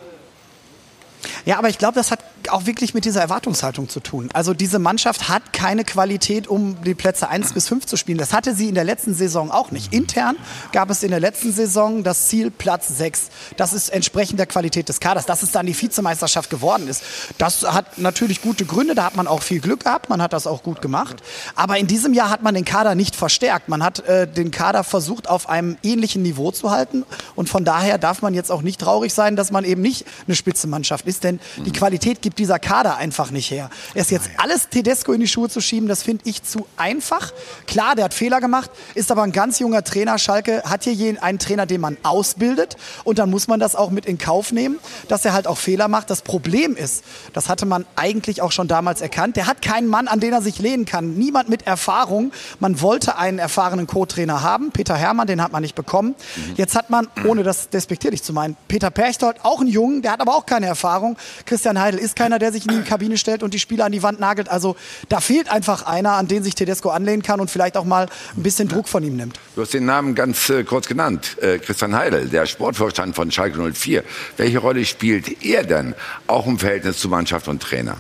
[1.46, 2.20] Ja, aber ich glaube, das hat
[2.52, 4.30] auch wirklich mit dieser Erwartungshaltung zu tun.
[4.34, 8.18] Also diese Mannschaft hat keine Qualität, um die Plätze 1 bis 5 zu spielen.
[8.18, 9.94] Das hatte sie in der letzten Saison auch nicht.
[9.94, 10.36] Intern
[10.72, 13.30] gab es in der letzten Saison das Ziel Platz 6.
[13.58, 15.26] Das ist entsprechend der Qualität des Kaders.
[15.26, 17.04] Dass es dann die Vizemeisterschaft geworden ist,
[17.38, 18.96] das hat natürlich gute Gründe.
[18.96, 20.10] Da hat man auch viel Glück gehabt.
[20.10, 21.24] Man hat das auch gut gemacht.
[21.56, 23.70] Aber in diesem Jahr hat man den Kader nicht verstärkt.
[23.70, 27.04] Man hat äh, den Kader versucht, auf einem ähnlichen Niveau zu halten.
[27.36, 30.36] Und von daher darf man jetzt auch nicht traurig sein, dass man eben nicht eine
[30.36, 31.24] Spitzenmannschaft ist.
[31.24, 33.70] Denn die Qualität gibt dieser Kader einfach nicht her.
[33.94, 37.32] Erst jetzt alles Tedesco in die Schuhe zu schieben, das finde ich zu einfach.
[37.68, 40.18] Klar, der hat Fehler gemacht, ist aber ein ganz junger Trainer.
[40.18, 42.78] Schalke hat hier einen Trainer, den man ausbildet.
[43.04, 45.88] Und dann muss man das auch mit in Kauf nehmen, dass er halt auch Fehler
[45.88, 46.10] macht.
[46.10, 50.08] Das Problem ist, das hatte man eigentlich auch schon damals erkannt, der hat keinen Mann,
[50.08, 51.16] an den er sich lehnen kann.
[51.16, 52.32] Niemand mit Erfahrung.
[52.60, 54.72] Man wollte einen erfahrenen Co-Trainer haben.
[54.72, 56.16] Peter Herrmann, den hat man nicht bekommen.
[56.56, 60.22] Jetzt hat man, ohne das despektierlich zu meinen, Peter Perchtold, auch einen Jungen, der hat
[60.22, 61.18] aber auch keine Erfahrung.
[61.46, 64.02] Christian Heidel ist keiner, der sich in die Kabine stellt und die Spieler an die
[64.02, 64.50] Wand nagelt.
[64.50, 64.76] Also
[65.10, 68.42] da fehlt einfach einer, an den sich Tedesco anlehnen kann und vielleicht auch mal ein
[68.42, 69.40] bisschen Druck von ihm nimmt.
[69.56, 73.62] Du hast den Namen ganz äh, kurz genannt, äh, Christian Heidel, der Sportvorstand von Schalke
[73.72, 74.04] 04.
[74.38, 75.94] Welche Rolle spielt er denn
[76.26, 77.98] auch im Verhältnis zu Mannschaft und Trainer?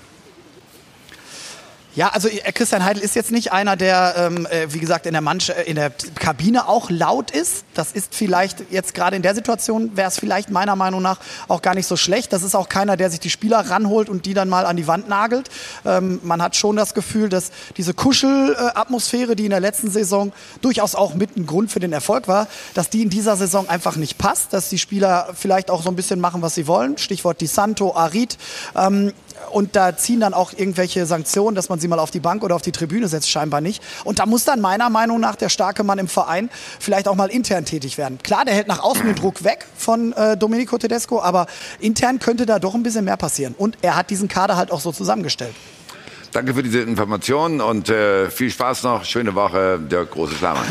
[1.95, 5.13] Ja, also äh, Christian Heidel ist jetzt nicht einer, der, ähm, äh, wie gesagt, in
[5.13, 7.63] der, Mannscha äh, in der Kabine auch laut ist.
[7.73, 11.61] Das ist vielleicht jetzt gerade in der Situation, wäre es vielleicht meiner Meinung nach auch
[11.61, 12.33] gar nicht so schlecht.
[12.33, 14.87] Das ist auch keiner, der sich die Spieler ranholt und die dann mal an die
[14.87, 15.49] Wand nagelt.
[15.85, 20.95] Ähm, man hat schon das Gefühl, dass diese Kuschelatmosphäre, die in der letzten Saison durchaus
[20.95, 24.17] auch mit ein Grund für den Erfolg war, dass die in dieser Saison einfach nicht
[24.17, 26.97] passt, dass die Spieler vielleicht auch so ein bisschen machen, was sie wollen.
[26.97, 28.37] Stichwort Di Santo, Arid.
[28.75, 29.13] Ähm,
[29.51, 32.55] und da ziehen dann auch irgendwelche Sanktionen, dass man sie mal auf die Bank oder
[32.55, 33.81] auf die Tribüne setzt, scheinbar nicht.
[34.03, 37.29] Und da muss dann meiner Meinung nach der starke Mann im Verein vielleicht auch mal
[37.29, 38.19] intern tätig werden.
[38.23, 41.47] Klar, der hält nach außen den Druck weg von äh, Domenico Tedesco, aber
[41.79, 43.55] intern könnte da doch ein bisschen mehr passieren.
[43.57, 45.55] Und er hat diesen Kader halt auch so zusammengestellt.
[46.31, 49.05] Danke für diese Informationen und äh, viel Spaß noch.
[49.05, 50.65] Schöne Woche, der große Schlamann.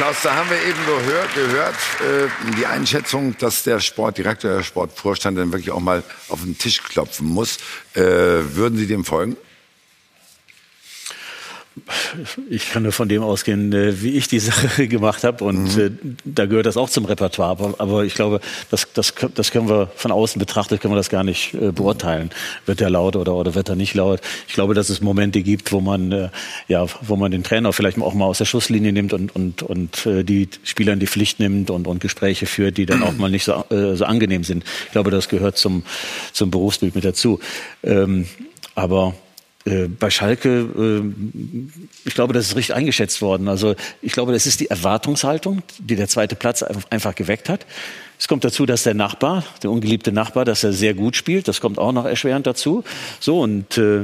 [0.00, 5.36] Klaus, da haben wir eben gehört, gehört äh, die Einschätzung, dass der Sportdirektor, der Sportvorstand
[5.36, 7.58] dann wirklich auch mal auf den Tisch klopfen muss.
[7.92, 9.36] Äh, würden Sie dem folgen?
[12.48, 15.44] Ich kann nur von dem ausgehen, äh, wie ich die Sache gemacht habe.
[15.44, 15.80] Und mhm.
[15.80, 15.90] Äh,
[16.24, 17.50] da gehört das auch zum Repertoire.
[17.50, 21.10] Aber, aber ich glaube, das, das, das können wir von außen betrachtet, können wir das
[21.10, 22.30] gar nicht äh, beurteilen.
[22.66, 24.20] Wird er laut oder, oder wird er nicht laut?
[24.48, 26.28] Ich glaube, dass es Momente gibt, wo man, äh,
[26.68, 30.06] ja, wo man den Trainer vielleicht auch mal aus der Schusslinie nimmt und, und, und
[30.06, 33.30] äh, die Spieler in die Pflicht nimmt und, und Gespräche führt, die dann auch mal
[33.30, 34.64] nicht so, so angenehm sind.
[34.86, 35.82] Ich glaube, das gehört zum,
[36.32, 37.40] zum Berufsbild mit dazu.
[37.82, 38.26] Ähm,
[38.74, 39.14] aber
[39.64, 41.02] bei Schalke, äh,
[42.04, 43.48] ich glaube, das ist richtig eingeschätzt worden.
[43.48, 47.66] Also ich glaube, das ist die Erwartungshaltung, die der zweite Platz einfach geweckt hat.
[48.20, 51.48] Es kommt dazu, dass der Nachbar, der ungeliebte Nachbar, dass er sehr gut spielt.
[51.48, 52.84] Das kommt auch noch erschwerend dazu.
[53.18, 54.02] So und äh,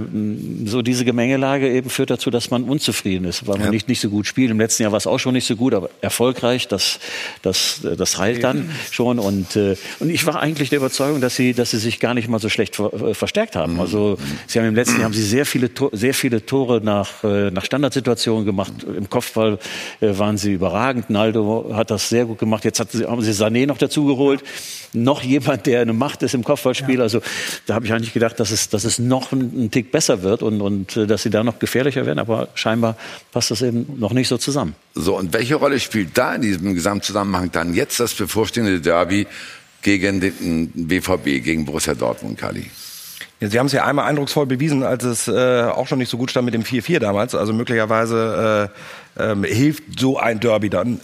[0.65, 3.71] so diese Gemengelage eben führt dazu, dass man unzufrieden ist, weil man ja.
[3.73, 4.51] nicht nicht so gut spielt.
[4.51, 6.67] Im letzten Jahr war es auch schon nicht so gut, aber erfolgreich.
[6.67, 6.99] Das
[7.43, 9.19] das das heilt dann schon.
[9.19, 12.29] Und äh, und ich war eigentlich der Überzeugung, dass sie dass sie sich gar nicht
[12.29, 13.75] mal so schlecht ver äh, verstärkt haben.
[13.75, 13.81] Mhm.
[13.81, 17.51] Also sie haben im letzten Jahr haben sie sehr viele sehr viele Tore nach äh,
[17.51, 18.73] nach Standardsituationen gemacht.
[18.83, 19.59] Im Kopfball
[20.01, 21.11] äh, waren sie überragend.
[21.11, 22.65] Naldo hat das sehr gut gemacht.
[22.65, 24.43] Jetzt hat, haben sie Sané noch dazu geholt.
[24.93, 26.97] Noch jemand, der eine Macht ist im Kopfballspiel.
[26.97, 27.03] Ja.
[27.03, 27.21] Also
[27.67, 30.61] da habe ich eigentlich gedacht, dass es, dass es noch ein, Tick besser wird und,
[30.61, 32.19] und äh, dass sie da noch gefährlicher werden.
[32.19, 32.97] Aber scheinbar
[33.33, 34.75] passt das eben noch nicht so zusammen.
[34.95, 39.27] So, und welche Rolle spielt da in diesem Gesamtzusammenhang dann jetzt das bevorstehende Derby
[39.83, 42.71] gegen den BVB, gegen Borussia Dortmund, Kali?
[43.41, 46.17] Ja, Sie haben es ja einmal eindrucksvoll bewiesen, als es äh, auch schon nicht so
[46.17, 47.35] gut stand mit dem 4-4 damals.
[47.35, 48.71] Also möglicherweise
[49.17, 51.01] äh, äh, hilft so ein Derby dann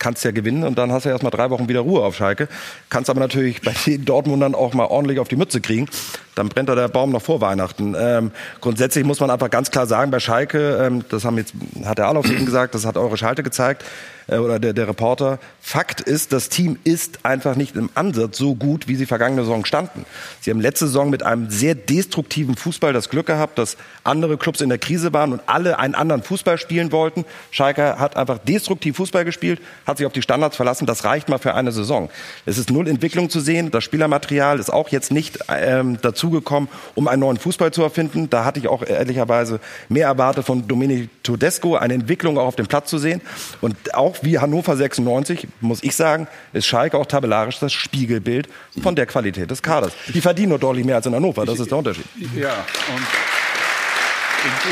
[0.00, 2.48] kannst ja gewinnen und dann hast du erstmal drei Wochen wieder Ruhe auf Schalke.
[2.88, 5.88] Kannst aber natürlich bei den Dortmundern auch mal ordentlich auf die Mütze kriegen.
[6.34, 7.94] Dann brennt da der Baum noch vor Weihnachten.
[7.96, 11.98] Ähm, grundsätzlich muss man einfach ganz klar sagen, bei Schalke, ähm, das haben jetzt, hat
[11.98, 13.84] der Alof eben gesagt, das hat eure Schalte gezeigt,
[14.30, 15.38] äh, oder der, der Reporter.
[15.60, 19.64] Fakt ist, das Team ist einfach nicht im Ansatz so gut, wie sie vergangene Saison
[19.64, 20.04] standen.
[20.40, 24.60] Sie haben letzte Saison mit einem sehr destruktiven Fußball das Glück gehabt, dass andere Clubs
[24.60, 27.24] in der Krise waren und alle einen anderen Fußball spielen wollten.
[27.50, 30.86] Schalke hat einfach destruktiv Fußball gespielt, hat sich auf die Standards verlassen.
[30.86, 32.10] Das reicht mal für eine Saison.
[32.46, 33.70] Es ist null Entwicklung zu sehen.
[33.70, 38.30] Das Spielermaterial ist auch jetzt nicht ähm, dazugekommen, um einen neuen Fußball zu erfinden.
[38.30, 42.66] Da hatte ich auch ehrlicherweise mehr erwartet von Domenico Tedesco, eine Entwicklung auch auf dem
[42.66, 43.20] Platz zu sehen.
[43.60, 48.48] Und auch wie Hannover 96, muss ich sagen, ist Schalke auch tabellarisch das Spiegelbild
[48.82, 49.92] von der Qualität des Kaders.
[50.08, 52.06] Die verdienen nur deutlich mehr als in Hannover, das ist der Unterschied.
[52.36, 52.64] Ja,
[52.94, 53.06] und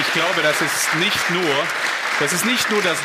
[0.01, 1.55] ich, glaube, das ist nicht nur,
[2.21, 2.97] das ist nicht nur das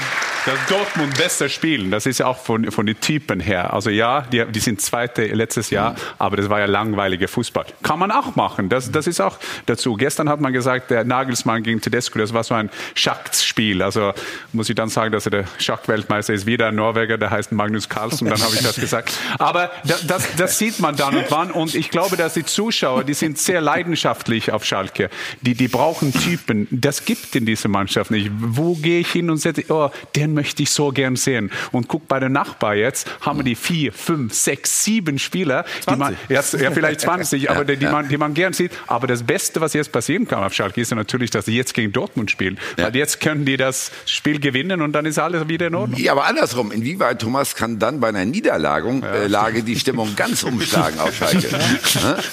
[0.46, 3.74] dass Dortmund besser spielen, das ist ja auch von, von den Typen her.
[3.74, 7.66] Also ja, die, die sind Zweite letztes Jahr, aber das war ja langweiliger Fußball.
[7.82, 9.96] Kann man auch machen, das, das ist auch dazu.
[9.96, 13.82] Gestern hat man gesagt, der Nagelsmann gegen Tedesco, das war so ein Schachspiel.
[13.82, 14.14] Also
[14.52, 17.88] muss ich dann sagen, dass er der Schachweltmeister ist, wieder ein Norweger, der heißt Magnus
[17.88, 19.14] Carlsen, dann habe ich das gesagt.
[19.40, 23.04] Aber das, das, das sieht man dann und wann und ich glaube, dass die Zuschauer,
[23.04, 25.10] die sind sehr leidenschaftlich auf Schalke.
[25.42, 26.68] Die, die brauchen Typen.
[26.70, 28.30] Das gibt in dieser Mannschaft nicht.
[28.34, 31.52] Wo gehe ich hin und sage, oh, der möchte ich so gern sehen.
[31.72, 35.96] Und guck bei den Nachbar jetzt, haben wir die vier, fünf, sechs, sieben Spieler, die
[35.96, 38.72] man, ja, vielleicht 20, aber die, die, man, die man gern sieht.
[38.88, 41.74] Aber das Beste, was jetzt passieren kann auf Schalke, ist ja natürlich, dass sie jetzt
[41.74, 42.60] gegen Dortmund spielen.
[42.78, 42.86] Ja.
[42.86, 46.00] Weil jetzt können die das Spiel gewinnen und dann ist alles wieder in Ordnung.
[46.00, 50.44] Ja, aber andersrum, inwieweit, Thomas, kann dann bei einer Niederlage äh, Lage die Stimmung ganz
[50.44, 51.48] umschlagen auf Schalke?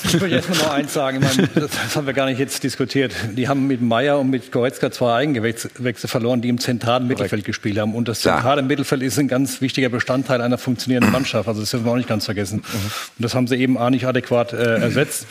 [0.05, 3.15] ich möchte erst noch eins sagen, meine, das haben wir gar nicht jetzt diskutiert.
[3.37, 7.79] Die haben mit Meier und mit Goretzka zwei Eigengewächse verloren, die im zentralen Mittelfeld gespielt
[7.79, 7.90] haben.
[7.95, 11.49] Und das zentrale Mittelfeld ist ein ganz wichtiger Bestandteil einer funktionierenden Mannschaft.
[11.49, 12.59] Also das dürfen wir auch nicht ganz vergessen.
[12.59, 12.77] Mhm.
[13.19, 15.27] Und das haben sie eben auch nicht adäquat äh, ersetzt.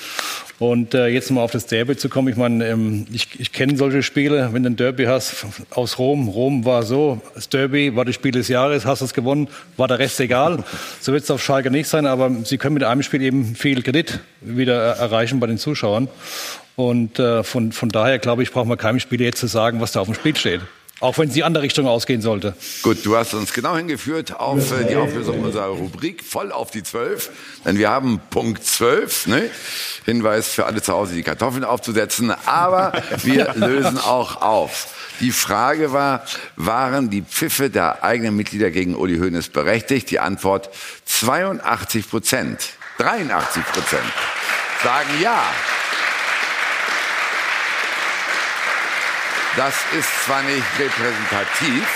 [0.60, 2.28] Und äh, jetzt mal auf das Derby zu kommen.
[2.28, 6.28] Ich meine, ähm, ich, ich kenne solche Spiele, wenn du ein Derby hast aus Rom.
[6.28, 10.00] Rom war so, das Derby war das Spiel des Jahres, hast es gewonnen, war der
[10.00, 10.64] Rest egal.
[11.02, 13.82] So wird es auf Schalke nicht sein, aber sie können mit einem Spiel eben viel
[13.82, 16.10] Kredit wieder erreichen bei den Zuschauern.
[16.76, 19.94] Und äh, von, von daher, glaube ich, braucht man keinem Spieler jetzt zu sagen, was
[19.94, 20.62] da auf dem Spiel steht.
[21.00, 22.56] Auch wenn es die andere Richtung ausgehen sollte.
[22.82, 26.84] Gut, du hast uns genau hingeführt auf äh, die Auflösung unserer Rubrik, voll auf die
[26.84, 27.30] 12.
[27.66, 29.50] Denn wir haben Punkt 12, ne?
[30.06, 32.34] Hinweis für alle zu Hause, die Kartoffeln aufzusetzen.
[32.46, 32.92] Aber
[33.24, 34.94] wir lösen auch auf.
[35.22, 36.24] Die Frage war,
[36.56, 40.12] waren die Pfiffe der eigenen Mitglieder gegen Uli Hoeneß berechtigt?
[40.12, 40.70] Die Antwort
[41.06, 44.04] 82 Prozent, 83 Prozent
[44.84, 45.44] sagen ja.
[49.56, 51.88] Das ist zwar nicht repräsentativ,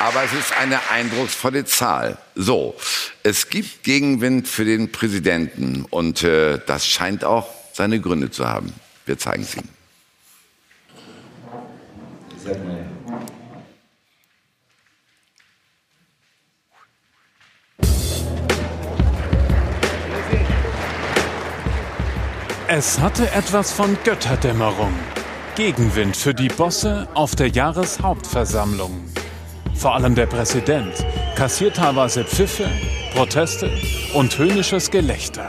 [0.00, 2.18] aber es ist eine eindrucksvolle Zahl.
[2.34, 2.74] So,
[3.22, 8.72] es gibt Gegenwind für den Präsidenten und äh, das scheint auch seine Gründe zu haben.
[9.06, 9.68] Wir zeigen es Ihnen.
[22.70, 24.92] Es hatte etwas von Götterdämmerung.
[25.58, 28.92] Gegenwind für die Bosse auf der Jahreshauptversammlung.
[29.74, 31.04] Vor allem der Präsident
[31.34, 32.70] kassiert teilweise Pfiffe,
[33.12, 33.68] Proteste
[34.14, 35.48] und höhnisches Gelächter.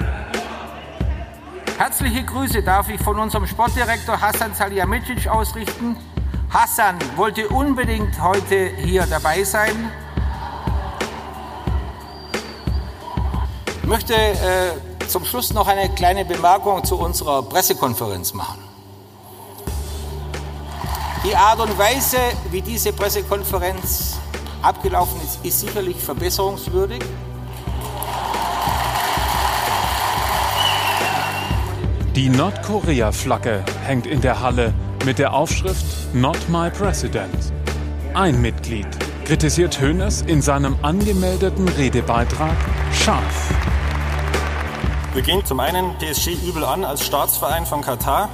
[1.77, 5.95] Herzliche Grüße darf ich von unserem Sportdirektor Hassan Salihamidzic ausrichten.
[6.49, 9.91] Hassan wollte unbedingt heute hier dabei sein.
[13.84, 18.69] Ich möchte äh, zum Schluss noch eine kleine Bemerkung zu unserer Pressekonferenz machen.
[21.26, 22.18] Die Art und Weise,
[22.50, 24.18] wie diese Pressekonferenz
[24.62, 27.04] abgelaufen ist, ist sicherlich verbesserungswürdig.
[32.16, 34.74] Die Nordkorea-Flagge hängt in der Halle
[35.06, 37.52] mit der Aufschrift Not My President.
[38.14, 38.88] Ein Mitglied
[39.26, 42.56] kritisiert Hoeneß in seinem angemeldeten Redebeitrag
[42.94, 43.54] scharf.
[45.14, 48.30] Wir gehen zum einen PSG übel an als Staatsverein von Katar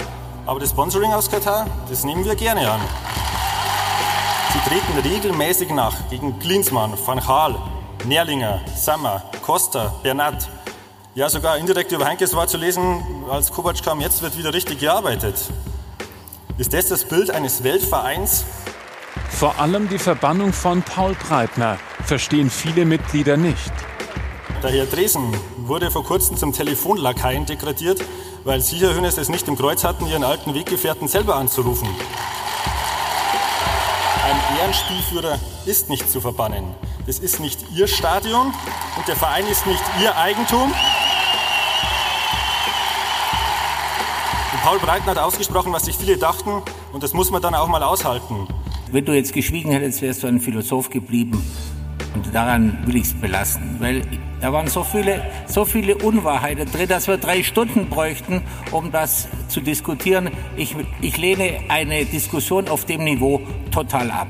[0.45, 2.81] aber das Sponsoring aus Katar, das nehmen wir gerne an.
[4.53, 7.55] Sie treten regelmäßig nach gegen Klinsmann, Van Gaal,
[8.05, 10.47] Nerlinger, Sammer, Costa, Bernat.
[11.15, 14.79] Ja, sogar indirekt über Heinkes war zu lesen, als Kovac kam, jetzt wird wieder richtig
[14.79, 15.35] gearbeitet.
[16.57, 18.45] Ist das das Bild eines Weltvereins?
[19.29, 23.73] Vor allem die Verbannung von Paul Breitner verstehen viele Mitglieder nicht.
[24.63, 28.01] Der Herr Dresen wurde vor kurzem zum Telefonlakaien degradiert,
[28.45, 31.89] weil Sie, Herr Hönes, es nicht im Kreuz hatten, Ihren alten Weggefährten selber anzurufen.
[34.23, 36.63] Ein Ehrenspielführer ist nicht zu verbannen.
[37.07, 38.53] Das ist nicht Ihr Stadion
[38.97, 40.71] und der Verein ist nicht Ihr Eigentum.
[44.53, 46.61] Und Paul Breitner hat ausgesprochen, was sich viele dachten,
[46.93, 48.47] und das muss man dann auch mal aushalten.
[48.91, 51.43] Wenn du jetzt geschwiegen hättest, wärst du ein Philosoph geblieben.
[52.15, 54.01] Und daran will ich es belassen, weil
[54.39, 59.27] da waren so viele, so viele Unwahrheiten drin, dass wir drei Stunden bräuchten, um das
[59.49, 60.29] zu diskutieren.
[60.55, 64.27] Ich, ich lehne eine Diskussion auf dem Niveau total ab.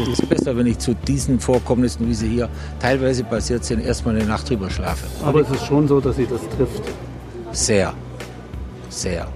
[0.00, 2.48] Es ist besser, wenn ich zu diesen Vorkommnissen, wie sie hier
[2.80, 5.06] teilweise passiert sind, erstmal eine Nacht drüber schlafe.
[5.24, 6.82] Aber es ist schon so, dass sie das trifft.
[7.52, 7.92] Sehr,
[8.92, 9.28] sehr.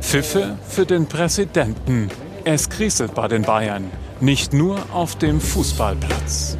[0.00, 2.10] Pfiffe für den Präsidenten.
[2.44, 3.90] Es kriselt bei den Bayern.
[4.20, 6.56] Nicht nur auf dem Fußballplatz.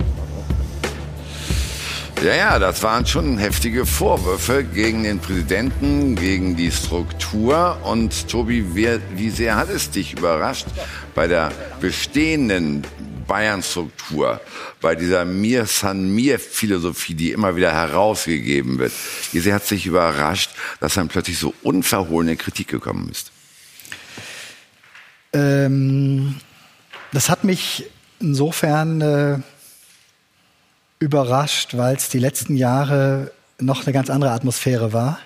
[2.24, 7.78] Ja, ja, das waren schon heftige Vorwürfe gegen den Präsidenten, gegen die Struktur.
[7.82, 10.68] Und Tobi, wer, wie sehr hat es dich überrascht
[11.16, 11.50] bei der
[11.80, 12.86] bestehenden
[13.26, 14.40] Bayern-Struktur,
[14.80, 18.92] bei dieser Mir San Mir-Philosophie, die immer wieder herausgegeben wird?
[19.32, 20.50] Sehr hat es dich überrascht,
[20.80, 23.32] dass dann plötzlich so unverhohlene Kritik gekommen ist?
[25.32, 26.36] Ähm,
[27.12, 27.86] das hat mich
[28.20, 29.38] insofern äh,
[30.98, 35.18] überrascht, weil es die letzten Jahre noch eine ganz andere Atmosphäre war.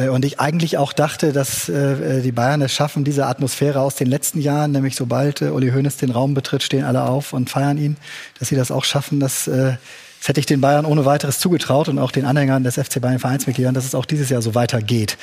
[0.00, 3.94] Äh, und ich eigentlich auch dachte, dass äh, die Bayern es schaffen, diese Atmosphäre aus
[3.94, 7.50] den letzten Jahren, nämlich sobald äh, Uli Hoeneß den Raum betritt, stehen alle auf und
[7.50, 7.96] feiern ihn,
[8.38, 9.74] dass sie das auch schaffen, dass äh,
[10.20, 13.18] das hätte ich den Bayern ohne weiteres zugetraut und auch den Anhängern des FC Bayern
[13.18, 15.16] Vereinsmitgliedern, dass es auch dieses Jahr so weitergeht.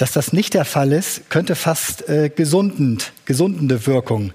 [0.00, 4.32] Dass das nicht der Fall ist, könnte fast äh, gesundend, gesundende Wirkung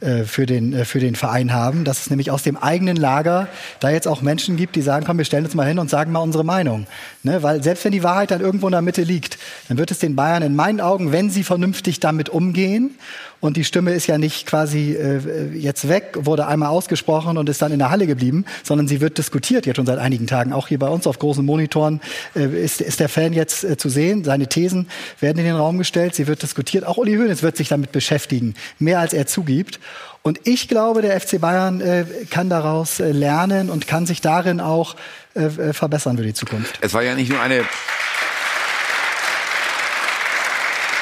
[0.00, 1.84] äh, für, den, äh, für den Verein haben.
[1.84, 3.48] Dass es nämlich aus dem eigenen Lager
[3.80, 6.12] da jetzt auch Menschen gibt, die sagen, komm, wir stellen uns mal hin und sagen
[6.12, 6.86] mal unsere Meinung.
[7.22, 7.42] Ne?
[7.42, 9.38] Weil selbst wenn die Wahrheit dann irgendwo in der Mitte liegt,
[9.68, 12.98] dann wird es den Bayern in meinen Augen, wenn sie vernünftig damit umgehen,
[13.40, 17.60] und die Stimme ist ja nicht quasi äh, jetzt weg, wurde einmal ausgesprochen und ist
[17.62, 20.52] dann in der Halle geblieben, sondern sie wird diskutiert jetzt schon seit einigen Tagen.
[20.52, 22.00] Auch hier bei uns auf großen Monitoren
[22.34, 24.24] äh, ist, ist der Fan jetzt äh, zu sehen.
[24.24, 24.88] Seine Thesen
[25.20, 26.86] werden in den Raum gestellt, sie wird diskutiert.
[26.86, 29.80] Auch Uli Hoeneß wird sich damit beschäftigen, mehr als er zugibt.
[30.22, 34.60] Und ich glaube, der FC Bayern äh, kann daraus äh, lernen und kann sich darin
[34.60, 34.96] auch
[35.34, 36.78] äh, äh verbessern für die Zukunft.
[36.80, 37.64] Es war ja nicht nur eine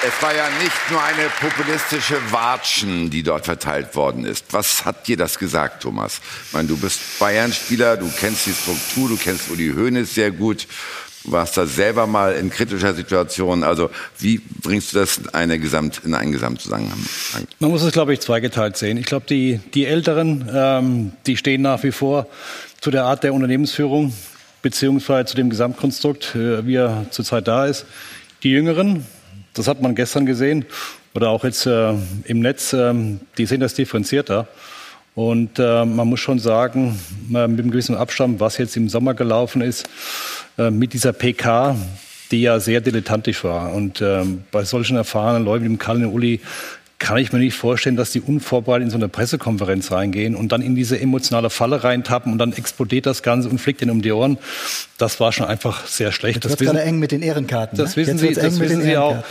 [0.07, 4.53] Es war ja nicht nur eine populistische Watschen, die dort verteilt worden ist.
[4.53, 6.21] Was hat dir das gesagt, Thomas?
[6.47, 10.67] Ich meine, du bist Bayern-Spieler, du kennst die Struktur, du kennst Uli Hoeneß sehr gut.
[11.25, 13.65] Du warst da selber mal in kritischer Situation.
[13.65, 16.99] Also wie bringst du das in, eine Gesamt, in einen Gesamtzusammenhang?
[17.59, 18.99] Man muss es, glaube ich, zweigeteilt sehen.
[18.99, 22.27] Ich glaube, die, die Älteren, ähm, die stehen nach wie vor
[22.83, 24.13] zu der Art der Unternehmensführung
[24.61, 27.87] beziehungsweise zu dem Gesamtkonstrukt, äh, wie er zurzeit da ist.
[28.43, 29.07] Die Jüngeren,
[29.55, 30.67] das hat man gestern gesehen
[31.15, 31.95] oder auch jetzt äh,
[32.25, 32.73] im Netz.
[32.73, 32.95] Äh,
[33.39, 34.49] die sehen das differenzierter.
[35.15, 36.99] Und äh, man muss schon sagen,
[37.29, 39.89] mit einem gewissen Abstand, was jetzt im Sommer gelaufen ist,
[40.59, 41.77] äh, mit dieser PK,
[42.33, 43.73] die ja sehr dilettantisch war.
[43.73, 46.41] Und ähm, bei solchen erfahrenen Leuten wie dem Karl und Uli
[47.05, 50.63] kann ich mir nicht vorstellen, dass die unvorbereitet in so eine Pressekonferenz reingehen und dann
[50.63, 54.11] in diese emotionale Falle reintappen und dann explodiert das Ganze und fliegt ihnen um die
[54.11, 54.39] Ohren.
[54.97, 56.37] Das war schon einfach sehr schlecht.
[56.37, 57.77] Jetzt das wird gerade eng mit den Ehrenkarten.
[57.77, 57.97] Das ne?
[57.97, 59.23] wissen Sie, das wissen Sie auch.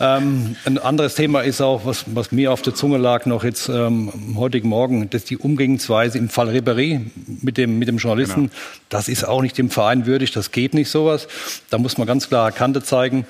[0.00, 3.70] Ähm, ein anderes Thema ist auch, was, was mir auf der Zunge lag noch jetzt
[3.70, 7.00] ähm, heutigen Morgen, dass die Umgehensweise im Fall Ribéry
[7.40, 8.54] mit dem, mit dem Journalisten, genau.
[8.90, 11.26] das ist auch nicht dem Verein würdig, das geht nicht sowas.
[11.70, 13.24] Da muss man ganz klar Kante zeigen.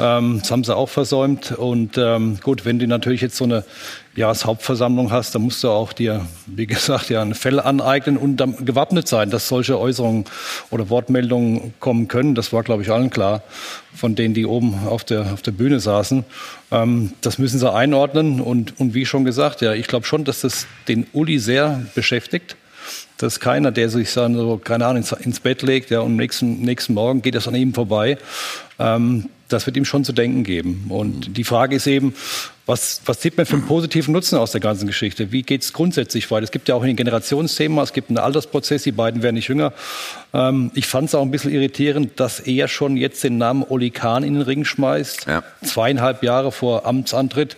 [0.00, 1.52] Ähm, das haben sie auch versäumt.
[1.52, 3.64] Und ähm, gut, wenn du natürlich jetzt so eine
[4.16, 8.64] Jahreshauptversammlung hast, dann musst du auch dir, wie gesagt, ja ein Fell aneignen und dann
[8.64, 10.24] gewappnet sein, dass solche Äußerungen
[10.70, 12.34] oder Wortmeldungen kommen können.
[12.34, 13.42] Das war, glaube ich, allen klar,
[13.94, 16.24] von denen, die oben auf der, auf der Bühne saßen.
[16.72, 18.40] Ähm, das müssen sie einordnen.
[18.40, 22.56] Und, und wie schon gesagt, ja, ich glaube schon, dass das den Uli sehr beschäftigt
[23.16, 26.94] dass keiner, der sich dann so, keine Ahnung, ins, Bett legt, ja, und nächsten, nächsten
[26.94, 28.18] Morgen geht das an ihm vorbei.
[28.78, 30.86] Ähm, das wird ihm schon zu denken geben.
[30.88, 32.14] Und die Frage ist eben,
[32.66, 35.32] was, was sieht man für einen positiven Nutzen aus der ganzen Geschichte?
[35.32, 36.44] Wie geht es grundsätzlich weiter?
[36.44, 39.72] Es gibt ja auch ein Generationsthema, es gibt einen Altersprozess, die beiden werden nicht jünger.
[40.32, 43.90] Ähm, ich fand es auch ein bisschen irritierend, dass er schon jetzt den Namen Oli
[43.90, 45.42] Kahn in den Ring schmeißt, ja.
[45.62, 47.56] zweieinhalb Jahre vor Amtsantritt.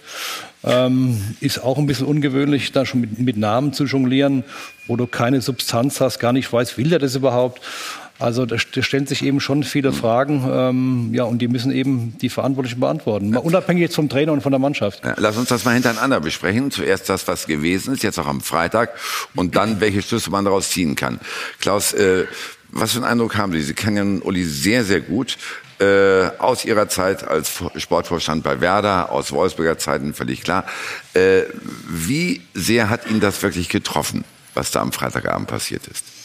[0.64, 4.43] Ähm, ist auch ein bisschen ungewöhnlich, da schon mit, mit Namen zu jonglieren,
[4.89, 7.60] wo du keine Substanz hast, gar nicht weißt, will er das überhaupt?
[8.19, 12.31] Also da, stellen sich eben schon viele Fragen, ähm, ja, und die müssen eben die
[12.31, 15.05] Verantwortlichen beantworten, mal unabhängig jetzt vom Trainer und von der Mannschaft.
[15.05, 16.71] Ja, lass uns das mal hintereinander besprechen.
[16.71, 18.91] Zuerst das, was gewesen ist, jetzt auch am Freitag,
[19.35, 21.21] und dann welche Schlüsse man daraus ziehen kann.
[21.61, 22.25] Klaus, äh,
[22.71, 23.63] was für einen Eindruck haben Sie?
[23.63, 25.37] Sie kennen Uli sehr, sehr gut.
[25.79, 30.65] Äh, aus Ihrer Zeit als Sportvorstand bei Werder, aus Wolfsburger Zeiten, völlig klar.
[31.13, 31.43] Äh,
[31.87, 34.25] wie sehr hat ihn das wirklich getroffen,
[34.55, 36.16] was da am Freitagabend passiert ist?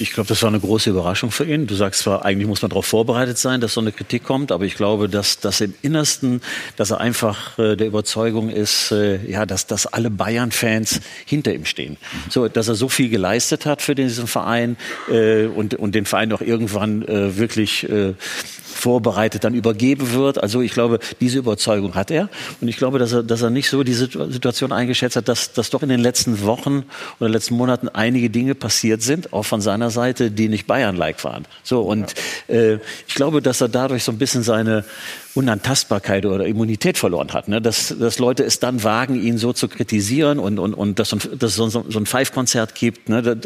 [0.00, 1.66] Ich glaube, das war eine große Überraschung für ihn.
[1.66, 4.64] Du sagst zwar, eigentlich muss man darauf vorbereitet sein, dass so eine Kritik kommt, aber
[4.64, 6.40] ich glaube, dass, dass im Innersten,
[6.76, 11.64] dass er einfach äh, der Überzeugung ist, äh, ja, dass, dass alle Bayern-Fans hinter ihm
[11.64, 11.96] stehen.
[12.30, 14.76] So, dass er so viel geleistet hat für diesen Verein
[15.10, 18.14] äh, und, und den Verein auch irgendwann äh, wirklich äh,
[18.78, 20.42] vorbereitet dann übergeben wird.
[20.42, 22.28] Also ich glaube, diese Überzeugung hat er.
[22.60, 25.70] Und ich glaube, dass er, dass er nicht so die Situation eingeschätzt hat, dass, dass
[25.70, 26.84] doch in den letzten Wochen
[27.18, 31.46] oder letzten Monaten einige Dinge passiert sind, auch von seiner Seite, die nicht Bayern-like waren.
[31.64, 32.14] So, und
[32.48, 32.54] ja.
[32.54, 34.84] äh, ich glaube, dass er dadurch so ein bisschen seine
[35.34, 37.48] Unantastbarkeit oder Immunität verloren hat.
[37.48, 37.60] Ne?
[37.60, 41.50] Dass, dass Leute es dann wagen, ihn so zu kritisieren und, und, und dass, dass
[41.50, 43.08] es so, so ein Five-Konzert gibt.
[43.08, 43.38] Ne?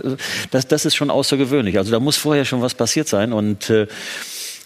[0.51, 1.79] Das, das ist schon außergewöhnlich.
[1.79, 3.33] Also da muss vorher schon was passiert sein.
[3.33, 3.87] Und äh,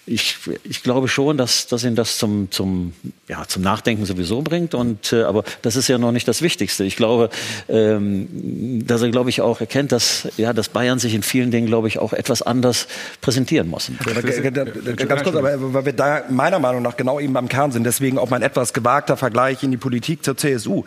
[0.07, 2.93] ich, ich glaube schon, dass, dass ihn das zum, zum,
[3.27, 4.73] ja, zum Nachdenken sowieso bringt.
[4.75, 6.85] Und, äh, aber das ist ja noch nicht das Wichtigste.
[6.85, 7.29] Ich glaube,
[7.69, 8.29] ähm,
[8.87, 11.89] dass er, glaube ich, auch erkennt, dass, ja, dass Bayern sich in vielen Dingen, glaube
[11.89, 12.87] ich, auch etwas anders
[13.21, 13.91] präsentieren muss.
[14.97, 18.19] Ganz kurz, aber weil wir da meiner Meinung nach genau eben am Kern sind, deswegen
[18.19, 20.85] auch mein etwas gewagter Vergleich in die Politik zur CSU.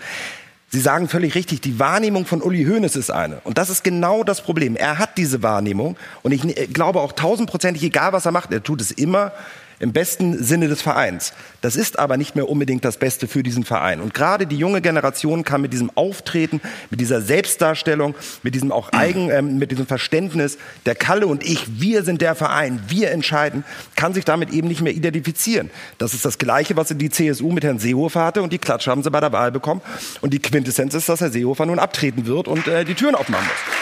[0.71, 3.41] Sie sagen völlig richtig, die Wahrnehmung von Uli Hoeneß ist eine.
[3.43, 4.75] Und das ist genau das Problem.
[4.75, 5.97] Er hat diese Wahrnehmung.
[6.21, 9.31] Und ich glaube auch tausendprozentig, egal was er macht, er tut es immer
[9.79, 11.33] im besten Sinne des Vereins.
[11.61, 14.01] Das ist aber nicht mehr unbedingt das Beste für diesen Verein.
[14.01, 18.91] Und gerade die junge Generation kann mit diesem Auftreten, mit dieser Selbstdarstellung, mit diesem auch
[18.91, 23.63] eigen, äh, mit diesem Verständnis, der Kalle und ich, wir sind der Verein, wir entscheiden,
[23.95, 25.69] kann sich damit eben nicht mehr identifizieren.
[25.97, 29.03] Das ist das Gleiche, was die CSU mit Herrn Seehofer hatte und die Klatsche haben
[29.03, 29.81] sie bei der Wahl bekommen.
[30.21, 33.45] Und die Quintessenz ist, dass Herr Seehofer nun abtreten wird und äh, die Türen aufmachen
[33.45, 33.79] muss.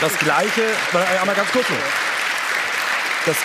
[0.00, 1.66] Das Gleiche, äh, einmal ganz kurz.
[3.26, 3.36] Das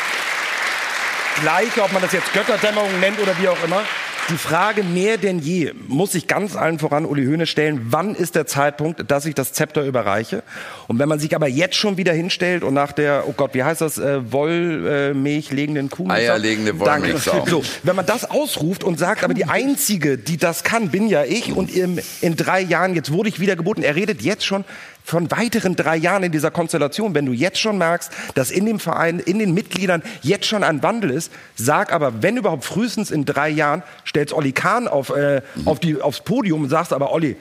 [1.42, 3.84] Gleiche, ob man das jetzt Götterdämmerung nennt oder wie auch immer.
[4.30, 8.36] Die Frage mehr denn je muss sich ganz allen voran Uli Höhne stellen, wann ist
[8.36, 10.44] der Zeitpunkt, dass ich das Zepter überreiche?
[10.88, 13.64] Und wenn man sich aber jetzt schon wieder hinstellt und nach der, oh Gott, wie
[13.64, 16.10] heißt das, äh, Wollmilch äh, legenden Kuh?
[16.10, 17.46] Eierlegende Wollmilchsau.
[17.54, 21.26] So, wenn man das ausruft und sagt, aber die Einzige, die das kann, bin ja
[21.26, 23.84] ich und in, in drei Jahren, jetzt wurde ich wieder geboten.
[23.84, 24.64] Er redet jetzt schon
[25.04, 28.80] von weiteren drei Jahren in dieser Konstellation, wenn du jetzt schon merkst, dass in dem
[28.80, 33.26] Verein, in den Mitgliedern jetzt schon ein Wandel ist, sag aber, wenn überhaupt frühestens in
[33.26, 37.36] drei Jahren, stellst Olli Kahn auf, äh, auf die, aufs Podium und sagst aber, Olli,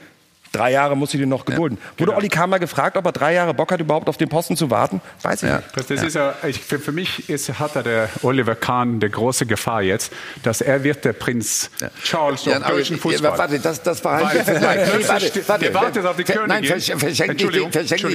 [0.52, 1.78] Drei Jahre muss ich den noch gedulden.
[1.80, 2.08] Ja, genau.
[2.08, 4.54] Wurde Olli Kahn mal gefragt, ob er drei Jahre Bock hat, überhaupt auf den Posten
[4.54, 5.00] zu warten?
[5.22, 5.56] Weiß ich ja.
[5.56, 5.68] nicht.
[5.74, 6.06] Das, das ja.
[6.06, 9.80] Ist ja, ich, für, für, mich ist, hat er der Oliver Kahn eine große Gefahr
[9.80, 10.12] jetzt,
[10.42, 11.70] dass er wird der Prinz
[12.04, 13.38] Charles ja, deutschen Fußball.
[13.38, 16.48] warte, das, das war ein Weil, nein, warte, warte, der wartet auf die Königin.
[16.48, 17.54] Nein, verschenk nicht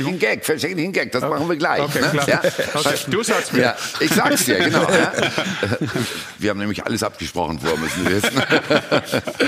[0.06, 1.82] den Gag, verschenk nicht den Gag, das machen wir gleich.
[1.82, 2.22] Okay, ne?
[2.28, 2.42] ja?
[2.74, 2.96] okay.
[3.08, 3.62] Du sagst mir.
[3.62, 4.82] Ja, ich sag's dir, genau.
[4.84, 5.12] Ja.
[6.40, 8.42] Wir haben nämlich alles abgesprochen vorher, müssen wir wissen.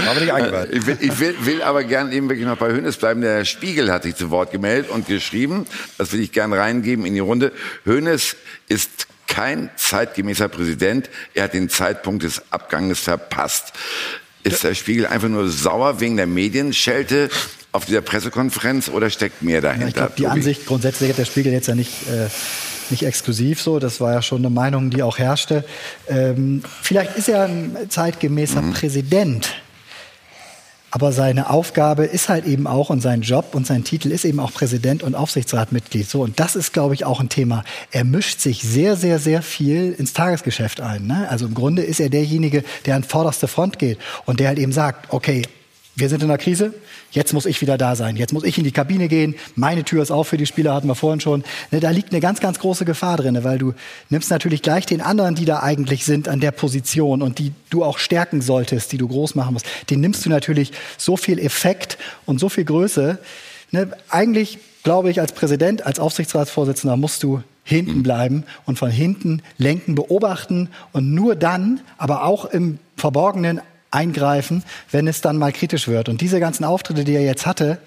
[0.10, 0.70] Aber nicht eingeweiht.
[0.72, 3.22] Ich will, ich will, will aber gerne eben wirklich noch bei Hönes bleiben.
[3.22, 5.66] Der Spiegel hat sich zu Wort gemeldet und geschrieben,
[5.98, 7.52] das will ich gerne reingeben in die Runde.
[7.86, 8.38] Hönes
[8.68, 11.10] ist kein zeitgemäßer Präsident.
[11.34, 13.74] Er hat den Zeitpunkt des Abganges verpasst.
[14.44, 17.30] Ist der Spiegel einfach nur sauer wegen der Medienschelte
[17.72, 19.88] auf dieser Pressekonferenz oder steckt mehr dahinter?
[19.88, 22.28] Ich glaube, die Ansicht grundsätzlich hat der Spiegel jetzt ja nicht, äh,
[22.90, 23.80] nicht exklusiv so.
[23.80, 25.66] Das war ja schon eine Meinung, die auch herrschte.
[26.08, 28.74] Ähm, vielleicht ist er ein zeitgemäßer mhm.
[28.74, 29.62] Präsident.
[30.92, 34.40] Aber seine Aufgabe ist halt eben auch und sein Job und sein Titel ist eben
[34.40, 36.10] auch Präsident und Aufsichtsratmitglied.
[36.10, 37.64] So und das ist, glaube ich, auch ein Thema.
[37.92, 41.08] Er mischt sich sehr, sehr, sehr viel ins Tagesgeschäft ein.
[41.08, 41.28] Ne?
[41.30, 44.72] Also im Grunde ist er derjenige, der an vorderste Front geht und der halt eben
[44.72, 45.44] sagt: Okay,
[46.00, 46.74] wir sind in einer Krise,
[47.12, 50.02] jetzt muss ich wieder da sein, jetzt muss ich in die Kabine gehen, meine Tür
[50.02, 51.44] ist auf für die Spieler, hatten wir vorhin schon.
[51.72, 53.74] Ne, da liegt eine ganz, ganz große Gefahr drin, weil du
[54.10, 57.84] nimmst natürlich gleich den anderen, die da eigentlich sind an der Position und die du
[57.84, 61.98] auch stärken solltest, die du groß machen musst, den nimmst du natürlich so viel Effekt
[62.26, 63.20] und so viel Größe.
[63.72, 69.42] Ne, eigentlich glaube ich, als Präsident, als Aufsichtsratsvorsitzender musst du hinten bleiben und von hinten
[69.58, 75.88] lenken, beobachten und nur dann, aber auch im Verborgenen eingreifen, wenn es dann mal kritisch
[75.88, 76.10] wird.
[76.10, 77.80] Und diese ganzen Auftritte, die er jetzt hatte,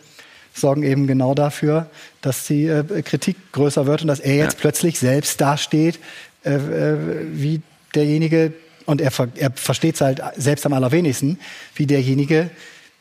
[0.55, 1.87] sorgen eben genau dafür,
[2.20, 4.61] dass die äh, Kritik größer wird und dass er jetzt ja.
[4.61, 5.99] plötzlich selbst dasteht
[6.45, 6.97] äh, äh,
[7.33, 7.62] wie
[7.95, 8.53] derjenige,
[8.85, 11.39] und er, er versteht es halt selbst am allerwenigsten,
[11.74, 12.51] wie derjenige,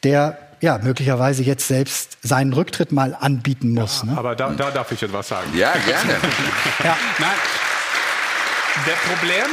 [0.04, 4.04] der ja, möglicherweise jetzt selbst seinen Rücktritt mal anbieten muss.
[4.04, 4.18] Ja, ne?
[4.18, 5.50] Aber da, da, darf ich etwas sagen.
[5.56, 6.14] Ja, gerne.
[6.84, 6.98] ja.
[7.18, 7.30] Nein,
[8.86, 9.46] der Problem,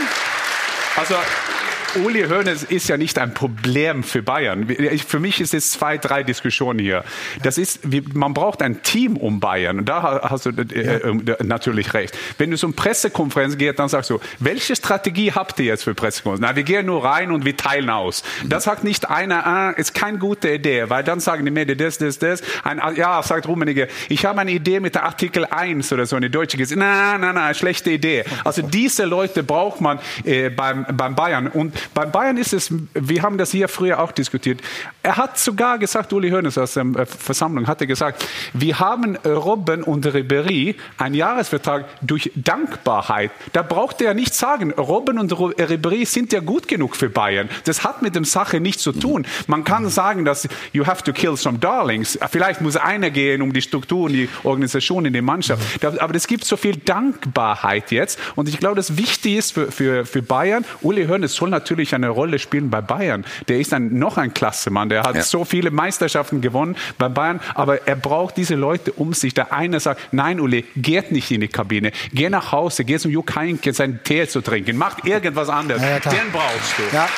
[0.97, 1.15] Also
[1.97, 4.69] Uli Hoeneß ist ja nicht ein Problem für Bayern.
[5.07, 7.03] Für mich ist es zwei, drei Diskussionen hier.
[7.43, 7.81] Das ist,
[8.15, 9.79] man braucht ein Team um Bayern.
[9.79, 12.17] Und da hast du äh, äh, natürlich recht.
[12.37, 15.95] Wenn du so eine Pressekonferenz gehst, dann sagst du, welche Strategie habt ihr jetzt für
[15.95, 16.41] Pressekonferenz?
[16.41, 18.23] Na, wir gehen nur rein und wir teilen aus.
[18.45, 21.97] Das sagt nicht einer, ah, ist keine gute Idee, weil dann sagen die Medien das,
[21.97, 22.43] das, das.
[22.65, 26.29] Ein, ja, sagt Rummenigge, ich habe eine Idee mit der Artikel 1 oder so, eine
[26.29, 26.77] deutsche Gesetz.
[26.79, 28.25] Na, na, na, schlechte Idee.
[28.45, 31.47] Also diese Leute braucht man äh, beim, beim Bayern.
[31.47, 34.61] Und beim Bayern ist es, wir haben das hier früher auch diskutiert.
[35.03, 39.83] Er hat sogar gesagt, Uli Hoeneß aus der äh, Versammlung hatte gesagt, wir haben Robben
[39.83, 43.31] und Ribéry einen Jahresvertrag durch Dankbarkeit.
[43.53, 47.49] Da braucht er nicht sagen, Robben und Ribéry sind ja gut genug für Bayern.
[47.65, 49.27] Das hat mit dem Sache nichts zu tun.
[49.47, 52.19] Man kann sagen, dass you have to kill some darlings.
[52.31, 55.85] Vielleicht muss einer gehen um die Struktur und die Organisation in der Mannschaft.
[55.85, 58.19] Aber es gibt so viel Dankbarkeit jetzt.
[58.37, 60.65] Und ich glaube, das wichtig ist für, für, für Bayern.
[60.83, 63.25] Uli Hoeneß soll natürlich eine Rolle spielen bei Bayern.
[63.49, 64.89] Der ist ein, noch ein Klassemann.
[64.89, 65.23] Der hat ja.
[65.23, 67.41] so viele Meisterschaften gewonnen bei Bayern.
[67.55, 69.35] Aber er braucht diese Leute um sich.
[69.35, 71.93] Der eine sagt, nein, Uli, geht nicht in die Kabine.
[72.13, 74.77] Geh nach Hause, geh zum Juck Heynckes seinen Tee zu trinken.
[74.77, 75.83] Mach irgendwas anderes.
[75.83, 76.95] Ja, Den brauchst du.
[76.95, 77.09] Ja.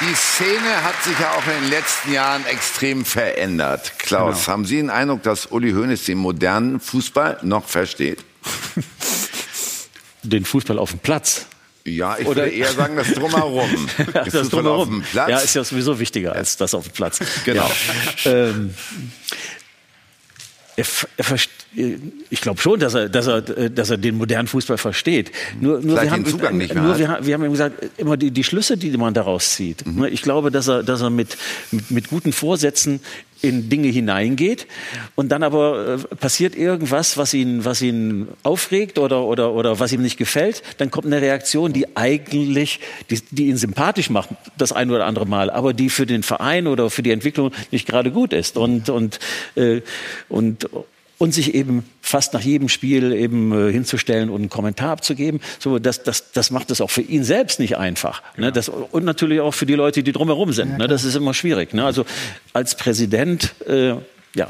[0.00, 3.92] Die Szene hat sich ja auch in den letzten Jahren extrem verändert.
[3.98, 4.52] Klaus, genau.
[4.52, 8.24] haben Sie den Eindruck, dass Uli Hoeneß den modernen Fußball noch versteht?
[10.22, 11.46] Den Fußball auf dem Platz.
[11.86, 13.88] Ja, ich Oder würde eher sagen, das Drumherum.
[14.12, 15.04] das, das Drumherum.
[15.12, 17.20] Ja, ist ja sowieso wichtiger als das auf dem Platz.
[17.44, 17.70] Genau.
[18.24, 18.32] Ja.
[18.32, 18.74] Ähm,
[20.76, 20.84] er,
[21.16, 21.36] er,
[22.30, 25.30] ich glaube schon, dass er, dass, er, dass er den modernen Fußball versteht.
[25.60, 28.30] Nur, nur wir haben, Zugang nicht mehr nur wir, wir, haben ihm gesagt, immer die,
[28.30, 29.86] die Schlüsse, die man daraus zieht.
[29.86, 30.04] Mhm.
[30.06, 31.36] Ich glaube, dass er, dass er mit,
[31.70, 33.00] mit, mit guten Vorsätzen
[33.44, 34.66] in Dinge hineingeht
[35.16, 39.92] und dann aber äh, passiert irgendwas, was ihn, was ihn aufregt oder, oder, oder was
[39.92, 42.80] ihm nicht gefällt, dann kommt eine Reaktion, die eigentlich,
[43.10, 46.66] die, die ihn sympathisch macht, das ein oder andere Mal, aber die für den Verein
[46.66, 48.56] oder für die Entwicklung nicht gerade gut ist.
[48.56, 49.18] Und, und,
[49.56, 49.82] äh,
[50.30, 50.66] und,
[51.24, 55.40] und sich eben fast nach jedem Spiel eben äh, hinzustellen und einen Kommentar abzugeben.
[55.58, 58.22] So, das, das, das macht es auch für ihn selbst nicht einfach.
[58.36, 58.52] Ne?
[58.52, 60.72] Das, und natürlich auch für die Leute, die drumherum sind.
[60.72, 60.86] Ja, ne?
[60.86, 61.72] Das ist immer schwierig.
[61.72, 61.82] Ne?
[61.82, 62.04] Also
[62.52, 63.94] als Präsident, äh,
[64.34, 64.48] ja,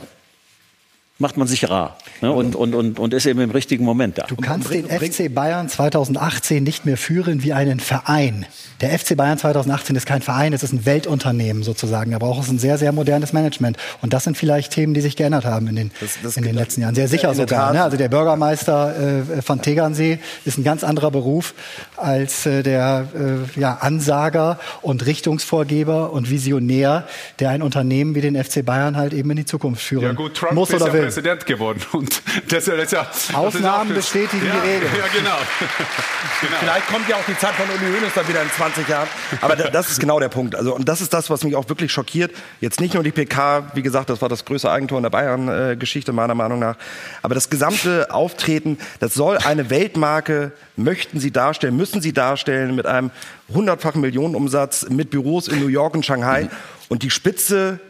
[1.19, 2.33] macht man sich rar ne?
[2.33, 4.25] und, und, und, und ist eben im richtigen Moment da.
[4.27, 8.47] Du kannst den FC Bayern 2018 nicht mehr führen wie einen Verein.
[8.81, 12.11] Der FC Bayern 2018 ist kein Verein, es ist ein Weltunternehmen sozusagen.
[12.11, 13.77] Da braucht es ein sehr, sehr modernes Management.
[14.03, 16.57] Und das sind vielleicht Themen, die sich geändert haben in den, das, das in den
[16.57, 16.97] letzten Jahren.
[16.97, 17.73] Sehr sicher sogar.
[17.73, 17.85] Ne?
[17.85, 21.55] Also der Bürgermeister äh, von Tegernsee ist ein ganz anderer Beruf
[21.97, 27.07] als äh, der äh, ja, Ansager und Richtungsvorgeber und Visionär,
[27.39, 30.35] der ein Unternehmen wie den FC Bayern halt eben in die Zukunft führen ja, gut,
[30.35, 31.04] Trump muss oder will.
[31.05, 31.81] Präsident geworden.
[31.93, 34.89] Und das, das ja, Ausnahmen das bestätigen ja, die Regel.
[34.99, 35.37] Ja, genau.
[36.41, 36.57] genau.
[36.61, 39.09] Vielleicht kommt ja auch die Zeit von Uli Hoeneß dann wieder in 20 Jahren.
[39.41, 40.55] Aber das ist genau der Punkt.
[40.55, 42.33] Also, und das ist das, was mich auch wirklich schockiert.
[42.61, 46.13] Jetzt nicht nur die PK, wie gesagt, das war das größte Eigentor in der Bayern-Geschichte
[46.13, 46.77] meiner Meinung nach.
[47.23, 52.87] Aber das gesamte Auftreten, das soll eine Weltmarke, möchten sie darstellen, müssen sie darstellen mit
[52.87, 53.11] einem
[53.53, 56.49] hundertfachen Millionenumsatz, mit Büros in New York und Shanghai.
[56.89, 57.81] Und die Spitze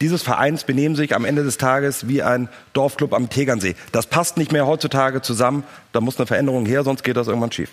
[0.00, 3.74] dieses Vereins benehmen sich am Ende des Tages wie ein Dorfclub am Tegernsee.
[3.92, 5.64] Das passt nicht mehr heutzutage zusammen.
[5.92, 7.70] Da muss eine Veränderung her, sonst geht das irgendwann schief.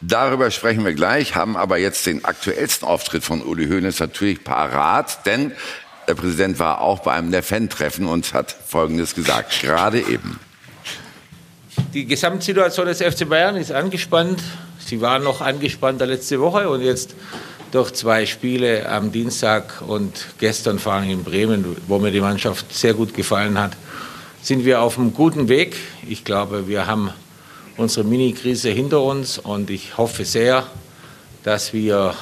[0.00, 5.24] Darüber sprechen wir gleich, haben aber jetzt den aktuellsten Auftritt von Uli Hoeneß natürlich parat,
[5.26, 5.52] denn
[6.08, 10.40] der Präsident war auch bei einem der Fan-Treffen und hat Folgendes gesagt, gerade eben.
[11.94, 14.42] Die Gesamtsituation des FC Bayern ist angespannt.
[14.84, 17.14] Sie war noch angespannter letzte Woche und jetzt
[17.72, 22.72] durch zwei Spiele am Dienstag und gestern vor allem in Bremen, wo mir die Mannschaft
[22.72, 23.72] sehr gut gefallen hat,
[24.42, 25.76] sind wir auf einem guten Weg.
[26.06, 27.10] Ich glaube, wir haben
[27.78, 30.66] unsere Mini-Krise hinter uns und ich hoffe sehr,
[31.44, 32.14] dass wir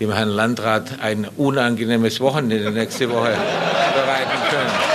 [0.00, 3.30] dem Herrn Landrat ein unangenehmes Wochenende nächste Woche
[3.94, 4.93] bereiten können.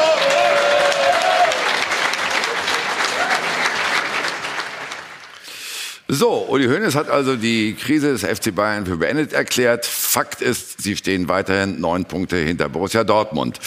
[6.11, 9.85] So, Uli Hoeneß hat also die Krise des FC Bayern für beendet erklärt.
[9.85, 13.59] Fakt ist, sie stehen weiterhin neun Punkte hinter Borussia Dortmund.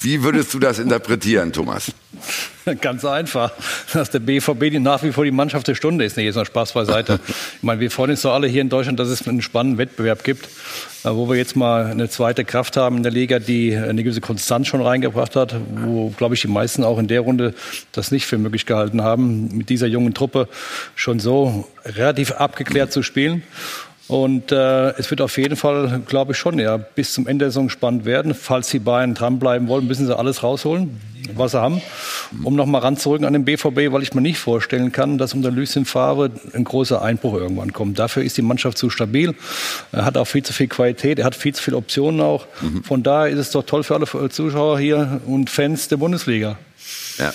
[0.00, 1.92] Wie würdest du das interpretieren, Thomas?
[2.80, 3.52] Ganz einfach,
[3.92, 6.16] dass der BVB nach wie vor die Mannschaft der Stunde ist.
[6.16, 7.20] Nee, jetzt noch Spaß beiseite.
[7.28, 10.24] Ich meine, wir freuen uns doch alle hier in Deutschland, dass es einen spannenden Wettbewerb
[10.24, 10.46] gibt,
[11.04, 14.20] äh, wo wir jetzt mal eine zweite Kraft haben in der Liga, die eine gewisse
[14.20, 17.54] Konstanz schon reingebracht hat, wo, glaube ich, die meisten auch in der Runde
[17.92, 20.48] das nicht für möglich gehalten haben, mit dieser jungen Truppe
[20.96, 23.44] schon so relativ abgeklärt zu spielen.
[24.08, 27.50] Und äh, es wird auf jeden Fall, glaube ich, schon ja, bis zum Ende der
[27.50, 28.34] Saison spannend werden.
[28.34, 31.00] Falls die Bayern dranbleiben wollen, müssen sie alles rausholen,
[31.34, 31.82] was sie haben.
[32.44, 35.84] Um nochmal ranzurücken an den BVB, weil ich mir nicht vorstellen kann, dass unter Lucien
[35.84, 37.98] Favre ein großer Einbruch irgendwann kommt.
[37.98, 39.34] Dafür ist die Mannschaft zu stabil.
[39.90, 42.46] Er hat auch viel zu viel Qualität, er hat viel zu viele Optionen auch.
[42.84, 46.58] Von daher ist es doch toll für alle Zuschauer hier und Fans der Bundesliga.
[47.18, 47.32] Ja.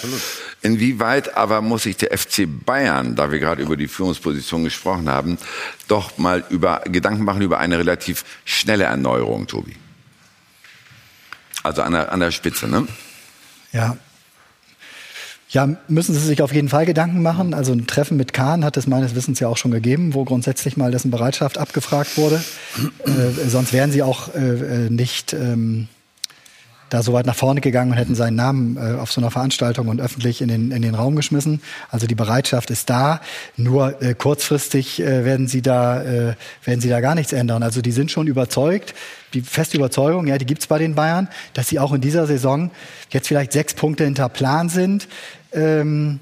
[0.63, 5.39] Inwieweit aber muss sich der FC Bayern, da wir gerade über die Führungsposition gesprochen haben,
[5.87, 9.75] doch mal über Gedanken machen über eine relativ schnelle Erneuerung, Tobi?
[11.63, 12.87] Also an der, an der Spitze, ne?
[13.71, 13.97] Ja.
[15.49, 17.53] Ja, müssen Sie sich auf jeden Fall Gedanken machen.
[17.53, 20.77] Also ein Treffen mit Kahn hat es meines Wissens ja auch schon gegeben, wo grundsätzlich
[20.77, 22.41] mal dessen Bereitschaft abgefragt wurde.
[23.05, 25.89] äh, sonst wären sie auch äh, nicht ähm,
[26.91, 29.87] da so weit nach vorne gegangen und hätten seinen Namen äh, auf so einer Veranstaltung
[29.87, 31.61] und öffentlich in den, in den Raum geschmissen.
[31.89, 33.21] Also die Bereitschaft ist da.
[33.55, 36.35] Nur äh, kurzfristig äh, werden sie da äh,
[36.65, 37.63] werden sie da gar nichts ändern.
[37.63, 38.93] Also die sind schon überzeugt.
[39.33, 42.71] Die feste Überzeugung, ja, die gibt's bei den Bayern, dass sie auch in dieser Saison
[43.09, 45.07] jetzt vielleicht sechs Punkte hinter Plan sind.
[45.53, 46.19] Ähm,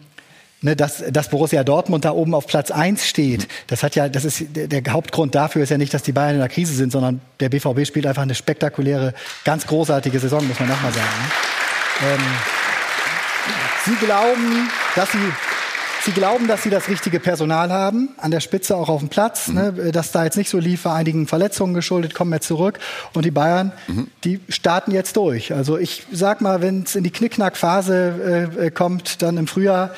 [0.61, 4.25] Ne, dass, dass Borussia Dortmund da oben auf Platz eins steht, das hat ja, das
[4.25, 7.21] ist der, Hauptgrund dafür ist ja nicht, dass die Bayern in der Krise sind, sondern
[7.39, 9.13] der BVB spielt einfach eine spektakuläre,
[9.45, 11.07] ganz großartige Saison, muss man nochmal sagen.
[12.01, 12.11] Ne?
[12.11, 12.21] Ähm,
[13.85, 15.31] sie glauben, dass sie
[16.01, 19.49] Sie glauben, dass sie das richtige Personal haben, an der Spitze auch auf dem Platz.
[19.49, 19.55] Mhm.
[19.55, 22.79] Ne, dass da jetzt nicht so lief, war einigen Verletzungen geschuldet, kommen jetzt zurück.
[23.13, 24.07] Und die Bayern, mhm.
[24.23, 25.53] die starten jetzt durch.
[25.53, 29.91] Also ich sag mal, wenn es in die Knickknack-Phase äh, kommt, dann im Frühjahr,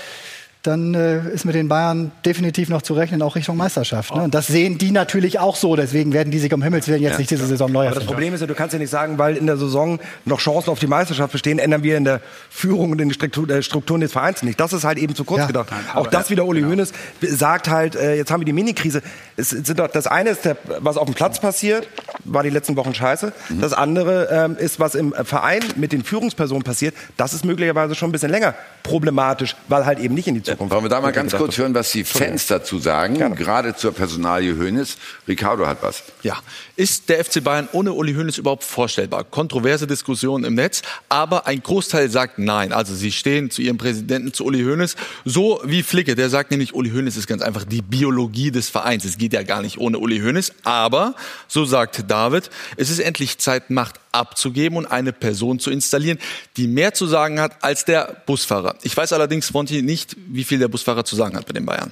[0.64, 4.16] dann äh, ist mit den Bayern definitiv noch zu rechnen, auch Richtung Meisterschaft.
[4.16, 4.22] Ne?
[4.22, 5.76] Und das sehen die natürlich auch so.
[5.76, 7.18] Deswegen werden die sich um Himmels Willen jetzt Ja.
[7.18, 9.38] nicht diese Saison neu Aber das Problem ist ja, du kannst ja nicht sagen, weil
[9.38, 12.22] in der Saison noch Chancen auf die Meisterschaft bestehen, ändern wir in der
[12.52, 14.60] Führung und in den Struktur- äh, Strukturen des Vereins nicht.
[14.60, 15.48] Das ist halt eben zu kurz Ja.
[15.48, 15.70] gedacht.
[15.72, 19.02] Nein, Auch das wieder Uli Hoeneß sagt halt, äh, jetzt haben wir die Minikrise.
[19.38, 21.88] Es sind doch, das eine ist, der, was auf dem Platz passiert,
[22.24, 23.34] war die letzten Wochen scheiße.
[23.50, 23.62] Mhm.
[23.62, 26.94] Das andere ähm, ist, was im Verein mit den Führungspersonen passiert.
[27.18, 30.51] Das ist möglicherweise schon ein bisschen länger problematisch, weil halt eben nicht in die Zukunft.
[30.58, 34.56] Wollen wir da mal ganz kurz hören, was die Fans dazu sagen, gerade zur Personalie
[34.56, 34.98] Hönes.
[35.28, 36.04] Ricardo hat was.
[36.24, 36.38] Ja,
[36.76, 39.24] ist der FC Bayern ohne Uli Hoeneß überhaupt vorstellbar?
[39.24, 42.74] Kontroverse Diskussionen im Netz, aber ein Großteil sagt nein.
[42.74, 44.96] Also sie stehen zu ihrem Präsidenten, zu Uli Hoeneß,
[45.26, 49.06] so wie Flicke, der sagt nämlich, Uli Hoeneß ist ganz einfach die Biologie des Vereins.
[49.06, 51.16] Es geht ja gar nicht ohne Uli Hoeneß, aber
[51.48, 56.20] so sagt David, es ist endlich Zeit, Macht abzugeben und eine Person zu installieren,
[56.58, 58.76] die mehr zu sagen hat als der Busfahrer.
[58.84, 61.92] Ich weiß allerdings, Fonti, nicht, wie viel der Busfahrer zu sagen hat bei den Bayern.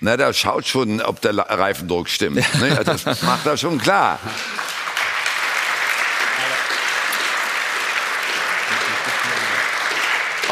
[0.00, 2.44] Na, der schaut schon, ob der Reifendruck stimmt.
[2.60, 2.80] Ne?
[2.84, 4.18] Das macht er schon klar.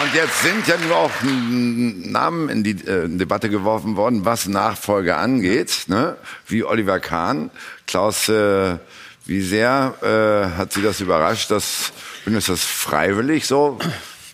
[0.03, 5.17] Und jetzt sind ja nur auch Namen in die äh, Debatte geworfen worden, was Nachfolge
[5.17, 6.17] angeht, ne?
[6.47, 7.51] wie Oliver Kahn.
[7.87, 8.79] Klaus, äh,
[9.27, 11.93] wie sehr äh, hat Sie das überrascht, dass
[12.25, 13.79] Hönes das freiwillig so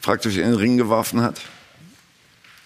[0.01, 1.39] praktisch in den Ring geworfen hat?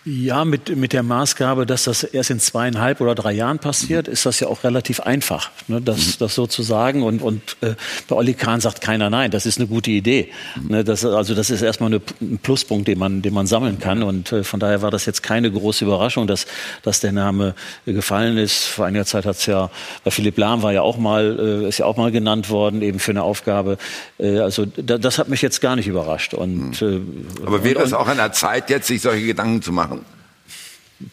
[0.04, 4.26] Ja, mit, mit der Maßgabe, dass das erst in zweieinhalb oder drei Jahren passiert, ist
[4.26, 7.04] das ja auch relativ einfach, ne, das, das so zu sagen.
[7.04, 7.76] Und, und äh,
[8.08, 10.32] bei Olli Kahn sagt keiner nein, das ist eine gute Idee.
[10.60, 14.02] Ne, das, also das ist erstmal eine, ein Pluspunkt, den man, den man sammeln kann.
[14.02, 16.46] Und äh, von daher war das jetzt keine große Überraschung, dass,
[16.82, 17.54] dass der Name
[17.86, 18.64] äh, gefallen ist.
[18.64, 19.70] Vor einiger Zeit hat es ja,
[20.02, 22.98] bei Philipp Lahm war ja auch mal, äh, ist ja auch mal genannt worden, eben
[22.98, 23.78] für eine Aufgabe.
[24.18, 26.34] Äh, also da, das hat mich jetzt gar nicht überrascht.
[26.34, 27.00] Und, äh,
[27.46, 29.91] Aber wäre es auch an der Zeit, jetzt sich solche Gedanken zu machen?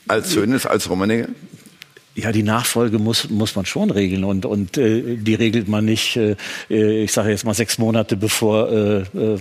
[0.08, 1.30] Als Hönes, als Rummenigge?
[2.16, 6.18] Ja, die Nachfolge muss, muss man schon regeln und, und äh, die regelt man nicht,
[6.18, 6.36] äh,
[6.68, 9.40] ich sage jetzt mal sechs Monate bevor äh, äh,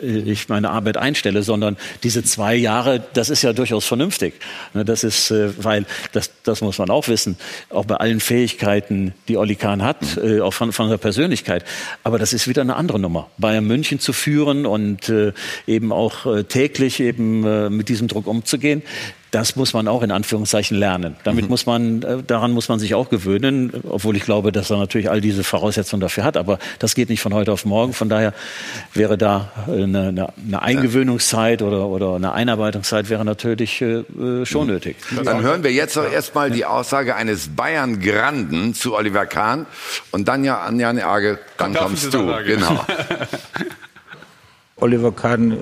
[0.00, 4.34] ich meine Arbeit einstelle, sondern diese zwei Jahre, das ist ja durchaus vernünftig.
[4.72, 7.38] Ne, Das ist, äh, weil das, das muss man auch wissen,
[7.70, 11.64] auch bei allen Fähigkeiten, die Olli Kahn hat, äh, auch von, von der Persönlichkeit.
[12.04, 13.30] Aber das ist wieder eine andere Nummer.
[13.38, 15.32] Bayern München zu führen und äh,
[15.66, 18.82] eben auch äh, täglich eben äh, mit diesem Druck umzugehen.
[19.32, 21.16] Das muss man auch in Anführungszeichen lernen.
[21.24, 24.76] Damit muss man, äh, daran muss man sich auch gewöhnen, obwohl ich glaube, dass er
[24.76, 26.36] natürlich all diese Voraussetzungen dafür hat.
[26.36, 27.94] Aber das geht nicht von heute auf morgen.
[27.94, 28.34] Von daher
[28.92, 34.04] wäre da äh, eine, eine, eine Eingewöhnungszeit oder, oder eine Einarbeitungszeit wäre natürlich äh,
[34.44, 34.96] schon nötig.
[35.24, 39.64] Dann hören wir jetzt doch erstmal die Aussage eines Bayern-Granden zu Oliver Kahn
[40.10, 42.26] und dann ja an Jan Age, dann Darf kommst du.
[42.26, 42.44] sagen?
[42.46, 42.84] Genau.
[44.82, 45.56] Oliver Kahn äh,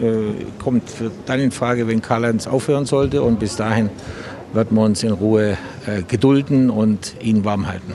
[0.59, 0.83] kommt
[1.27, 3.23] dann in Frage, wenn Karl-Heinz aufhören sollte.
[3.23, 3.91] Und bis dahin
[4.55, 7.95] werden wir uns in Ruhe äh, gedulden und ihn warm halten.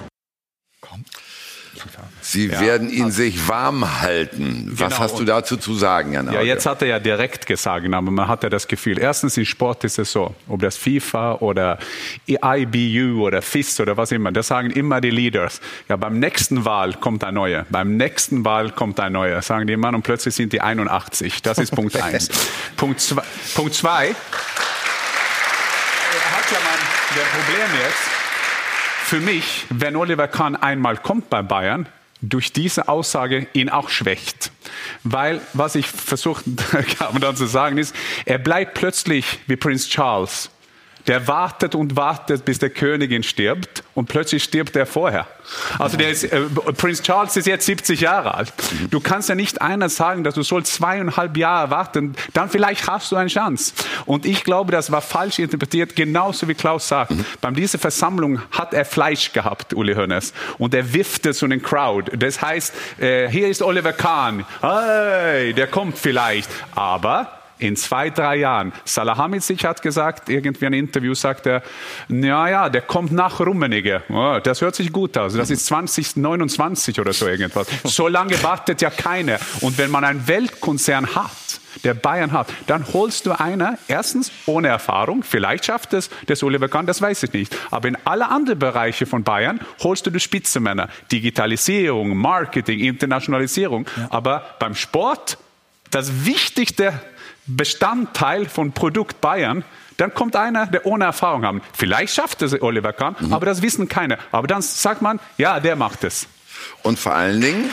[2.36, 2.60] Sie Ja.
[2.60, 4.68] werden ihn sich warm halten.
[4.74, 5.00] Was Genau.
[5.00, 6.48] hast du dazu zu sagen, Jan Ja, Auge?
[6.48, 9.86] jetzt hat er ja direkt gesagt, aber man hat ja das Gefühl, erstens im Sport
[9.86, 11.78] ist es so, ob das FIFA oder
[12.28, 15.62] IBU oder FIS oder was immer, das sagen immer die Leaders.
[15.88, 19.74] Ja, beim nächsten Wahl kommt ein neuer, beim nächsten Wahl kommt ein neuer, sagen die
[19.74, 21.42] immer und plötzlich sind die 81.
[21.42, 22.30] Das ist Punkt eins.
[22.76, 23.24] Punkt zwei,
[23.56, 24.14] Punkt zwei, er
[26.38, 26.80] hat ja mein,
[27.32, 28.10] Problem jetzt,
[29.06, 31.88] für mich, wenn Oliver Kahn einmal kommt bei Bayern,
[32.22, 34.52] durch diese Aussage ihn auch schwächt.
[35.04, 36.46] Weil, was ich versucht
[37.00, 40.50] habe dann zu sagen, ist, er bleibt plötzlich wie Prinz Charles.
[41.08, 45.28] Der wartet und wartet, bis der Königin stirbt und plötzlich stirbt er vorher.
[45.78, 46.42] Also der ist, äh,
[46.78, 48.54] Prinz Charles ist jetzt 70 Jahre alt.
[48.90, 53.12] Du kannst ja nicht einer sagen, dass du sollst zweieinhalb Jahre warten, dann vielleicht hast
[53.12, 53.74] du eine Chance.
[54.06, 57.14] Und ich glaube, das war falsch interpretiert, genauso wie Klaus sagt.
[57.42, 62.12] Bei dieser Versammlung hat er Fleisch gehabt, Uli Hoeneß, und er wiffte zu den Crowd.
[62.18, 68.38] Das heißt, äh, hier ist Oliver Kahn, hey, der kommt vielleicht, aber in zwei, drei
[68.38, 68.74] Jahren.
[68.84, 71.64] Salahamidzic hat gesagt, irgendwie in einem Interview sagt er,
[72.10, 74.04] ja, ja, der kommt nach Rummenigge.
[74.10, 75.34] Oh, das hört sich gut aus.
[75.34, 77.68] Das ist 2029 oder so irgendwas.
[77.84, 79.40] So lange wartet ja keiner.
[79.62, 81.32] Und wenn man einen Weltkonzern hat,
[81.84, 86.68] der Bayern hat, dann holst du einer, erstens ohne Erfahrung, vielleicht schafft es das Oliver
[86.68, 87.56] Kahn, das weiß ich nicht.
[87.72, 90.90] Aber in alle anderen Bereiche von Bayern holst du die Spitzenmänner.
[91.12, 93.86] Digitalisierung, Marketing, Internationalisierung.
[94.10, 95.38] Aber beim Sport,
[95.92, 96.94] das wichtigste
[97.48, 99.64] Bestandteil von Produkt Bayern,
[99.98, 101.56] dann kommt einer, der ohne Erfahrung hat.
[101.74, 104.18] Vielleicht schafft es Oliver Kahn, aber das wissen keine.
[104.32, 106.28] Aber dann sagt man, ja, der macht es.
[106.84, 107.70] Und vor allen Dingen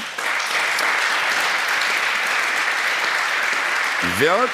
[4.19, 4.51] wird,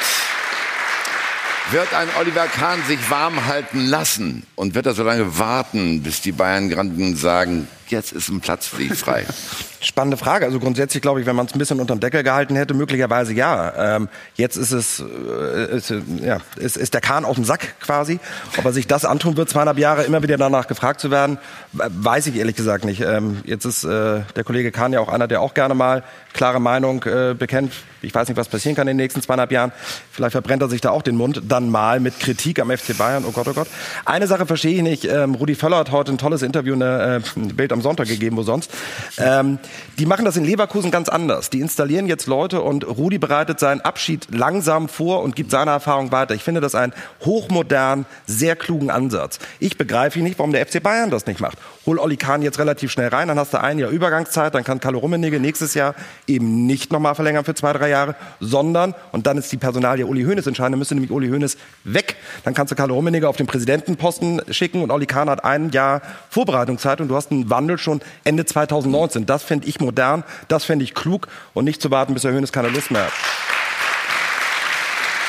[1.70, 6.20] wird ein Oliver Kahn sich warm halten lassen und wird er so lange warten, bis
[6.20, 9.26] die Bayern-Granden sagen, jetzt ist ein Platz für dich frei.
[9.80, 10.44] Spannende Frage.
[10.44, 13.96] Also grundsätzlich glaube ich, wenn man es ein bisschen unterm Deckel gehalten hätte, möglicherweise ja.
[13.96, 18.18] Ähm, jetzt ist es, äh, ist, ja, ist, ist der Kahn auf dem Sack quasi.
[18.56, 21.38] Ob er sich das antun wird, zweieinhalb Jahre immer wieder danach gefragt zu werden,
[21.72, 23.02] weiß ich ehrlich gesagt nicht.
[23.02, 26.02] Ähm, jetzt ist äh, der Kollege Kahn ja auch einer, der auch gerne mal
[26.32, 27.72] klare Meinung äh, bekennt.
[28.00, 29.72] Ich weiß nicht, was passieren kann in den nächsten zweieinhalb Jahren.
[30.12, 31.42] Vielleicht verbrennt er sich da auch den Mund.
[31.48, 33.24] Dann mal mit Kritik am FC Bayern.
[33.26, 33.66] Oh Gott, oh Gott.
[34.04, 35.04] Eine Sache verstehe ich nicht.
[35.04, 38.36] Ähm, Rudi Völler hat heute ein tolles Interview in der äh, Bild am Sonntag gegeben,
[38.36, 38.70] wo sonst.
[39.18, 39.58] Ähm,
[39.98, 41.50] die machen das in Leverkusen ganz anders.
[41.50, 46.12] Die installieren jetzt Leute und Rudi bereitet seinen Abschied langsam vor und gibt seine Erfahrung
[46.12, 46.34] weiter.
[46.34, 46.92] Ich finde das einen
[47.24, 49.38] hochmodern, sehr klugen Ansatz.
[49.58, 51.58] Ich begreife nicht, warum der FC Bayern das nicht macht.
[51.86, 54.80] Hol Olli Kahn jetzt relativ schnell rein, dann hast du ein Jahr Übergangszeit, dann kann
[54.80, 55.94] Carlo Rummenigge nächstes Jahr
[56.26, 60.24] eben nicht nochmal verlängern für zwei, drei Jahre, sondern, und dann ist die Personalie Uli
[60.24, 62.16] Hoeneß entscheidend, dann müsste nämlich Uli Hoeneß weg.
[62.44, 66.02] Dann kannst du Carlo Rummenigge auf den Präsidentenposten schicken und Olli Kahn hat ein Jahr
[66.30, 69.26] Vorbereitungszeit und du hast einen Wandel schon Ende 2019.
[69.26, 72.52] Das finde ich modern, das finde ich klug und nicht zu warten, bis der Hoeneß
[72.52, 73.12] keine Lust mehr hat.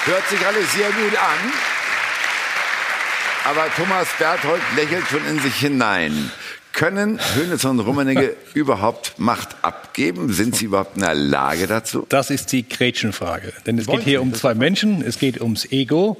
[0.06, 1.54] Hört sich alles sehr gut an.
[3.46, 6.32] Aber Thomas Berthold lächelt schon in sich hinein.
[6.80, 10.32] Können Hönes und Rummenigge überhaupt Macht abgeben?
[10.32, 12.06] Sind sie überhaupt in der Lage dazu?
[12.08, 13.52] Das ist die Gretchenfrage.
[13.66, 16.16] Denn es geht hier um zwei Menschen, es geht ums Ego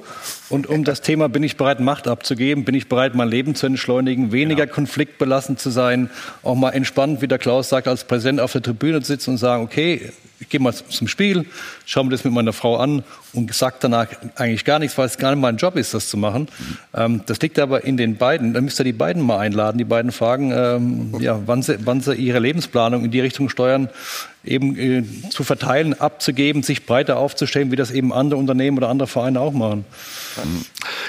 [0.50, 2.66] und um das Thema, bin ich bereit, Macht abzugeben?
[2.66, 6.10] Bin ich bereit, mein Leben zu entschleunigen, weniger konfliktbelassen zu sein,
[6.42, 9.38] auch mal entspannt, wie der Klaus sagt, als Präsident auf der Tribüne zu sitzen und
[9.38, 11.44] sagen, okay, ich gehe mal zum Spiel,
[11.84, 13.04] schaue mir das mit meiner Frau an
[13.34, 16.16] und sage danach eigentlich gar nichts, weil es gar nicht mein Job ist, das zu
[16.16, 16.48] machen.
[16.94, 18.54] Ähm, das liegt aber in den beiden.
[18.54, 22.00] Da müsst ihr die beiden mal einladen, die beiden fragen, ähm, ja, wann, sie, wann
[22.00, 23.90] sie ihre Lebensplanung in die Richtung steuern,
[24.44, 29.06] eben äh, zu verteilen, abzugeben, sich breiter aufzustellen, wie das eben andere Unternehmen oder andere
[29.06, 29.84] Vereine auch machen.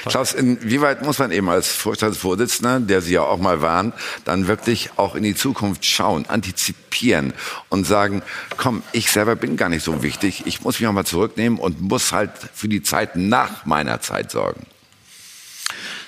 [0.05, 3.93] Klaus, inwieweit muss man eben als Vorstandsvorsitzender, der Sie ja auch mal waren,
[4.25, 7.33] dann wirklich auch in die Zukunft schauen, antizipieren
[7.69, 8.21] und sagen,
[8.57, 11.81] komm, ich selber bin gar nicht so wichtig, ich muss mich auch mal zurücknehmen und
[11.81, 14.65] muss halt für die Zeit nach meiner Zeit sorgen.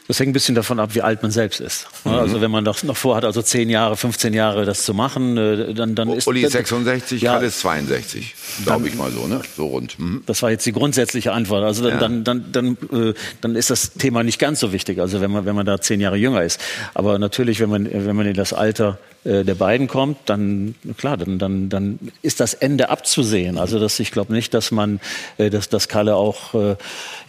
[0.08, 1.88] Das hängt ein bisschen davon ab, wie alt man selbst ist.
[2.04, 2.12] Mhm.
[2.12, 5.74] Also wenn man das noch vorhat, also 10 Jahre, 15 Jahre das zu machen, äh,
[5.74, 6.28] dann, dann ist...
[6.28, 8.36] Uli dann, 66, ja, Kalle ist 62,
[8.66, 9.42] glaube ich mal so, ne?
[9.56, 9.98] So rund.
[9.98, 10.24] Mhm.
[10.26, 11.64] Das war jetzt die grundsätzliche Antwort.
[11.64, 12.00] Also dann, Ja.
[12.00, 15.00] dann, dann, dann, äh, dann ist das Thema nicht ganz so wichtig.
[15.00, 16.60] Also wenn man, wenn man da zehn Jahre jünger ist.
[16.94, 21.18] Aber natürlich, wenn man, wenn man in das Alter äh, der beiden kommt, dann klar,
[21.18, 23.58] dann, dann, dann ist das Ende abzusehen.
[23.58, 25.00] Also das, ich glaube nicht, dass man,
[25.38, 26.76] äh, dass, dass Kalle auch äh,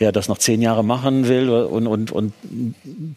[0.00, 2.32] ja, das noch zehn Jahre machen will und, und, und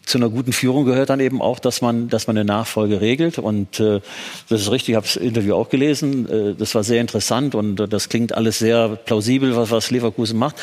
[0.06, 3.38] zu einer guten Führung gehört dann eben auch, dass man, dass man eine Nachfolge regelt.
[3.38, 4.00] Und äh,
[4.48, 6.56] das ist richtig, ich habe das Interview auch gelesen.
[6.58, 10.56] Das war sehr interessant und das klingt alles sehr plausibel, was, was Leverkusen macht.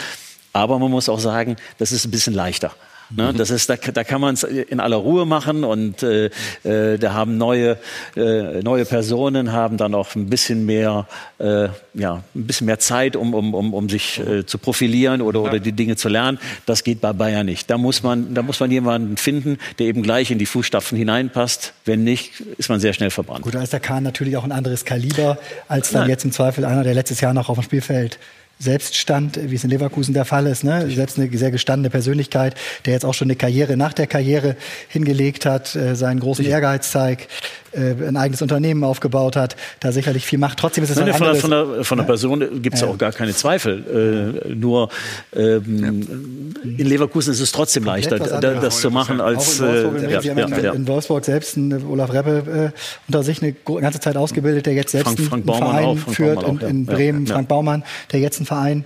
[0.54, 2.72] Aber man muss auch sagen, das ist ein bisschen leichter.
[3.10, 3.34] Ne?
[3.34, 6.30] Das ist, da, da kann man es in aller Ruhe machen und äh,
[6.64, 7.78] äh, da haben neue,
[8.16, 11.08] äh, neue Personen haben dann auch ein bisschen mehr,
[11.38, 15.42] äh, ja, ein bisschen mehr Zeit, um, um, um, um sich äh, zu profilieren oder,
[15.42, 16.40] oder die Dinge zu lernen.
[16.66, 17.70] Das geht bei Bayern nicht.
[17.70, 21.74] Da muss man, da muss man jemanden finden, der eben gleich in die Fußstapfen hineinpasst.
[21.86, 23.44] Wenn nicht, ist man sehr schnell verbrannt.
[23.44, 25.38] Gut, da ist der Kahn natürlich auch ein anderes Kaliber
[25.68, 26.10] als dann Nein.
[26.12, 28.20] jetzt im Zweifel einer, der letztes Jahr noch auf dem Spielfeld
[28.60, 30.64] selbst stand, wie es in Leverkusen der Fall ist.
[30.64, 30.90] Ne?
[30.90, 32.56] Selbst eine sehr gestandene Persönlichkeit,
[32.86, 34.56] der jetzt auch schon eine Karriere nach der Karriere
[34.88, 37.30] hingelegt hat, äh, seinen großen Ehrgeiz zeigt,
[37.76, 40.58] äh, ein eigenes Unternehmen aufgebaut hat, da sicherlich viel macht.
[40.60, 41.42] Trotzdem ist es Nein, ein von, der, anderes.
[41.42, 42.88] von, der, von der Person gibt es Ja.
[42.88, 44.40] auch gar keine Zweifel.
[44.46, 44.90] Äh, nur
[45.36, 48.62] ähm, in Leverkusen ist es trotzdem leichter, was da, anderes.
[48.64, 49.60] das zu machen als.
[49.60, 50.74] In Wolfsburg, äh, ja, in, ja.
[50.74, 54.92] in Wolfsburg selbst einen Olaf Reppe äh, unter sich eine ganze Zeit ausgebildet, der jetzt
[54.92, 56.36] selbst Frank- einen, Frank einen Baumann Verein auch, Frank führt.
[56.36, 56.68] Baumann und auch, ja.
[56.70, 57.34] in Ja, Bremen ja.
[57.34, 58.86] Frank Baumann, der jetzt einen Verein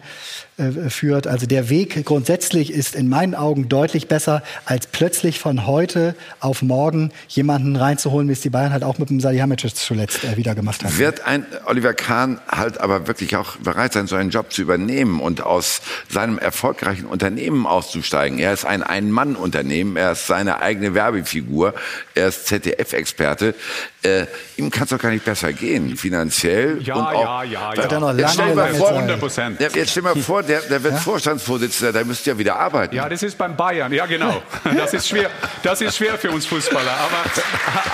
[0.59, 1.27] äh, führt.
[1.27, 6.61] Also der Weg grundsätzlich ist in meinen Augen deutlich besser, als plötzlich von heute auf
[6.61, 10.55] morgen jemanden reinzuholen, wie es die Bayern halt auch mit dem Salihamidzic zuletzt äh, wieder
[10.55, 10.97] gemacht haben.
[10.97, 15.19] Wird ein Oliver Kahn halt aber wirklich auch bereit sein, so einen Job zu übernehmen
[15.19, 18.39] und aus seinem erfolgreichen Unternehmen auszusteigen?
[18.39, 21.73] Er ist ein Ein-Mann-Unternehmen, er ist seine eigene Werbefigur,
[22.15, 23.55] er ist ZDF-Experte.
[24.01, 26.81] Äh, ihm kann es doch gar nicht besser gehen, finanziell.
[26.81, 28.15] Ja, und auch, ja, ja, ja.
[28.15, 29.59] Jetzt stell lange, mal lange vor, Zeit.
[29.59, 29.61] 100%.
[29.61, 32.95] Ja, jetzt stell mal vor, der, der wird Vorstandsvorsitzender, der müsste ja wieder arbeiten.
[32.95, 33.91] Ja, das ist beim Bayern.
[33.91, 34.41] Ja, genau.
[34.63, 35.29] Das ist schwer,
[35.63, 36.91] das ist schwer für uns Fußballer.
[36.91, 37.29] Aber,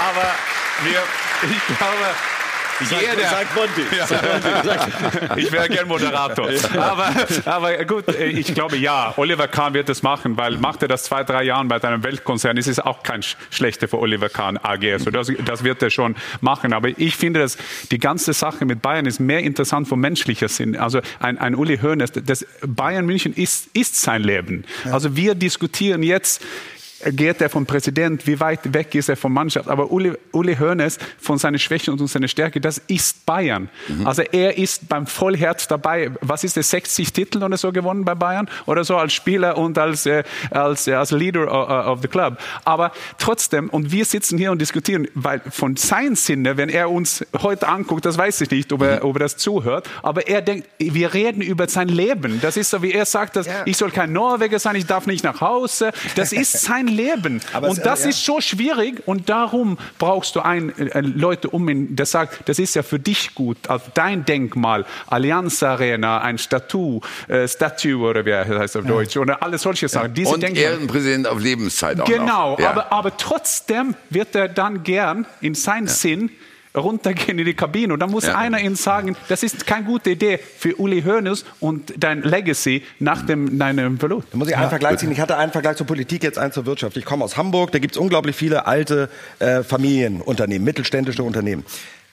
[0.09, 0.35] aber
[0.83, 0.99] wir,
[1.49, 2.05] ich glaube,
[2.81, 3.29] jeder.
[3.29, 3.81] Sag Monty.
[3.95, 5.35] Ja.
[5.37, 6.49] Ich wäre gern Moderator.
[6.77, 7.09] Aber,
[7.45, 11.23] aber gut, ich glaube ja, Oliver Kahn wird das machen, weil macht er das zwei,
[11.23, 14.83] drei Jahre bei einem Weltkonzern, ist es auch kein sch- schlechter für Oliver Kahn AG.
[14.91, 16.73] Also das, das wird er schon machen.
[16.73, 17.57] Aber ich finde, dass
[17.91, 20.75] die ganze Sache mit Bayern ist mehr interessant vom menschlicher Sinn.
[20.77, 24.65] Also ein, ein Uli Hoeneß, das Bayern München ist, ist sein Leben.
[24.91, 26.41] Also wir diskutieren jetzt,
[27.11, 29.69] geht er vom Präsident, wie weit weg ist er von Mannschaft.
[29.69, 33.69] Aber Uli, Uli Hoeneß von seiner Schwäche und seiner Stärke, das ist Bayern.
[34.03, 36.11] Also er ist beim Vollherz dabei.
[36.21, 38.49] Was ist das, 60 Titel oder so gewonnen bei Bayern?
[38.65, 42.37] Oder so als Spieler und als, äh, als, äh, als Leader uh, of the club.
[42.63, 47.25] Aber trotzdem, und wir sitzen hier und diskutieren, weil von seinem Sinne, wenn er uns
[47.41, 50.67] heute anguckt, das weiß ich nicht, ob er, ob er das zuhört, aber er denkt,
[50.79, 52.39] wir reden über sein Leben.
[52.41, 55.23] Das ist so, wie er sagt, dass ich soll kein Norweger sein, ich darf nicht
[55.23, 55.91] nach Hause.
[56.15, 57.41] Das ist sein Leben.
[57.53, 58.09] Aber und es- das ja.
[58.09, 62.59] ist so schwierig und darum brauchst du ein, äh, Leute um ihn, der sagt, das
[62.59, 68.25] ist ja für dich gut, auf dein Denkmal, Allianz Arena, ein Statue, äh, Statue oder
[68.25, 70.13] wie er heißt auf Deutsch, oder alles solche Sachen.
[70.13, 72.59] Diese und Denkmal- Ehrenpräsident auf Lebenszeit auch Genau, noch.
[72.59, 72.69] Ja.
[72.71, 76.29] aber, aber trotzdem wird er dann gern in seinen Sinn
[76.75, 77.93] runtergehen in die Kabine.
[77.93, 78.35] Und dann muss Ja.
[78.35, 83.25] einer ihnen sagen, das ist keine gute Idee für Uli Hoeneß und dein Legacy nach
[83.25, 84.27] dem, deinem Verlust.
[84.31, 85.11] Da muss ich einen Vergleich ziehen.
[85.11, 86.97] Ich hatte einen Vergleich zur Politik, jetzt einen zur Wirtschaft.
[86.97, 91.65] Ich komme aus Hamburg, da gibt es unglaublich viele alte äh, Familienunternehmen, mittelständische Unternehmen.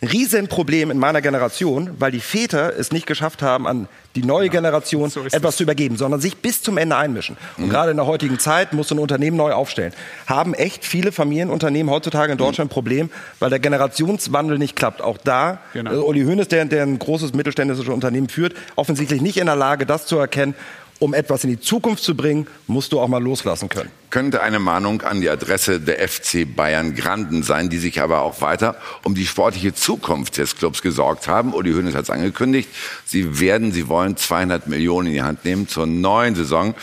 [0.03, 5.11] Riesenproblem in meiner Generation, weil die Väter es nicht geschafft haben, an die neue Generation
[5.33, 7.37] etwas zu übergeben, sondern sich bis zum Ende einmischen.
[7.57, 9.93] Und gerade in der heutigen Zeit muss so ein Unternehmen neu aufstellen.
[10.27, 15.01] Haben echt viele Familienunternehmen heutzutage in Deutschland ein Problem, weil der Generationswandel nicht klappt.
[15.01, 15.93] Auch da, Genau.
[15.93, 19.87] äh, Uli Hoeneß, der, der ein großes mittelständisches Unternehmen führt, offensichtlich nicht in der Lage,
[19.87, 20.55] das zu erkennen.
[21.03, 23.91] Um etwas in die Zukunft zu bringen, musst du auch mal loslassen können.
[24.11, 28.41] könnte eine Mahnung an die Adresse der FC Bayern Granden sein, die sich aber auch
[28.41, 31.55] weiter um die sportliche Zukunft des Clubs gesorgt haben.
[31.55, 32.69] Uli Hoeneß hat es angekündigt.
[33.05, 36.77] Sie werden, sie wollen 200 Millionen in die Hand nehmen zur neuen Saison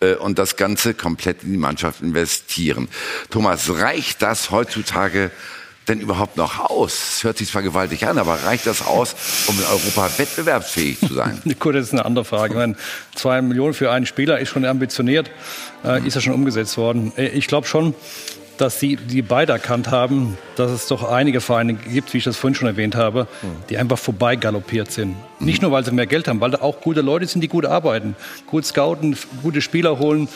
[0.00, 2.88] äh, und das Ganze komplett in die Mannschaft investieren.
[3.28, 5.30] Thomas, reicht das heutzutage
[5.88, 7.16] denn überhaupt noch aus?
[7.16, 9.14] Es hört sich zwar gewaltig an, aber reicht das aus,
[9.46, 11.40] um in Europa wettbewerbsfähig zu sein?
[11.58, 12.54] Gut, das ist eine andere Frage.
[12.54, 12.76] Ich meine,
[13.14, 15.30] zwei Millionen für einen Spieler ist schon ambitioniert,
[15.84, 17.12] äh, ist ja schon umgesetzt worden.
[17.16, 17.94] Äh, Ich glaube schon,
[18.58, 22.36] dass die, die beide erkannt haben, dass es doch einige Vereine gibt, wie ich das
[22.36, 23.26] vorhin schon erwähnt habe,
[23.68, 25.16] die einfach vorbei galoppiert sind.
[25.38, 27.66] Nicht nur, weil sie mehr Geld haben, weil da auch gute Leute sind, die gut
[27.66, 28.16] arbeiten,
[28.46, 30.28] gut scouten, gute Spieler holen.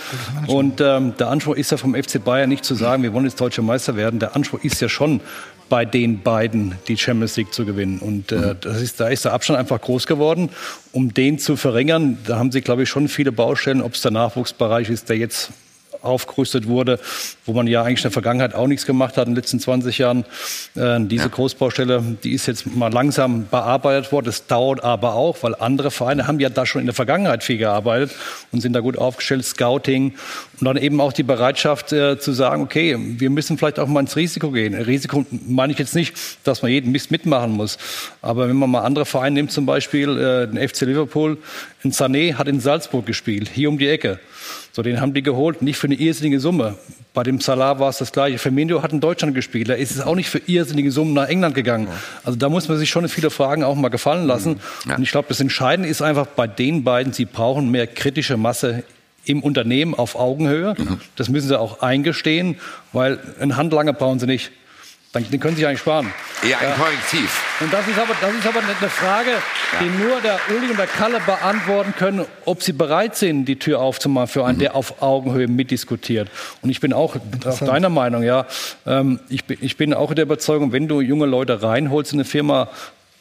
[0.46, 3.40] Und ähm, der Anspruch ist ja vom FC Bayern nicht zu sagen, wir wollen jetzt
[3.40, 4.20] deutscher Meister werden.
[4.20, 5.20] Der Anspruch ist ja schon,
[5.70, 8.00] bei den beiden die Champions League zu gewinnen.
[8.00, 10.50] Und äh, das ist, da ist der Abstand einfach groß geworden.
[10.92, 14.10] Um den zu verringern, da haben sie, glaube ich, schon viele Baustellen, ob es der
[14.10, 15.52] Nachwuchsbereich ist, der jetzt
[16.02, 16.98] aufgerüstet wurde,
[17.46, 19.98] wo man ja eigentlich in der Vergangenheit auch nichts gemacht hat in den letzten 20
[19.98, 20.24] Jahren.
[20.74, 24.26] Äh, diese Großbaustelle, die ist jetzt mal langsam bearbeitet worden.
[24.26, 27.58] Das dauert aber auch, weil andere Vereine haben ja da schon in der Vergangenheit viel
[27.58, 28.12] gearbeitet
[28.52, 30.14] und sind da gut aufgestellt, Scouting
[30.60, 34.00] und dann eben auch die Bereitschaft äh, zu sagen, okay, wir müssen vielleicht auch mal
[34.00, 34.74] ins Risiko gehen.
[34.74, 36.14] Risiko meine ich jetzt nicht,
[36.44, 37.78] dass man jeden Mist mitmachen muss,
[38.22, 41.38] aber wenn man mal andere Vereine nimmt, zum Beispiel äh, den FC Liverpool,
[41.82, 44.18] Ein Sané hat in Salzburg gespielt, hier um die Ecke.
[44.72, 46.76] So, den haben die geholt, nicht für eine irrsinnige Summe.
[47.12, 48.38] Bei dem Salah war es das gleiche.
[48.38, 49.68] Firmino hat in Deutschland gespielt.
[49.68, 51.88] Da ist es auch nicht für irrsinnige Summen nach England gegangen.
[52.22, 54.60] Also da muss man sich schon viele Fragen auch mal gefallen lassen.
[54.84, 54.94] Mhm.
[54.94, 58.84] Und ich glaube, das Entscheidende ist einfach bei den beiden, sie brauchen mehr kritische Masse
[59.24, 60.74] im Unternehmen auf Augenhöhe.
[60.78, 61.00] Mhm.
[61.16, 62.56] Das müssen sie auch eingestehen,
[62.92, 64.52] weil einen Handlanger brauchen sie nicht.
[65.12, 66.12] Dann, den können sie sich eigentlich sparen.
[66.48, 67.42] Ja, ein Korrektiv.
[67.60, 69.30] Und das ist aber, das ist aber eine Frage,
[69.80, 73.80] die nur der Uli und der Kalle beantworten können, ob sie bereit sind, die Tür
[73.80, 76.30] aufzumachen für einen, der auf Augenhöhe mitdiskutiert.
[76.62, 78.46] Und ich bin auch, auch deiner Meinung, ja.
[78.86, 82.24] Ähm, ich, bin, ich bin auch der Überzeugung, wenn du junge Leute reinholst in eine
[82.24, 82.68] Firma,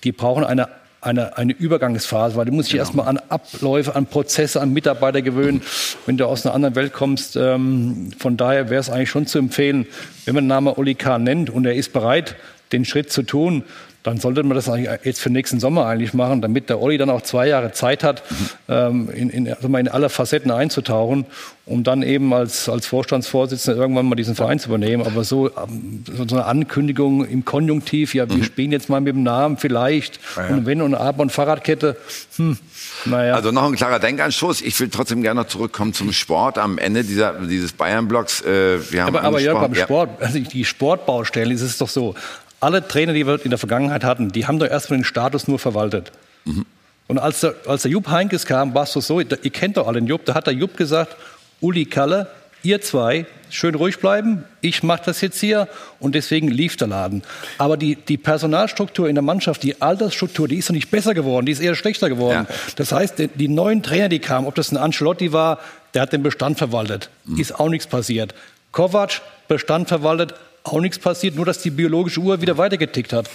[0.04, 0.70] die brauchen eine
[1.02, 5.62] eine, eine Übergangsphase, weil du musst dich erstmal an Abläufe, an Prozesse, an Mitarbeiter gewöhnen,
[6.06, 7.36] wenn du aus einer anderen Welt kommst.
[7.36, 9.88] Ähm, von daher wäre es eigentlich schon zu empfehlen,
[10.26, 12.36] wenn man den Namen Uli Kahn nennt und er ist bereit,
[12.72, 13.64] den Schritt zu tun,
[14.04, 14.70] dann sollte man das
[15.04, 18.24] jetzt für nächsten Sommer eigentlich machen, damit der Olli dann auch zwei Jahre Zeit hat,
[18.70, 21.26] ähm, in, in, also in alle Facetten einzutauchen,
[21.66, 25.06] um dann eben als, als Vorstandsvorsitzender irgendwann mal diesen Verein zu übernehmen.
[25.06, 29.24] Aber so, ähm, so eine Ankündigung im Konjunktiv, ja, wir spielen jetzt mal mit dem
[29.24, 30.56] Namen vielleicht Ja, ja.
[30.56, 31.98] und wenn und aber und Fahrradkette,
[32.38, 32.58] hm,
[33.04, 33.36] naja.
[33.36, 34.62] Also noch ein klarer Denkanstoß.
[34.62, 38.42] Ich will trotzdem gerne noch zurückkommen zum Sport am Ende dieser, dieses Bayern-Blocks.
[38.42, 39.76] Äh, wir haben aber, aber Jörg, beim.
[39.76, 42.16] Sport, also die Sportbaustellen, ist es doch so.
[42.60, 45.60] Alle Trainer, die wir in der Vergangenheit hatten, die haben doch erstmal den Status nur
[45.60, 46.12] verwaltet.
[46.46, 46.66] Mhm.
[47.08, 49.88] Und als der, als der Jupp Heinkes kam, war es doch so, ihr kennt doch
[49.88, 51.16] alle den Jupp, da hat der Jupp gesagt,
[51.60, 52.28] Uli Kalle,
[52.62, 55.68] ihr zwei, schön ruhig bleiben, ich mache das jetzt hier
[56.00, 57.24] und deswegen lief der Laden.
[57.58, 61.46] Aber die, die Personalstruktur in der Mannschaft, die Altersstruktur, die ist doch nicht besser geworden,
[61.46, 62.48] die ist eher schlechter geworden.
[62.76, 65.60] Das heißt, die, die neuen Trainer, die kamen, ob das ein Ancelotti war,
[65.94, 68.36] der hat den Bestand verwaltet, ist auch nichts passiert.
[68.72, 73.30] Kovac, Bestand verwaltet, auch nichts passiert, nur dass die biologische Uhr wieder weitergetickt hat.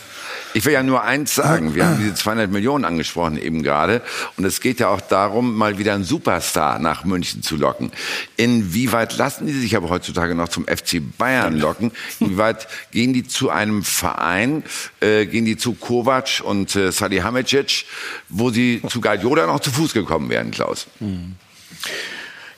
[0.57, 1.75] Ich will ja nur eins sagen.
[1.75, 4.03] Wir haben diese 200 Millionen angesprochen eben gerade.
[4.37, 7.91] Und es geht ja auch darum, mal wieder einen Superstar nach München zu locken.
[8.37, 11.91] Inwieweit lassen die sich aber heutzutage noch zum FC Bayern locken?
[12.21, 14.63] Inwieweit gehen die zu einem Verein,
[15.01, 17.87] äh, gehen die zu Kovac und äh, Salihamidzic,
[18.29, 20.87] wo sie zu Guardiola noch zu Fuß gekommen wären, Klaus?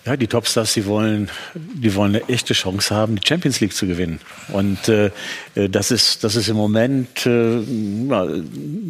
[0.06, 3.88] Ja, die Topstars, die wollen, die wollen eine echte Chance haben, die Champions League zu
[3.88, 4.20] gewinnen.
[4.52, 5.10] Und äh,
[5.56, 7.58] äh, das ist, das ist im Moment äh,
[8.08, 8.24] ja,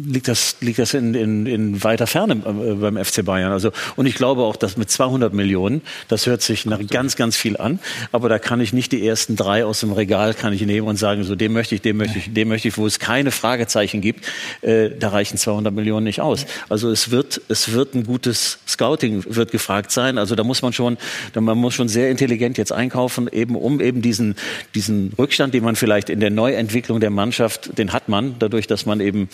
[0.05, 3.51] liegt das, liegt das in, in, in weiter Ferne äh, beim FC Bayern.
[3.51, 7.35] Also und ich glaube auch, dass mit 200 Millionen, das hört sich nach ganz, ganz
[7.35, 7.79] viel an.
[8.11, 10.97] Aber da kann ich nicht die ersten drei aus dem Regal kann ich nehmen und
[10.97, 14.01] sagen, so den möchte ich, den möchte ich, den möchte ich, wo es keine Fragezeichen
[14.01, 14.23] gibt.
[14.61, 16.45] Äh, da reichen 200 Millionen nicht aus.
[16.69, 20.19] Also es wird, es wird ein gutes Scouting wird gefragt sein.
[20.19, 20.97] Also da muss man schon,
[21.33, 24.35] da man muss schon sehr intelligent jetzt einkaufen, eben um eben diesen
[24.75, 28.85] diesen Rückstand, den man vielleicht in der Neuentwicklung der Mannschaft, den hat man dadurch, dass
[28.85, 29.29] man eben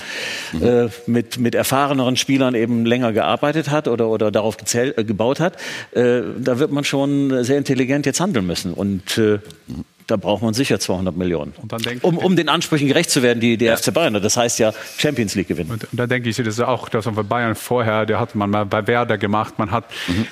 [0.62, 5.40] äh, mit mit erfahreneren Spielern eben länger gearbeitet hat oder oder darauf gezählt, äh, gebaut
[5.40, 5.58] hat.
[5.92, 9.40] Äh, da wird man schon sehr intelligent jetzt handeln müssen und äh,
[10.14, 11.54] da braucht man sicher 200 Millionen,
[12.04, 14.24] um, um den Ansprüchen gerecht zu werden, die der FC Bayern hat.
[14.24, 15.72] Das heißt ja Champions League gewinnen.
[15.72, 18.64] Und da denke ich, das ist auch das von Bayern vorher, der hat man mal
[18.64, 19.86] bei Werder gemacht, man hat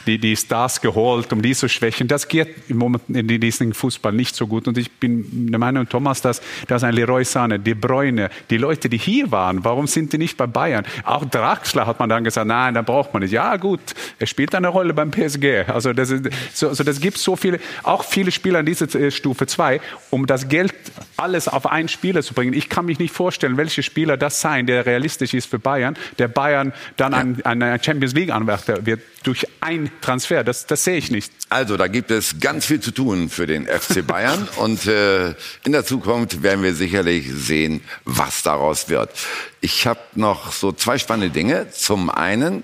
[0.06, 2.08] die, die Stars geholt, um die zu schwächen.
[2.08, 4.68] Das geht im Moment in diesem Fußball nicht so gut.
[4.68, 8.88] Und ich bin der Meinung, Thomas, dass, dass ein Leroy Sane, De Bruyne, die Leute,
[8.88, 10.86] die hier waren, warum sind die nicht bei Bayern?
[11.06, 13.32] Auch Draxler hat man dann gesagt, nein, da braucht man nicht.
[13.32, 13.80] Ja gut,
[14.20, 15.68] er spielt eine Rolle beim PSG.
[15.68, 19.10] Also das, ist, so, also das gibt so viele, auch viele Spieler in dieser äh,
[19.10, 19.71] Stufe 2,
[20.10, 20.74] um das Geld
[21.18, 22.54] alles auf einen Spieler zu bringen.
[22.54, 26.28] Ich kann mich nicht vorstellen, welche Spieler das sein, der realistisch ist für Bayern, der
[26.28, 30.44] Bayern dann ein, ein Champions League Anwärter wird durch ein Transfer.
[30.44, 31.32] Das, das sehe ich nicht.
[31.50, 35.30] Also da gibt es ganz viel zu tun für den FC Bayern und äh,
[35.64, 39.12] in der Zukunft werden wir sicherlich sehen, was daraus wird.
[39.62, 41.70] Ich habe noch so zwei spannende Dinge.
[41.72, 42.64] Zum einen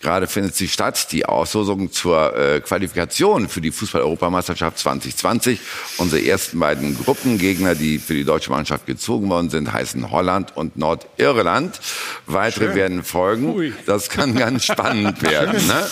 [0.00, 5.58] Gerade findet sie statt, die Auslosung zur äh, Qualifikation für die Fußball-Europameisterschaft 2020.
[5.96, 10.76] Unsere ersten beiden Gruppengegner, die für die deutsche Mannschaft gezogen worden sind, heißen Holland und
[10.76, 11.80] Nordirland.
[12.26, 12.74] Weitere Schön.
[12.76, 13.74] werden folgen.
[13.86, 15.66] Das kann ganz spannend werden.
[15.66, 15.86] Ne?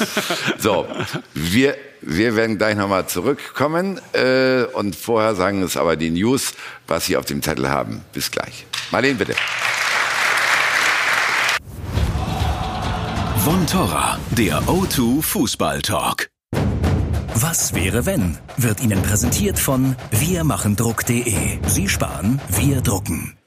[0.59, 0.87] So,
[1.35, 6.55] wir, wir werden gleich nochmal zurückkommen äh, und vorher sagen es aber die News,
[6.87, 8.03] was Sie auf dem Zettel haben.
[8.13, 8.67] Bis gleich.
[8.93, 9.35] Marlene, bitte.
[13.47, 16.31] Von Torra, der O2 Fußball Talk.
[17.37, 18.37] Was wäre wenn?
[18.57, 21.61] Wird Ihnen präsentiert von wirmachendruck.de.
[21.65, 23.39] Sie sparen, wir drucken.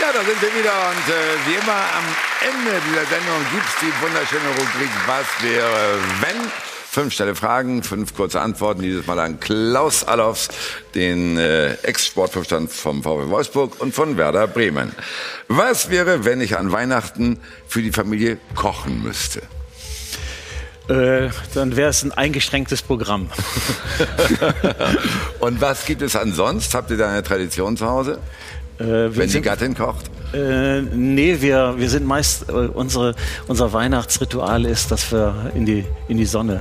[0.00, 2.06] Ja, da sind wir wieder und äh, wie immer am
[2.42, 6.69] Ende dieser Sendung gibt's die wunderschöne Rubrik Was wäre wenn?
[6.92, 8.82] Fünf schnelle Fragen, fünf kurze Antworten.
[8.82, 10.48] Dieses Mal an Klaus Allofs,
[10.96, 14.90] den äh, Ex-Sportvorstand vom VW Wolfsburg und von Werder Bremen.
[15.46, 17.38] Was wäre, wenn ich an Weihnachten
[17.68, 19.40] für die Familie kochen müsste?
[20.88, 23.30] Äh, dann wäre es ein eingeschränktes Programm.
[25.38, 26.76] und was gibt es ansonsten?
[26.76, 28.18] Habt ihr da eine Tradition zu Hause?
[28.80, 30.10] Äh, wenn die Gattin kocht?
[30.34, 33.14] Äh, nee, wir, wir sind meist, äh, unsere,
[33.46, 36.60] unser Weihnachtsritual ist, dass wir in die, in die Sonne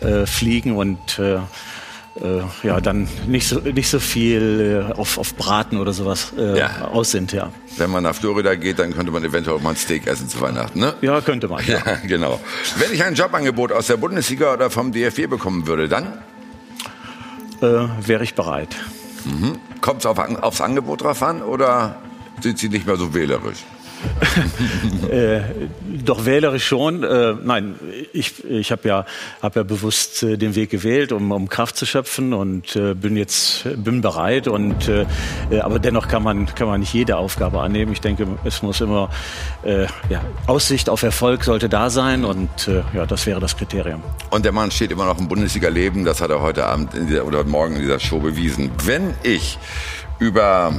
[0.00, 5.34] äh, fliegen und äh, äh, ja, dann nicht so, nicht so viel äh, auf, auf
[5.34, 6.88] Braten oder sowas äh, Ja.
[6.90, 7.50] aus sind, ja.
[7.76, 10.40] Wenn man nach Florida geht, dann könnte man eventuell auch mal ein Steak essen zu
[10.40, 10.94] Weihnachten, ne?
[11.02, 11.62] Ja, könnte man.
[11.66, 12.40] Ja, genau.
[12.78, 16.06] Wenn ich ein Jobangebot aus der Bundesliga oder vom DFB bekommen würde, dann?
[17.60, 18.76] Äh, wäre ich bereit.
[19.24, 19.58] Mhm.
[19.80, 21.96] Kommt es auf, aufs Angebot drauf an oder
[22.40, 23.58] sind Sie nicht mehr so wählerisch?
[25.10, 25.40] äh,
[26.04, 27.02] doch wählerisch schon.
[27.02, 27.74] Äh, nein,
[28.12, 29.06] ich, ich habe ja,
[29.42, 33.16] hab ja bewusst äh, den Weg gewählt, um, um Kraft zu schöpfen und äh, bin
[33.16, 34.48] jetzt bin bereit.
[34.48, 35.06] Und, äh,
[35.50, 37.92] äh, aber dennoch kann man, kann man nicht jede Aufgabe annehmen.
[37.92, 39.10] Ich denke, es muss immer
[40.08, 44.02] ja, Aussicht auf Erfolg sollte da sein und ja, das wäre das Kriterium.
[44.30, 46.04] Und der Mann steht immer noch im Bundesliga-Leben.
[46.04, 48.70] Das hat er heute Abend dieser, oder morgen in dieser Show bewiesen.
[48.84, 49.58] Wenn ich
[50.18, 50.70] über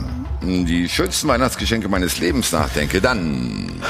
[0.41, 3.81] mh, die schönsten Weihnachtsgeschenke meines Lebens nachdenke, dann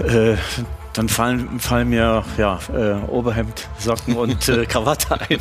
[0.00, 0.36] Äh,
[0.92, 5.38] dann fallen, fallen mir ja, äh, Oberhemd, Socken und äh, Krawatte ein.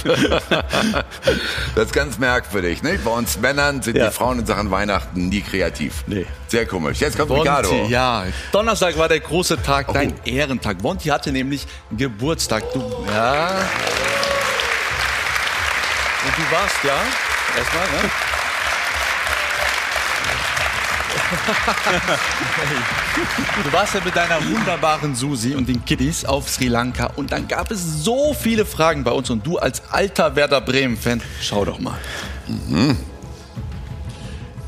[1.75, 2.83] das ist ganz merkwürdig.
[2.83, 2.99] Ne?
[3.03, 6.03] Bei uns Männern sind die Frauen in Sachen Weihnachten nie kreativ.
[6.05, 6.27] Nee.
[6.47, 6.99] Sehr komisch.
[6.99, 7.71] Jetzt kommt Ricardo.
[7.71, 8.25] Wonti, ja.
[8.51, 10.83] Donnerstag war der große Tag, dein Ehrentag.
[10.83, 11.65] Wonti hatte nämlich
[11.97, 12.63] Geburtstag.
[12.73, 12.79] Du,
[13.11, 13.47] ja.
[16.25, 17.28] Und du warst, ja?
[17.57, 18.09] Erstmal, ne?
[23.63, 27.47] Du warst ja mit deiner wunderbaren Susi und den Kiddies auf Sri Lanka und dann
[27.47, 31.79] gab es so viele Fragen bei uns und du als alter Werder Bremen-Fan, schau doch
[31.79, 31.97] mal.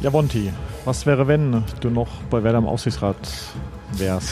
[0.02, 0.52] Ja, Bonti,
[0.86, 3.18] was wäre, wenn du noch bei Werder im Aufsichtsrat
[3.94, 4.30] wärst?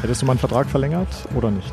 [0.00, 1.70] Hättest du meinen Vertrag verlängert oder nicht?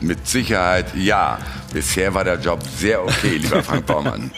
[0.00, 1.38] Mit Sicherheit ja.
[1.72, 4.30] Bisher war der Job sehr okay, lieber Frank Baumann.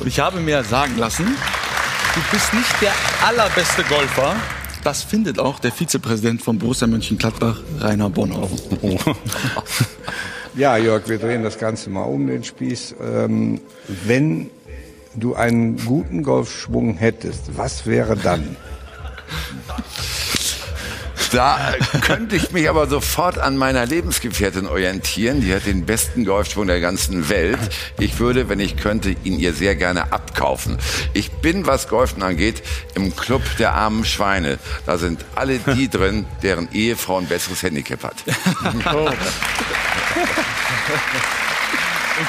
[0.00, 2.92] Und ich habe mir sagen lassen, du bist nicht der
[3.26, 4.36] allerbeste Golfer.
[4.84, 8.50] Das findet auch der Vizepräsident von Borussia Mönchengladbach, Rainer Bonhoff.
[10.56, 12.94] Ja, Jörg, wir drehen das Ganze mal um den Spieß.
[13.02, 13.60] Ähm,
[14.06, 14.48] wenn
[15.14, 18.56] du einen guten Golfschwung hättest, was wäre dann?
[21.36, 25.42] Da könnte ich mich aber sofort an meiner Lebensgefährtin orientieren.
[25.42, 27.58] Die hat den besten Golfschwung der ganzen Welt.
[27.98, 30.78] Ich würde, wenn ich könnte, ihn ihr sehr gerne abkaufen.
[31.12, 32.62] Ich bin, was Golfen angeht,
[32.94, 34.58] im Club der armen Schweine.
[34.86, 38.16] Da sind alle die drin, deren Ehefrau ein besseres Handicap hat.
[38.24, 38.36] Und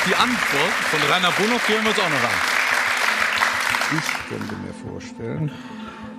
[0.05, 2.29] die Antwort von Rainer Bonhoff hören wir uns auch noch an.
[3.99, 5.49] Ich könnte mir vorstellen,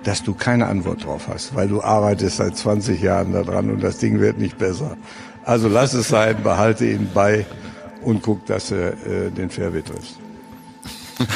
[0.03, 3.97] dass du keine Antwort drauf hast, weil du arbeitest seit 20 Jahren daran und das
[3.97, 4.97] Ding wird nicht besser.
[5.43, 7.45] Also lass es sein, behalte ihn bei
[8.01, 10.15] und guck, dass du äh, den Fairway triffst.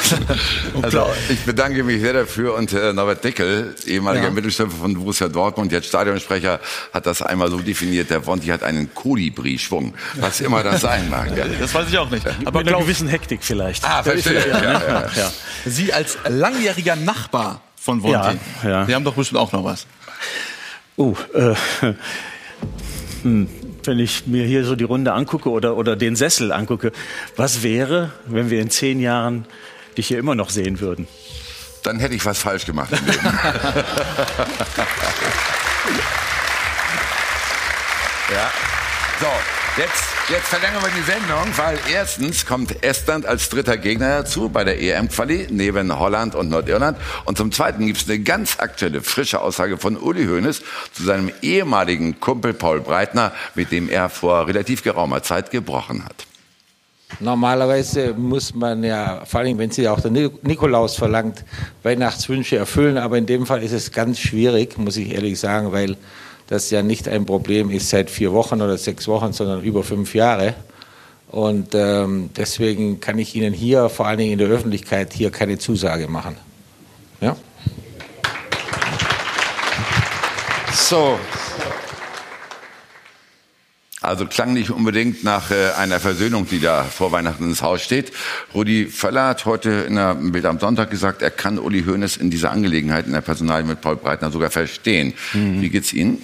[0.82, 4.30] Also, ich bedanke mich sehr dafür und äh, Norbert Dickel, ehemaliger Ja.
[4.30, 6.58] Mittelstürmer von Borussia Dortmund, jetzt Stadionsprecher,
[6.92, 11.36] hat das einmal so definiert, der Wonti hat einen Kolibri-Schwung, was immer das sein mag.
[11.36, 11.44] Ja.
[11.60, 12.26] Das weiß ich auch nicht.
[12.46, 13.84] Aber Mit einer gewissen Hektik vielleicht.
[13.84, 14.34] Ah, verstehe.
[14.48, 15.06] Ja, Ja, ja.
[15.16, 15.32] ja.
[15.66, 18.86] Sie als langjähriger Nachbar von Wonti, Ja, ja.
[18.86, 19.86] Sie haben doch bestimmt auch noch was.
[20.96, 21.54] Oh, äh,
[23.22, 23.46] hm,
[23.84, 26.92] wenn ich mir hier so die Runde angucke oder, oder den Sessel angucke,
[27.36, 29.44] was wäre, wenn wir in zehn Jahren
[29.98, 31.06] dich hier immer noch sehen würden?
[31.82, 33.22] Dann hätte ich was falsch gemacht im Leben.
[38.32, 38.50] ja.
[39.20, 39.26] So,
[39.76, 44.64] jetzt, jetzt verlängern wir die Sendung, weil erstens kommt Estland als dritter Gegner dazu bei
[44.64, 46.98] der EM-Quali neben Holland und Nordirland.
[47.24, 51.30] Und zum Zweiten gibt es eine ganz aktuelle, frische Aussage von Uli Hoeneß zu seinem
[51.42, 56.26] ehemaligen Kumpel Paul Breitner, mit dem er vor relativ geraumer Zeit gebrochen hat.
[57.20, 61.44] Normalerweise muss man ja, vor allem wenn sie auch der Ni- Nikolaus verlangt,
[61.82, 62.98] Weihnachtswünsche erfüllen.
[62.98, 65.96] Aber in dem Fall ist es ganz schwierig, muss ich ehrlich sagen, weil
[66.46, 70.14] das ja nicht ein Problem ist seit vier Wochen oder sechs Wochen, sondern über fünf
[70.14, 70.54] Jahre.
[71.30, 75.58] Und ähm, deswegen kann ich Ihnen hier, vor allen Dingen in der Öffentlichkeit, hier keine
[75.58, 76.36] Zusage machen.
[77.20, 77.36] Ja?
[80.72, 81.18] So.
[84.04, 88.12] Also klang nicht unbedingt nach äh, einer Versöhnung, die da vor Weihnachten ins Haus steht.
[88.54, 92.30] Rudi Völler hat heute in der Bild am Sonntag gesagt, er kann Uli Hoeneß in
[92.30, 95.14] dieser Angelegenheit in der Personalie mit Paul Breitner sogar verstehen.
[95.60, 96.22] Wie geht's Ihnen?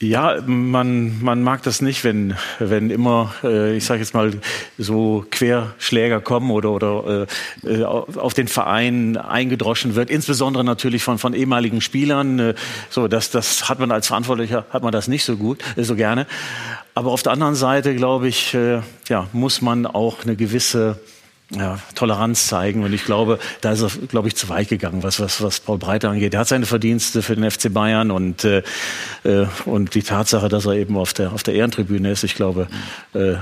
[0.00, 4.30] Ja, man, man mag das nicht, wenn, wenn immer, äh, ich sage jetzt mal,
[4.78, 7.26] so Querschläger kommen oder, oder
[7.64, 12.38] äh, auf den Verein eingedroschen wird, insbesondere natürlich von, von ehemaligen Spielern.
[12.38, 12.54] Äh,
[12.90, 15.96] so, das, das hat man als Verantwortlicher, hat man das nicht so gut, äh, so
[15.96, 16.28] gerne.
[16.94, 21.00] Aber auf der anderen Seite, glaube ich, äh, ja, muss man auch eine gewisse
[21.50, 22.84] ja, Toleranz zeigen.
[22.84, 25.78] Und ich glaube, da ist er, glaube ich, zu weit gegangen, was, was, was Paul
[25.78, 26.34] Breiter angeht.
[26.34, 28.62] Er hat seine Verdienste für den FC Bayern und, äh,
[29.24, 32.68] äh, und die Tatsache, dass er eben auf der, auf der Ehrentribüne ist, ich glaube,
[33.14, 33.38] äh, äh,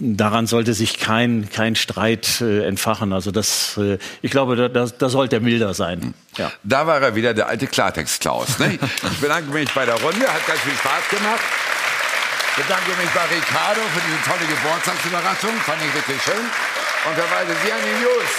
[0.00, 3.12] daran sollte sich kein, kein Streit äh, entfachen.
[3.12, 6.12] Also das, äh, ich glaube, da, da, da sollte er milder sein.
[6.36, 6.50] Ja.
[6.64, 8.58] Da war er wieder, der alte Klartext-Klaus.
[8.58, 8.78] Ne?
[9.12, 11.40] Ich bedanke mich bei der Runde, hat ganz viel Spaß gemacht.
[12.56, 17.54] Ich bedanke mich bei Ricardo für diese tolle Geburtstagsüberraschung, fand ich richtig schön und verweise
[17.62, 18.30] Sie an die News,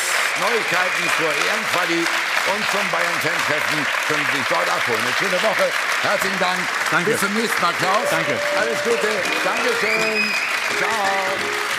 [0.44, 5.00] Neuigkeiten zur EM-Quali und zum Bayern-Fan-Treffen können Sie sich dort abholen.
[5.02, 5.72] Eine schöne Woche.
[6.04, 6.60] Herzlichen Dank.
[6.92, 7.12] Danke.
[7.12, 8.08] Bis zum nächsten Mal, Klaus.
[8.12, 8.40] Danke.
[8.60, 9.10] Alles Gute.
[9.44, 10.32] Dankeschön.
[10.78, 11.77] Ciao.